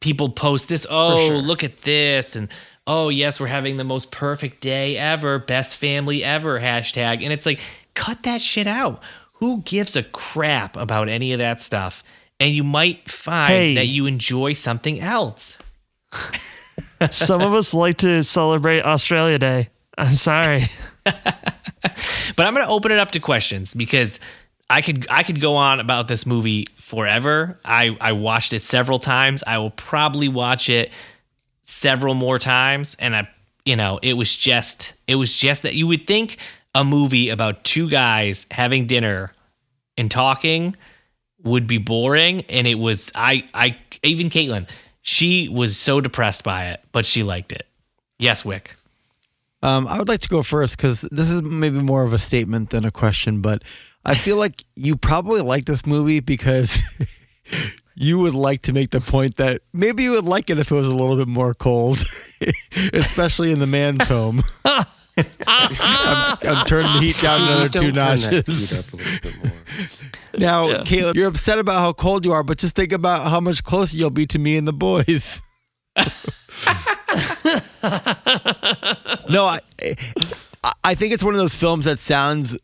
people 0.00 0.28
post 0.28 0.68
this, 0.68 0.84
oh 0.90 1.24
sure. 1.26 1.36
look 1.38 1.62
at 1.62 1.82
this, 1.82 2.34
and 2.34 2.48
oh 2.88 3.08
yes, 3.08 3.38
we're 3.38 3.46
having 3.46 3.76
the 3.76 3.84
most 3.84 4.10
perfect 4.10 4.60
day 4.60 4.96
ever, 4.98 5.38
best 5.38 5.76
family 5.76 6.24
ever 6.24 6.58
hashtag, 6.60 7.22
and 7.22 7.32
it's 7.32 7.46
like 7.46 7.60
cut 7.94 8.24
that 8.24 8.40
shit 8.40 8.66
out. 8.66 9.00
Who 9.34 9.62
gives 9.62 9.94
a 9.94 10.02
crap 10.02 10.76
about 10.76 11.08
any 11.08 11.32
of 11.32 11.38
that 11.38 11.60
stuff? 11.60 12.02
And 12.40 12.52
you 12.52 12.64
might 12.64 13.08
find 13.08 13.48
Hey. 13.52 13.74
that 13.76 13.86
you 13.86 14.06
enjoy 14.06 14.54
something 14.54 15.00
else. 15.00 15.56
Some 17.10 17.42
of 17.42 17.52
us 17.52 17.74
like 17.74 17.98
to 17.98 18.24
celebrate 18.24 18.82
Australia 18.82 19.38
Day. 19.38 19.68
I'm 19.98 20.14
sorry. 20.14 20.62
But 22.36 22.46
I'm 22.46 22.54
going 22.54 22.66
to 22.66 22.72
open 22.72 22.92
it 22.92 22.98
up 22.98 23.12
to 23.12 23.20
questions 23.20 23.74
because 23.74 24.20
I 24.68 24.82
could 24.82 25.06
I 25.10 25.22
could 25.22 25.40
go 25.40 25.56
on 25.56 25.80
about 25.80 26.08
this 26.08 26.26
movie 26.26 26.66
forever. 26.76 27.58
I 27.64 27.96
I 28.00 28.12
watched 28.12 28.52
it 28.52 28.62
several 28.62 28.98
times. 28.98 29.42
I 29.46 29.58
will 29.58 29.70
probably 29.70 30.28
watch 30.28 30.68
it 30.68 30.92
several 31.64 32.14
more 32.14 32.38
times 32.38 32.96
and 32.98 33.16
I 33.16 33.28
you 33.64 33.74
know, 33.74 33.98
it 34.02 34.14
was 34.14 34.34
just 34.34 34.94
it 35.06 35.16
was 35.16 35.32
just 35.32 35.62
that 35.62 35.74
you 35.74 35.86
would 35.86 36.06
think 36.06 36.38
a 36.74 36.84
movie 36.84 37.30
about 37.30 37.64
two 37.64 37.88
guys 37.88 38.46
having 38.50 38.86
dinner 38.86 39.32
and 39.96 40.10
talking 40.10 40.76
would 41.42 41.66
be 41.66 41.78
boring 41.78 42.42
and 42.48 42.66
it 42.66 42.78
was 42.78 43.10
I 43.14 43.44
I 43.54 43.78
even 44.02 44.30
Caitlin 44.30 44.68
she 45.06 45.48
was 45.48 45.76
so 45.76 46.00
depressed 46.00 46.42
by 46.42 46.66
it, 46.66 46.82
but 46.90 47.06
she 47.06 47.22
liked 47.22 47.52
it. 47.52 47.64
Yes, 48.18 48.44
Wick. 48.44 48.74
Um, 49.62 49.86
I 49.86 49.98
would 49.98 50.08
like 50.08 50.20
to 50.22 50.28
go 50.28 50.42
first 50.42 50.76
because 50.76 51.02
this 51.12 51.30
is 51.30 51.44
maybe 51.44 51.78
more 51.78 52.02
of 52.02 52.12
a 52.12 52.18
statement 52.18 52.70
than 52.70 52.84
a 52.84 52.90
question, 52.90 53.40
but 53.40 53.62
I 54.04 54.16
feel 54.16 54.36
like 54.36 54.64
you 54.74 54.96
probably 54.96 55.42
like 55.42 55.64
this 55.66 55.86
movie 55.86 56.18
because 56.18 56.82
you 57.94 58.18
would 58.18 58.34
like 58.34 58.62
to 58.62 58.72
make 58.72 58.90
the 58.90 59.00
point 59.00 59.36
that 59.36 59.62
maybe 59.72 60.02
you 60.02 60.10
would 60.10 60.24
like 60.24 60.50
it 60.50 60.58
if 60.58 60.72
it 60.72 60.74
was 60.74 60.88
a 60.88 60.94
little 60.94 61.16
bit 61.16 61.28
more 61.28 61.54
cold, 61.54 62.02
especially 62.92 63.52
in 63.52 63.60
the 63.60 63.66
man's 63.68 64.08
home. 64.08 64.42
I'm, 65.46 66.36
I'm 66.42 66.66
turning 66.66 66.92
the 66.94 67.00
heat 67.00 67.20
down 67.22 67.42
another 67.42 67.68
Don't 67.68 67.82
two 67.82 67.92
turn 67.92 67.94
that 67.94 68.22
notches. 68.22 68.90
Heat 70.38 70.46
up 70.46 70.62
a 70.62 70.66
little 70.66 70.76
bit 70.76 70.78
more. 70.78 70.78
Now, 70.78 70.84
Caleb, 70.84 71.16
you're 71.16 71.28
upset 71.28 71.58
about 71.58 71.80
how 71.80 71.92
cold 71.92 72.24
you 72.24 72.32
are, 72.32 72.42
but 72.42 72.58
just 72.58 72.76
think 72.76 72.92
about 72.92 73.28
how 73.28 73.40
much 73.40 73.64
closer 73.64 73.96
you'll 73.96 74.10
be 74.10 74.26
to 74.26 74.38
me 74.38 74.56
and 74.56 74.66
the 74.66 74.72
boys. 74.72 75.42
no, 79.30 79.44
I, 79.46 79.60
I 80.84 80.94
think 80.94 81.12
it's 81.12 81.24
one 81.24 81.34
of 81.34 81.40
those 81.40 81.54
films 81.54 81.86
that 81.86 81.98
sounds 81.98 82.58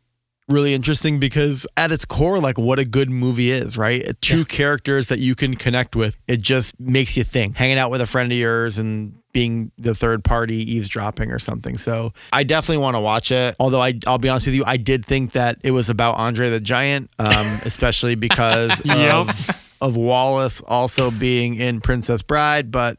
really 0.48 0.74
interesting 0.74 1.18
because 1.18 1.66
at 1.76 1.92
its 1.92 2.04
core, 2.04 2.38
like 2.38 2.58
what 2.58 2.78
a 2.78 2.84
good 2.84 3.10
movie 3.10 3.50
is, 3.50 3.76
right? 3.78 4.04
Two 4.20 4.44
characters 4.44 5.08
that 5.08 5.18
you 5.18 5.34
can 5.34 5.56
connect 5.56 5.96
with. 5.96 6.16
It 6.28 6.40
just 6.40 6.78
makes 6.78 7.16
you 7.16 7.24
think. 7.24 7.56
Hanging 7.56 7.78
out 7.78 7.90
with 7.90 8.00
a 8.00 8.06
friend 8.06 8.30
of 8.30 8.38
yours 8.38 8.78
and 8.78 9.14
being 9.32 9.72
the 9.78 9.94
third 9.94 10.22
party 10.24 10.56
eavesdropping 10.74 11.30
or 11.30 11.38
something. 11.38 11.78
So 11.78 12.12
I 12.32 12.44
definitely 12.44 12.82
want 12.82 12.96
to 12.96 13.00
watch 13.00 13.30
it. 13.32 13.56
Although 13.58 13.80
I, 13.82 13.94
I'll 14.06 14.18
be 14.18 14.28
honest 14.28 14.46
with 14.46 14.54
you, 14.54 14.64
I 14.66 14.76
did 14.76 15.06
think 15.06 15.32
that 15.32 15.58
it 15.64 15.70
was 15.70 15.88
about 15.88 16.16
Andre 16.16 16.50
the 16.50 16.60
Giant, 16.60 17.10
um, 17.18 17.28
especially 17.64 18.14
because 18.14 18.80
Yep. 18.84 19.14
of, 19.14 19.76
of 19.80 19.96
Wallace 19.96 20.60
also 20.60 21.10
being 21.10 21.54
in 21.54 21.80
Princess 21.80 22.22
Bride. 22.22 22.70
But 22.70 22.98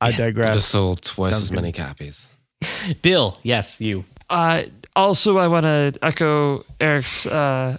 I 0.00 0.08
Just 0.10 0.18
digress. 0.18 0.64
sold 0.66 1.00
twice 1.02 1.32
Sounds 1.32 1.44
as 1.44 1.50
good. 1.50 1.56
many 1.56 1.72
copies. 1.72 2.28
Bill, 3.02 3.38
yes, 3.42 3.80
you. 3.80 4.04
Uh, 4.28 4.64
also, 4.94 5.38
I 5.38 5.48
want 5.48 5.64
to 5.64 5.94
echo 6.02 6.64
Eric's 6.80 7.24
uh, 7.26 7.76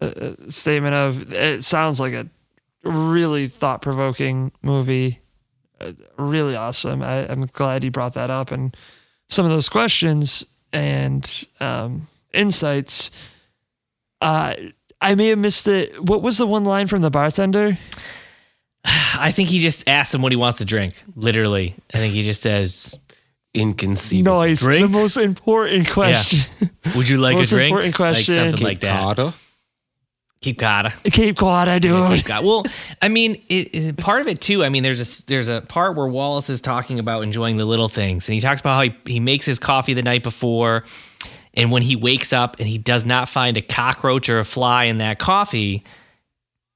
uh, 0.00 0.10
statement 0.48 0.94
of 0.94 1.32
it 1.34 1.64
sounds 1.64 2.00
like 2.00 2.12
a 2.14 2.26
really 2.82 3.48
thought 3.48 3.82
provoking 3.82 4.52
movie. 4.62 5.20
Uh, 5.80 5.92
really 6.16 6.56
awesome. 6.56 7.02
I, 7.02 7.26
I'm 7.28 7.46
glad 7.46 7.84
you 7.84 7.90
brought 7.90 8.14
that 8.14 8.30
up. 8.30 8.50
And 8.50 8.76
some 9.28 9.44
of 9.44 9.50
those 9.52 9.68
questions 9.68 10.44
and 10.72 11.46
um, 11.60 12.06
insights, 12.32 13.10
uh, 14.20 14.54
I 15.00 15.14
may 15.14 15.28
have 15.28 15.38
missed 15.38 15.66
it. 15.66 16.00
What 16.00 16.22
was 16.22 16.38
the 16.38 16.46
one 16.46 16.64
line 16.64 16.86
from 16.86 17.02
the 17.02 17.10
bartender? 17.10 17.78
I 18.84 19.32
think 19.32 19.48
he 19.48 19.58
just 19.58 19.88
asks 19.88 20.14
him 20.14 20.22
what 20.22 20.32
he 20.32 20.36
wants 20.36 20.58
to 20.58 20.64
drink. 20.64 20.94
Literally, 21.16 21.74
I 21.92 21.98
think 21.98 22.14
he 22.14 22.22
just 22.22 22.40
says, 22.40 22.94
Inconceivable. 23.52 24.36
Noise. 24.36 24.60
Drink? 24.60 24.82
The 24.86 24.92
most 24.98 25.16
important 25.16 25.88
question. 25.90 26.40
"Would 26.94 27.08
you 27.08 27.16
like 27.16 27.36
Most 27.36 27.52
a 27.52 27.54
drink?" 27.54 27.70
important 27.72 27.94
question. 27.94 28.36
like 28.36 28.50
something 28.50 28.64
like 28.64 28.80
that. 28.80 29.34
Keep 30.40 30.58
Cata. 30.58 30.92
Keep 31.10 31.38
Cod, 31.38 31.80
dude. 31.82 32.12
Keep 32.16 32.26
Cata. 32.26 32.46
Well, 32.46 32.64
I 33.02 33.08
mean, 33.08 33.42
it, 33.48 33.74
it- 33.74 33.96
part 33.96 34.20
of 34.20 34.28
it 34.28 34.40
too. 34.40 34.62
I 34.62 34.68
mean, 34.68 34.82
there's 34.82 35.22
a 35.22 35.26
there's 35.26 35.48
a 35.48 35.62
part 35.62 35.96
where 35.96 36.06
Wallace 36.06 36.50
is 36.50 36.60
talking 36.60 36.98
about 36.98 37.22
enjoying 37.22 37.56
the 37.56 37.64
little 37.64 37.88
things, 37.88 38.28
and 38.28 38.34
he 38.34 38.40
talks 38.40 38.60
about 38.60 38.74
how 38.76 38.82
he, 38.82 39.12
he 39.14 39.20
makes 39.20 39.46
his 39.46 39.58
coffee 39.58 39.94
the 39.94 40.02
night 40.02 40.22
before, 40.22 40.84
and 41.54 41.72
when 41.72 41.82
he 41.82 41.96
wakes 41.96 42.32
up 42.32 42.56
and 42.60 42.68
he 42.68 42.78
does 42.78 43.04
not 43.04 43.28
find 43.28 43.56
a 43.56 43.62
cockroach 43.62 44.28
or 44.28 44.38
a 44.38 44.44
fly 44.44 44.84
in 44.84 44.98
that 44.98 45.18
coffee, 45.18 45.82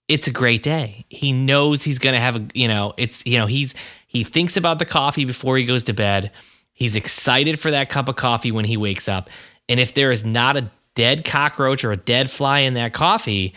it's 0.08 0.26
a 0.26 0.32
great 0.32 0.62
day. 0.62 1.04
He 1.08 1.32
knows 1.32 1.82
he's 1.84 1.98
going 2.00 2.14
to 2.14 2.20
have 2.20 2.36
a, 2.36 2.46
you 2.54 2.66
know, 2.66 2.94
it's, 2.96 3.24
you 3.24 3.38
know, 3.38 3.46
he's, 3.46 3.74
he 4.08 4.24
thinks 4.24 4.56
about 4.56 4.78
the 4.80 4.84
coffee 4.86 5.24
before 5.24 5.56
he 5.56 5.64
goes 5.64 5.84
to 5.84 5.92
bed. 5.92 6.32
He's 6.72 6.96
excited 6.96 7.60
for 7.60 7.70
that 7.70 7.90
cup 7.90 8.08
of 8.08 8.16
coffee 8.16 8.50
when 8.50 8.64
he 8.64 8.76
wakes 8.76 9.06
up. 9.08 9.28
And 9.68 9.78
if 9.78 9.94
there 9.94 10.10
is 10.10 10.24
not 10.24 10.56
a 10.56 10.70
dead 10.94 11.24
cockroach 11.24 11.84
or 11.84 11.92
a 11.92 11.96
dead 11.96 12.30
fly 12.30 12.60
in 12.60 12.74
that 12.74 12.92
coffee, 12.92 13.54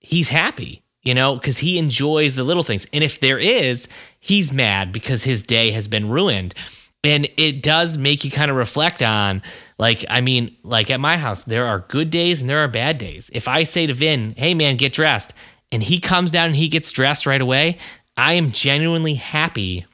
he's 0.00 0.28
happy, 0.28 0.82
you 1.02 1.14
know, 1.14 1.34
because 1.34 1.58
he 1.58 1.78
enjoys 1.78 2.34
the 2.34 2.44
little 2.44 2.62
things. 2.62 2.86
And 2.92 3.04
if 3.04 3.20
there 3.20 3.38
is, 3.38 3.88
he's 4.20 4.52
mad 4.52 4.92
because 4.92 5.24
his 5.24 5.42
day 5.42 5.70
has 5.70 5.88
been 5.88 6.08
ruined. 6.08 6.54
And 7.02 7.28
it 7.36 7.62
does 7.62 7.98
make 7.98 8.24
you 8.24 8.30
kind 8.30 8.50
of 8.50 8.56
reflect 8.56 9.02
on, 9.02 9.42
like, 9.78 10.06
I 10.08 10.22
mean, 10.22 10.56
like 10.62 10.90
at 10.90 11.00
my 11.00 11.18
house, 11.18 11.44
there 11.44 11.66
are 11.66 11.80
good 11.80 12.08
days 12.08 12.40
and 12.40 12.48
there 12.48 12.60
are 12.60 12.68
bad 12.68 12.96
days. 12.96 13.28
If 13.32 13.46
I 13.46 13.64
say 13.64 13.86
to 13.86 13.94
Vin, 13.94 14.34
hey 14.38 14.54
man, 14.54 14.76
get 14.76 14.94
dressed, 14.94 15.34
and 15.70 15.82
he 15.82 16.00
comes 16.00 16.30
down 16.30 16.46
and 16.46 16.56
he 16.56 16.68
gets 16.68 16.90
dressed 16.90 17.26
right 17.26 17.40
away, 17.40 17.76
I 18.16 18.34
am 18.34 18.52
genuinely 18.52 19.14
happy 19.14 19.84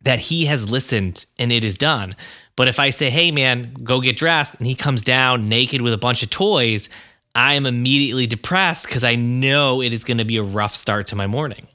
that 0.00 0.18
he 0.20 0.46
has 0.46 0.70
listened 0.70 1.26
and 1.38 1.52
it 1.52 1.64
is 1.64 1.76
done. 1.76 2.14
But 2.56 2.68
if 2.68 2.78
I 2.78 2.90
say, 2.90 3.08
hey 3.10 3.30
man, 3.30 3.74
go 3.82 4.00
get 4.00 4.16
dressed, 4.16 4.54
and 4.56 4.66
he 4.66 4.74
comes 4.74 5.02
down 5.02 5.46
naked 5.46 5.80
with 5.82 5.92
a 5.94 5.98
bunch 5.98 6.22
of 6.22 6.30
toys, 6.30 6.88
I 7.34 7.54
am 7.54 7.64
immediately 7.66 8.26
depressed 8.26 8.84
because 8.86 9.04
I 9.04 9.14
know 9.14 9.80
it 9.80 9.92
is 9.92 10.04
going 10.04 10.18
to 10.18 10.24
be 10.24 10.36
a 10.36 10.42
rough 10.42 10.76
start 10.76 11.06
to 11.08 11.16
my 11.16 11.26
morning. 11.26 11.66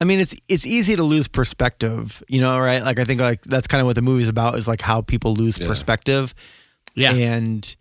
I 0.00 0.04
mean, 0.04 0.20
it's 0.20 0.34
it's 0.48 0.66
easy 0.66 0.96
to 0.96 1.02
lose 1.02 1.28
perspective, 1.28 2.22
you 2.28 2.40
know, 2.40 2.58
right? 2.58 2.82
Like 2.82 2.98
I 2.98 3.04
think 3.04 3.20
like 3.20 3.42
that's 3.42 3.66
kind 3.66 3.80
of 3.80 3.86
what 3.86 3.94
the 3.94 4.02
movie's 4.02 4.28
about 4.28 4.58
is 4.58 4.68
like 4.68 4.82
how 4.82 5.00
people 5.00 5.34
lose 5.34 5.56
Yeah. 5.56 5.66
perspective. 5.66 6.34
Yeah. 6.94 7.12
And 7.14 7.74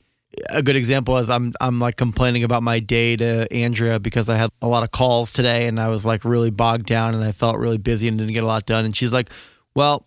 a 0.49 0.61
good 0.63 0.75
example 0.77 1.17
is 1.17 1.29
I'm 1.29 1.53
I'm 1.59 1.79
like 1.79 1.97
complaining 1.97 2.43
about 2.45 2.63
my 2.63 2.79
day 2.79 3.17
to 3.17 3.51
Andrea 3.51 3.99
because 3.99 4.29
I 4.29 4.38
had 4.38 4.49
a 4.61 4.67
lot 4.67 4.84
of 4.84 4.91
calls 4.91 5.34
today 5.34 5.65
and 5.67 5.79
I 5.79 5.89
was 5.89 6.05
like 6.05 6.23
really 6.23 6.49
bogged 6.49 6.86
down 6.86 7.13
and 7.13 7.23
I 7.23 7.34
felt 7.34 7.57
really 7.57 7.77
busy 7.77 8.07
and 8.07 8.17
didn't 8.17 8.34
get 8.34 8.43
a 8.43 8.47
lot 8.47 8.65
done. 8.65 8.86
And 8.86 8.95
she's 8.95 9.11
like, 9.11 9.29
"Well, 9.75 10.05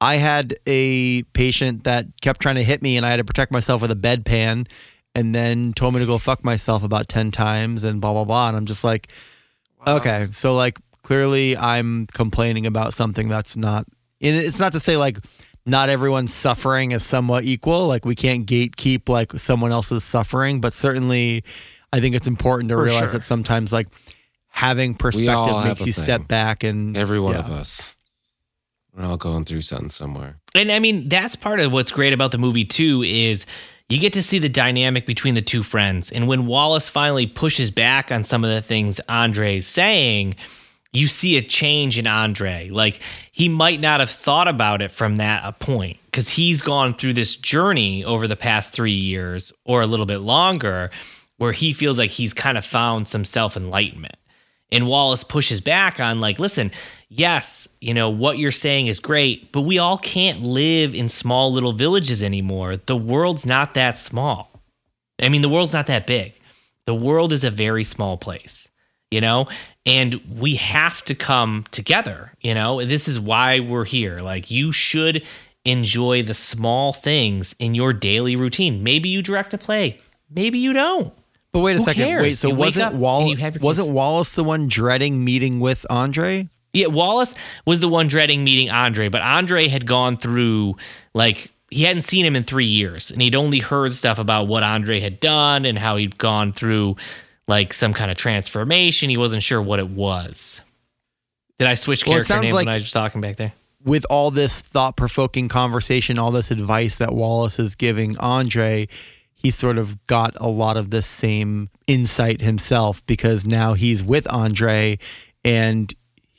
I 0.00 0.16
had 0.16 0.56
a 0.66 1.22
patient 1.32 1.84
that 1.84 2.06
kept 2.20 2.40
trying 2.40 2.56
to 2.56 2.62
hit 2.64 2.82
me 2.82 2.96
and 2.96 3.06
I 3.06 3.10
had 3.10 3.16
to 3.16 3.24
protect 3.24 3.52
myself 3.52 3.80
with 3.82 3.90
a 3.90 3.96
bedpan 3.96 4.68
and 5.14 5.34
then 5.34 5.72
told 5.72 5.94
me 5.94 6.00
to 6.00 6.06
go 6.06 6.18
fuck 6.18 6.44
myself 6.44 6.82
about 6.82 7.08
10 7.08 7.30
times 7.30 7.84
and 7.84 8.00
blah 8.00 8.12
blah 8.12 8.24
blah." 8.24 8.48
And 8.48 8.56
I'm 8.56 8.66
just 8.66 8.84
like, 8.84 9.08
Okay, 9.86 10.28
so 10.32 10.54
like 10.54 10.78
clearly 11.02 11.56
I'm 11.56 12.06
complaining 12.06 12.66
about 12.66 12.94
something 12.94 13.28
that's 13.28 13.56
not. 13.56 13.86
It's 14.20 14.58
not 14.58 14.72
to 14.72 14.80
say 14.80 14.96
like 14.96 15.18
not 15.66 15.88
everyone's 15.88 16.32
suffering 16.34 16.92
is 16.92 17.04
somewhat 17.04 17.44
equal. 17.44 17.86
Like 17.86 18.04
we 18.04 18.14
can't 18.14 18.46
gatekeep 18.46 19.08
like 19.08 19.32
someone 19.34 19.72
else's 19.72 20.02
suffering, 20.04 20.60
but 20.60 20.72
certainly 20.72 21.44
I 21.92 22.00
think 22.00 22.14
it's 22.14 22.26
important 22.26 22.70
to 22.70 22.76
For 22.76 22.84
realize 22.84 23.10
sure. 23.10 23.18
that 23.18 23.22
sometimes 23.22 23.72
like 23.72 23.86
having 24.48 24.94
perspective 24.94 25.64
makes 25.64 25.80
you 25.86 25.92
thing. 25.92 26.04
step 26.04 26.28
back 26.28 26.64
and 26.64 26.96
Every 26.96 27.20
one 27.20 27.34
yeah. 27.34 27.40
of 27.40 27.50
us. 27.50 27.93
We're 28.96 29.04
all 29.04 29.16
going 29.16 29.44
through 29.44 29.62
something 29.62 29.90
somewhere. 29.90 30.36
And 30.54 30.70
I 30.70 30.78
mean, 30.78 31.08
that's 31.08 31.36
part 31.36 31.60
of 31.60 31.72
what's 31.72 31.90
great 31.90 32.12
about 32.12 32.30
the 32.30 32.38
movie 32.38 32.64
too 32.64 33.02
is 33.04 33.44
you 33.88 33.98
get 33.98 34.12
to 34.14 34.22
see 34.22 34.38
the 34.38 34.48
dynamic 34.48 35.04
between 35.04 35.34
the 35.34 35.42
two 35.42 35.62
friends. 35.62 36.12
And 36.12 36.28
when 36.28 36.46
Wallace 36.46 36.88
finally 36.88 37.26
pushes 37.26 37.70
back 37.70 38.12
on 38.12 38.22
some 38.22 38.44
of 38.44 38.50
the 38.50 38.62
things 38.62 39.00
Andre's 39.08 39.66
saying, 39.66 40.36
you 40.92 41.08
see 41.08 41.36
a 41.36 41.42
change 41.42 41.98
in 41.98 42.06
Andre. 42.06 42.70
Like 42.70 43.00
he 43.32 43.48
might 43.48 43.80
not 43.80 43.98
have 43.98 44.10
thought 44.10 44.46
about 44.46 44.80
it 44.80 44.92
from 44.92 45.16
that 45.16 45.58
point 45.58 45.98
because 46.06 46.28
he's 46.28 46.62
gone 46.62 46.94
through 46.94 47.14
this 47.14 47.34
journey 47.34 48.04
over 48.04 48.28
the 48.28 48.36
past 48.36 48.72
three 48.72 48.92
years 48.92 49.52
or 49.64 49.82
a 49.82 49.86
little 49.86 50.06
bit 50.06 50.18
longer 50.18 50.90
where 51.36 51.52
he 51.52 51.72
feels 51.72 51.98
like 51.98 52.10
he's 52.10 52.32
kind 52.32 52.56
of 52.56 52.64
found 52.64 53.08
some 53.08 53.24
self 53.24 53.56
enlightenment. 53.56 54.16
And 54.72 54.88
Wallace 54.88 55.22
pushes 55.22 55.60
back 55.60 56.00
on, 56.00 56.20
like, 56.20 56.38
listen, 56.38 56.72
yes, 57.16 57.68
you 57.80 57.94
know, 57.94 58.10
what 58.10 58.38
you're 58.38 58.50
saying 58.52 58.86
is 58.88 58.98
great, 58.98 59.52
but 59.52 59.62
we 59.62 59.78
all 59.78 59.98
can't 59.98 60.42
live 60.42 60.94
in 60.94 61.08
small 61.08 61.52
little 61.52 61.72
villages 61.72 62.22
anymore. 62.22 62.76
The 62.76 62.96
world's 62.96 63.46
not 63.46 63.74
that 63.74 63.98
small. 63.98 64.50
I 65.22 65.28
mean, 65.28 65.42
the 65.42 65.48
world's 65.48 65.72
not 65.72 65.86
that 65.86 66.06
big. 66.06 66.34
The 66.86 66.94
world 66.94 67.32
is 67.32 67.44
a 67.44 67.50
very 67.50 67.84
small 67.84 68.16
place, 68.16 68.68
you 69.10 69.20
know? 69.20 69.46
And 69.86 70.20
we 70.38 70.56
have 70.56 71.02
to 71.04 71.14
come 71.14 71.64
together, 71.70 72.32
you 72.40 72.54
know? 72.54 72.84
This 72.84 73.06
is 73.08 73.18
why 73.20 73.60
we're 73.60 73.84
here. 73.84 74.20
Like, 74.20 74.50
you 74.50 74.72
should 74.72 75.24
enjoy 75.64 76.22
the 76.22 76.34
small 76.34 76.92
things 76.92 77.54
in 77.58 77.74
your 77.74 77.92
daily 77.92 78.36
routine. 78.36 78.82
Maybe 78.82 79.08
you 79.08 79.22
direct 79.22 79.54
a 79.54 79.58
play, 79.58 80.00
maybe 80.28 80.58
you 80.58 80.72
don't. 80.72 81.12
But 81.52 81.60
wait 81.60 81.76
a 81.76 81.78
Who 81.78 81.84
second. 81.84 82.04
cares? 82.04 82.22
Wait, 82.22 82.36
so 82.38 82.48
You 82.48 82.54
wasn't 82.56 82.84
up 82.86 82.92
Wall- 82.94 83.28
you 83.28 83.36
have 83.36 83.54
your 83.54 83.62
wasn't. 83.62 83.88
Wallace 83.88 84.34
the 84.34 84.42
one 84.42 84.66
dreading 84.66 85.24
meeting 85.24 85.60
with 85.60 85.86
Andre? 85.88 86.48
Yeah, 86.74 86.88
Wallace 86.88 87.34
was 87.64 87.80
the 87.80 87.88
one 87.88 88.08
dreading 88.08 88.44
meeting 88.44 88.68
Andre, 88.68 89.08
but 89.08 89.22
Andre 89.22 89.68
had 89.68 89.86
gone 89.86 90.16
through 90.18 90.76
like 91.14 91.50
he 91.70 91.84
hadn't 91.84 92.02
seen 92.02 92.24
him 92.26 92.36
in 92.36 92.42
three 92.44 92.66
years, 92.66 93.10
and 93.10 93.22
he'd 93.22 93.34
only 93.34 93.60
heard 93.60 93.92
stuff 93.92 94.18
about 94.18 94.46
what 94.48 94.62
Andre 94.62 95.00
had 95.00 95.18
done 95.20 95.64
and 95.64 95.78
how 95.78 95.96
he'd 95.96 96.18
gone 96.18 96.52
through 96.52 96.96
like 97.48 97.72
some 97.72 97.94
kind 97.94 98.10
of 98.10 98.16
transformation. 98.16 99.08
He 99.08 99.16
wasn't 99.16 99.42
sure 99.42 99.62
what 99.62 99.78
it 99.78 99.88
was. 99.88 100.60
Did 101.58 101.68
I 101.68 101.74
switch 101.74 102.04
Well, 102.04 102.14
it 102.14 102.26
character 102.26 102.34
sounds 102.34 102.42
names 102.42 102.54
like- 102.54 102.66
when 102.66 102.74
I 102.74 102.78
was 102.78 102.90
talking 102.90 103.20
back 103.20 103.36
there? 103.36 103.52
with 103.84 104.06
all 104.08 104.30
this 104.30 104.60
thought 104.60 104.96
provoking 104.96 105.46
conversation, 105.48 106.18
all 106.18 106.30
this 106.30 106.50
advice 106.50 106.96
that 106.96 107.12
Wallace 107.14 107.58
is 107.58 107.74
giving 107.74 108.16
Andre, 108.16 108.88
he 109.34 109.50
sort 109.50 109.76
of 109.76 110.06
got 110.06 110.34
a 110.40 110.48
lot 110.48 110.78
of 110.78 110.88
this 110.88 111.06
same 111.06 111.68
insight 111.86 112.40
himself 112.40 113.04
because 113.04 113.44
now 113.44 113.74
he's 113.74 114.02
with 114.02 114.26
Andre 114.32 114.98
and 115.44 115.92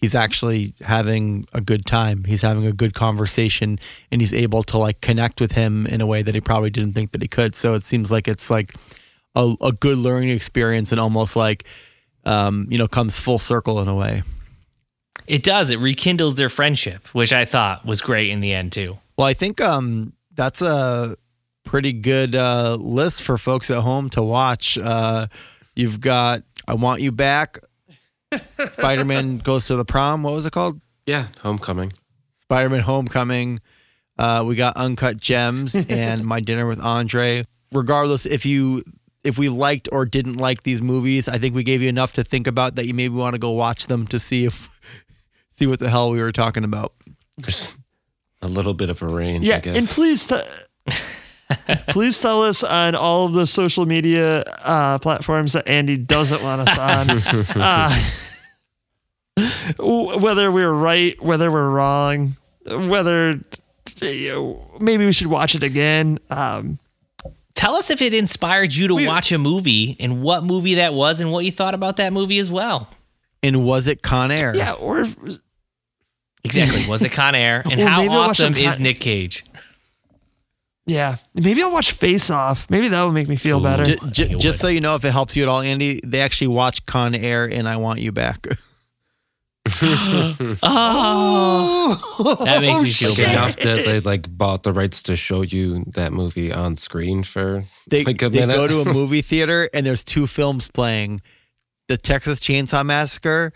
he's 0.06 0.14
actually 0.14 0.76
having 0.82 1.47
a 1.51 1.60
good 1.60 1.84
time. 1.84 2.26
He's 2.26 2.43
having 2.43 2.64
a 2.68 2.72
good 2.72 2.93
conversation 2.93 3.80
and 4.12 4.22
he's 4.22 4.36
able 4.36 4.62
to 4.62 4.78
like 4.78 5.01
connect 5.01 5.41
with 5.41 5.53
him 5.53 5.88
in 5.88 5.99
a 5.99 6.06
way 6.06 6.22
that 6.22 6.36
he 6.36 6.41
probably 6.41 6.70
didn't 6.70 6.93
think 6.93 7.12
that 7.14 7.24
he 7.24 7.28
could. 7.28 7.56
So 7.56 7.74
it 7.74 7.82
seems 7.82 8.12
like 8.12 8.28
it's 8.28 8.51
like 8.51 8.76
a, 9.34 9.56
a 9.64 9.72
good 9.72 9.97
learning 9.97 10.30
experience 10.30 10.91
and 10.91 11.01
almost 11.01 11.36
like, 11.36 11.68
um, 12.24 12.68
you 12.70 12.78
know, 12.78 12.88
comes 12.88 13.18
full 13.18 13.39
circle 13.39 13.82
in 13.82 13.88
a 13.88 13.95
way. 13.95 14.22
It 15.26 15.41
does. 15.41 15.72
It 15.72 15.80
rekindles 15.80 16.36
their 16.36 16.49
friendship, 16.49 17.08
which 17.08 17.34
I 17.34 17.45
thought 17.45 17.84
was 17.84 17.99
great 17.99 18.30
in 18.30 18.41
the 18.41 18.53
end 18.53 18.72
too. 18.72 18.99
Well, 19.18 19.26
I 19.26 19.34
think 19.34 19.60
um, 19.60 20.14
that's 20.36 20.62
a 20.62 21.18
pretty 21.64 21.93
good 21.93 22.36
uh, 22.36 22.78
list 22.80 23.24
for 23.24 23.39
folks 23.39 23.72
at 23.72 23.82
home 23.82 24.12
to 24.12 24.22
watch. 24.22 24.78
Uh, 24.78 25.26
you've 25.76 25.99
got 25.99 26.43
I 26.68 26.76
Want 26.76 27.01
You 27.01 27.12
Back, 27.12 27.58
Spider 28.72 29.06
Man 29.06 29.38
Goes 29.38 29.68
to 29.68 29.76
the 29.76 29.86
Prom. 29.86 30.24
What 30.24 30.34
was 30.34 30.46
it 30.46 30.52
called? 30.52 30.80
Yeah, 31.06 31.28
Homecoming. 31.42 31.94
Spider 32.32 32.70
Man 32.70 32.82
Homecoming. 32.82 33.60
Uh, 34.18 34.44
we 34.48 34.56
got 34.56 34.76
Uncut 34.78 35.18
Gems 35.18 35.76
and 35.90 36.24
My 36.26 36.40
Dinner 36.40 36.66
with 36.68 36.80
Andre. 36.80 37.46
Regardless, 37.72 38.26
if 38.26 38.46
you 38.46 38.84
if 39.24 39.38
we 39.40 39.50
liked 39.50 39.90
or 39.92 40.06
didn't 40.06 40.38
like 40.38 40.64
these 40.64 40.82
movies, 40.82 41.28
I 41.28 41.38
think 41.40 41.56
we 41.56 41.64
gave 41.64 41.82
you 41.82 41.90
enough 41.90 42.14
to 42.14 42.24
think 42.24 42.48
about 42.48 42.76
that 42.76 42.86
you 42.86 42.94
maybe 42.94 43.16
want 43.16 43.34
to 43.34 43.40
go 43.40 43.50
watch 43.52 43.88
them 43.88 44.06
to 44.08 44.20
see 44.20 44.46
if 44.46 44.80
see 45.52 45.68
what 45.68 45.80
the 45.80 45.90
hell 45.90 46.12
we 46.12 46.22
were 46.22 46.32
talking 46.32 46.64
about. 46.64 46.94
There's 47.38 47.76
a 48.42 48.48
little 48.48 48.74
bit 48.74 48.90
of 48.90 49.02
a 49.02 49.08
range, 49.08 49.46
Yeah, 49.46 49.58
I 49.58 49.60
guess. 49.62 49.76
and 49.78 49.88
please, 49.88 50.28
t- 50.28 50.42
please 51.90 52.22
tell 52.22 52.44
us 52.44 52.64
on 52.64 52.96
all 52.96 53.26
of 53.26 53.34
the 53.34 53.48
social 53.48 53.86
media 53.86 54.42
uh, 54.64 55.00
platforms 55.00 55.54
that 55.54 55.68
Andy 55.68 55.98
doesn't 55.98 56.42
want 56.44 56.62
us 56.68 56.78
on. 56.78 57.10
uh, 57.10 57.90
w- 57.90 58.00
whether 59.80 60.52
we're 60.52 60.72
right, 60.74 61.22
whether 61.22 61.52
we're 61.52 61.70
wrong, 61.70 62.38
whether 62.66 63.40
you 64.02 64.30
know, 64.30 64.72
maybe 64.80 65.06
we 65.06 65.14
should 65.14 65.28
watch 65.28 65.56
it 65.56 65.64
again. 65.64 66.20
Um, 66.30 66.80
Tell 67.54 67.76
us 67.76 67.90
if 67.90 68.02
it 68.02 68.14
inspired 68.14 68.76
you 68.76 68.90
to 68.90 68.96
We- 68.96 69.08
watch 69.08 69.32
a 69.32 69.38
movie 69.38 69.96
and 70.02 70.22
what 70.22 70.44
movie 70.44 70.76
that 70.76 70.94
was 70.94 71.22
and 71.22 71.32
what 71.32 71.46
you 71.46 71.52
thought 71.54 71.74
about 71.74 71.98
that 71.98 72.12
movie 72.12 72.38
as 72.40 72.52
well. 72.52 72.90
And 73.42 73.64
was 73.66 73.88
it 73.88 74.02
Con 74.02 74.30
Air? 74.30 74.54
yeah, 74.56 74.74
or 74.74 75.08
Exactly. 76.44 76.86
Was 76.90 77.02
it 77.04 77.12
Con 77.14 77.34
Air? 77.34 77.64
And 77.72 77.80
Or 77.80 77.88
how 77.88 78.02
maybe 78.02 78.14
I'll 78.14 78.20
watch 78.20 78.30
awesome 78.32 78.56
some 78.56 78.64
is 78.64 78.74
Con- 78.76 78.84
Nick 78.84 79.00
Cage? 79.00 79.46
yeah, 80.86 81.16
maybe 81.34 81.64
I'll 81.64 81.72
watch 81.72 81.94
Face 81.94 82.30
Off. 82.30 82.70
Maybe 82.70 82.90
that 82.90 83.04
will 83.04 83.12
make 83.14 83.28
me 83.30 83.38
feel 83.38 83.60
Ooh. 83.60 83.64
better. 83.64 83.86
J- 83.86 83.98
j- 84.12 84.36
just 84.36 84.60
so 84.60 84.68
you 84.68 84.82
know, 84.82 84.96
if 84.96 85.06
it 85.06 85.12
helps 85.12 85.36
you 85.36 85.44
at 85.44 85.50
all, 85.50 85.62
Andy, 85.62 86.02
they 86.06 86.20
actually 86.22 86.48
watch 86.48 86.86
Con 86.86 87.16
Air 87.16 87.46
and 87.46 87.68
I 87.70 87.78
Want 87.78 88.00
You 88.00 88.12
Back. 88.12 88.48
Oh, 90.63 92.41
that 92.45 92.61
makes 92.61 92.82
me 92.84 92.91
feel 92.91 93.09
like 93.09 93.18
better. 93.18 93.32
enough 93.38 93.55
that 93.57 93.86
they 93.86 93.99
like 93.99 94.36
bought 94.38 94.63
the 94.63 94.74
rights 94.74 95.03
to 95.03 95.16
show 95.16 95.41
you 95.43 95.84
that 95.95 96.13
movie 96.13 96.51
on 96.51 96.76
screen 96.76 97.24
for 97.24 97.63
They, 97.89 98.03
like 98.03 98.22
a 98.22 98.30
they 98.30 98.41
minute. 98.41 98.55
go 98.55 98.68
to 98.68 98.82
a 98.82 98.86
movie 98.93 99.22
theater 99.22 99.70
and 99.74 99.86
there's 99.86 100.03
two 100.03 100.28
films 100.28 100.70
playing 100.70 101.22
The 101.88 101.97
Texas 101.97 102.39
Chainsaw 102.39 102.86
Massacre 102.86 103.53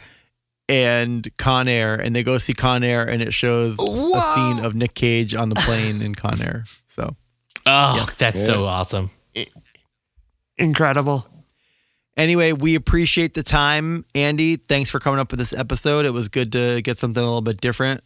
and 0.68 1.28
Con 1.38 1.68
Air. 1.68 1.96
And 1.96 2.16
they 2.16 2.24
go 2.24 2.38
see 2.38 2.54
Con 2.54 2.84
Air 2.84 3.08
and 3.08 3.22
it 3.22 3.34
shows 3.34 3.78
a 3.80 4.22
scene 4.36 4.60
of 4.66 4.76
Nick 4.76 4.94
Cage 4.96 5.34
on 5.36 5.50
the 5.50 5.56
plane 5.56 6.02
in 6.02 6.16
Con 6.16 6.42
Air. 6.42 6.66
So, 6.88 7.16
Oh, 7.66 8.08
that's 8.18 8.44
so 8.46 8.66
awesome. 8.66 9.10
Incredible. 10.58 11.28
Anyway, 12.20 12.52
we 12.52 12.76
appreciate 12.76 13.34
the 13.34 13.44
time. 13.44 14.06
Andy, 14.14 14.58
thanks 14.58 14.90
for 14.90 15.00
coming 15.00 15.20
up 15.20 15.32
with 15.32 15.40
this 15.40 15.54
episode. 15.54 16.06
It 16.06 16.12
was 16.12 16.30
good 16.30 16.52
to 16.52 16.82
get 16.82 16.98
something 16.98 17.22
a 17.22 17.26
little 17.26 17.42
bit 17.42 17.62
different. 17.62 18.04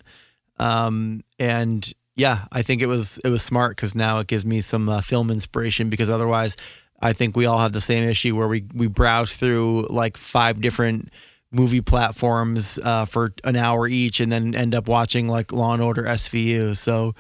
Um, 0.60 1.24
and 1.40 1.92
yeah, 2.16 2.46
I 2.52 2.62
think 2.62 2.82
it 2.82 2.86
was 2.86 3.18
it 3.26 3.30
was 3.30 3.42
smart 3.42 3.76
because 3.76 3.96
now 3.96 4.20
it 4.20 4.28
gives 4.28 4.46
me 4.46 4.62
some 4.62 4.88
uh, 4.88 5.02
film 5.02 5.32
inspiration 5.32 5.90
because 5.90 6.10
otherwise, 6.10 6.56
I 7.02 7.14
think 7.14 7.36
we 7.36 7.46
all 7.46 7.58
have 7.58 7.74
the 7.74 7.82
same 7.82 8.08
issue 8.08 8.36
where 8.36 8.48
we 8.48 8.66
we 8.74 8.88
browse 8.88 9.36
through 9.36 9.88
like 9.90 10.16
five 10.16 10.62
different 10.62 11.10
movie 11.52 11.82
platforms 11.82 12.80
uh, 12.80 13.06
for 13.06 13.34
an 13.44 13.56
hour 13.56 13.88
each 13.88 14.20
and 14.20 14.32
then 14.32 14.56
end 14.56 14.76
up 14.76 14.88
watching 14.88 15.28
like 15.28 15.52
Law 15.52 15.74
and 15.74 15.82
Order 15.82 16.04
SVU. 16.04 16.76
So 16.78 17.14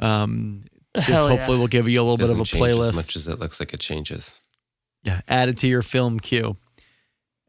um, 0.00 0.64
this 0.94 1.04
Hell 1.04 1.28
yeah. 1.28 1.36
hopefully 1.36 1.58
will 1.58 1.68
give 1.68 1.88
you 1.88 2.00
a 2.00 2.04
little 2.04 2.16
bit 2.16 2.30
of 2.30 2.38
a 2.38 2.42
playlist. 2.42 2.90
as 2.90 2.94
much 2.94 3.16
as 3.16 3.28
it 3.28 3.38
looks 3.38 3.60
like 3.60 3.74
it 3.74 3.80
changes. 3.80 4.40
Yeah, 5.04 5.20
add 5.28 5.48
it 5.48 5.58
to 5.58 5.68
your 5.68 5.82
film 5.82 6.18
queue. 6.18 6.56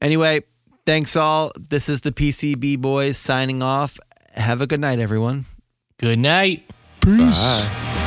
Anyway, 0.01 0.43
thanks 0.85 1.15
all. 1.15 1.51
This 1.57 1.89
is 1.89 2.01
the 2.01 2.11
PCB 2.11 2.79
boys 2.79 3.17
signing 3.17 3.63
off. 3.63 3.99
Have 4.33 4.61
a 4.61 4.67
good 4.67 4.81
night, 4.81 4.99
everyone. 4.99 5.45
Good 5.97 6.19
night. 6.19 6.69
Peace. 7.01 7.61
Bye. 7.61 8.01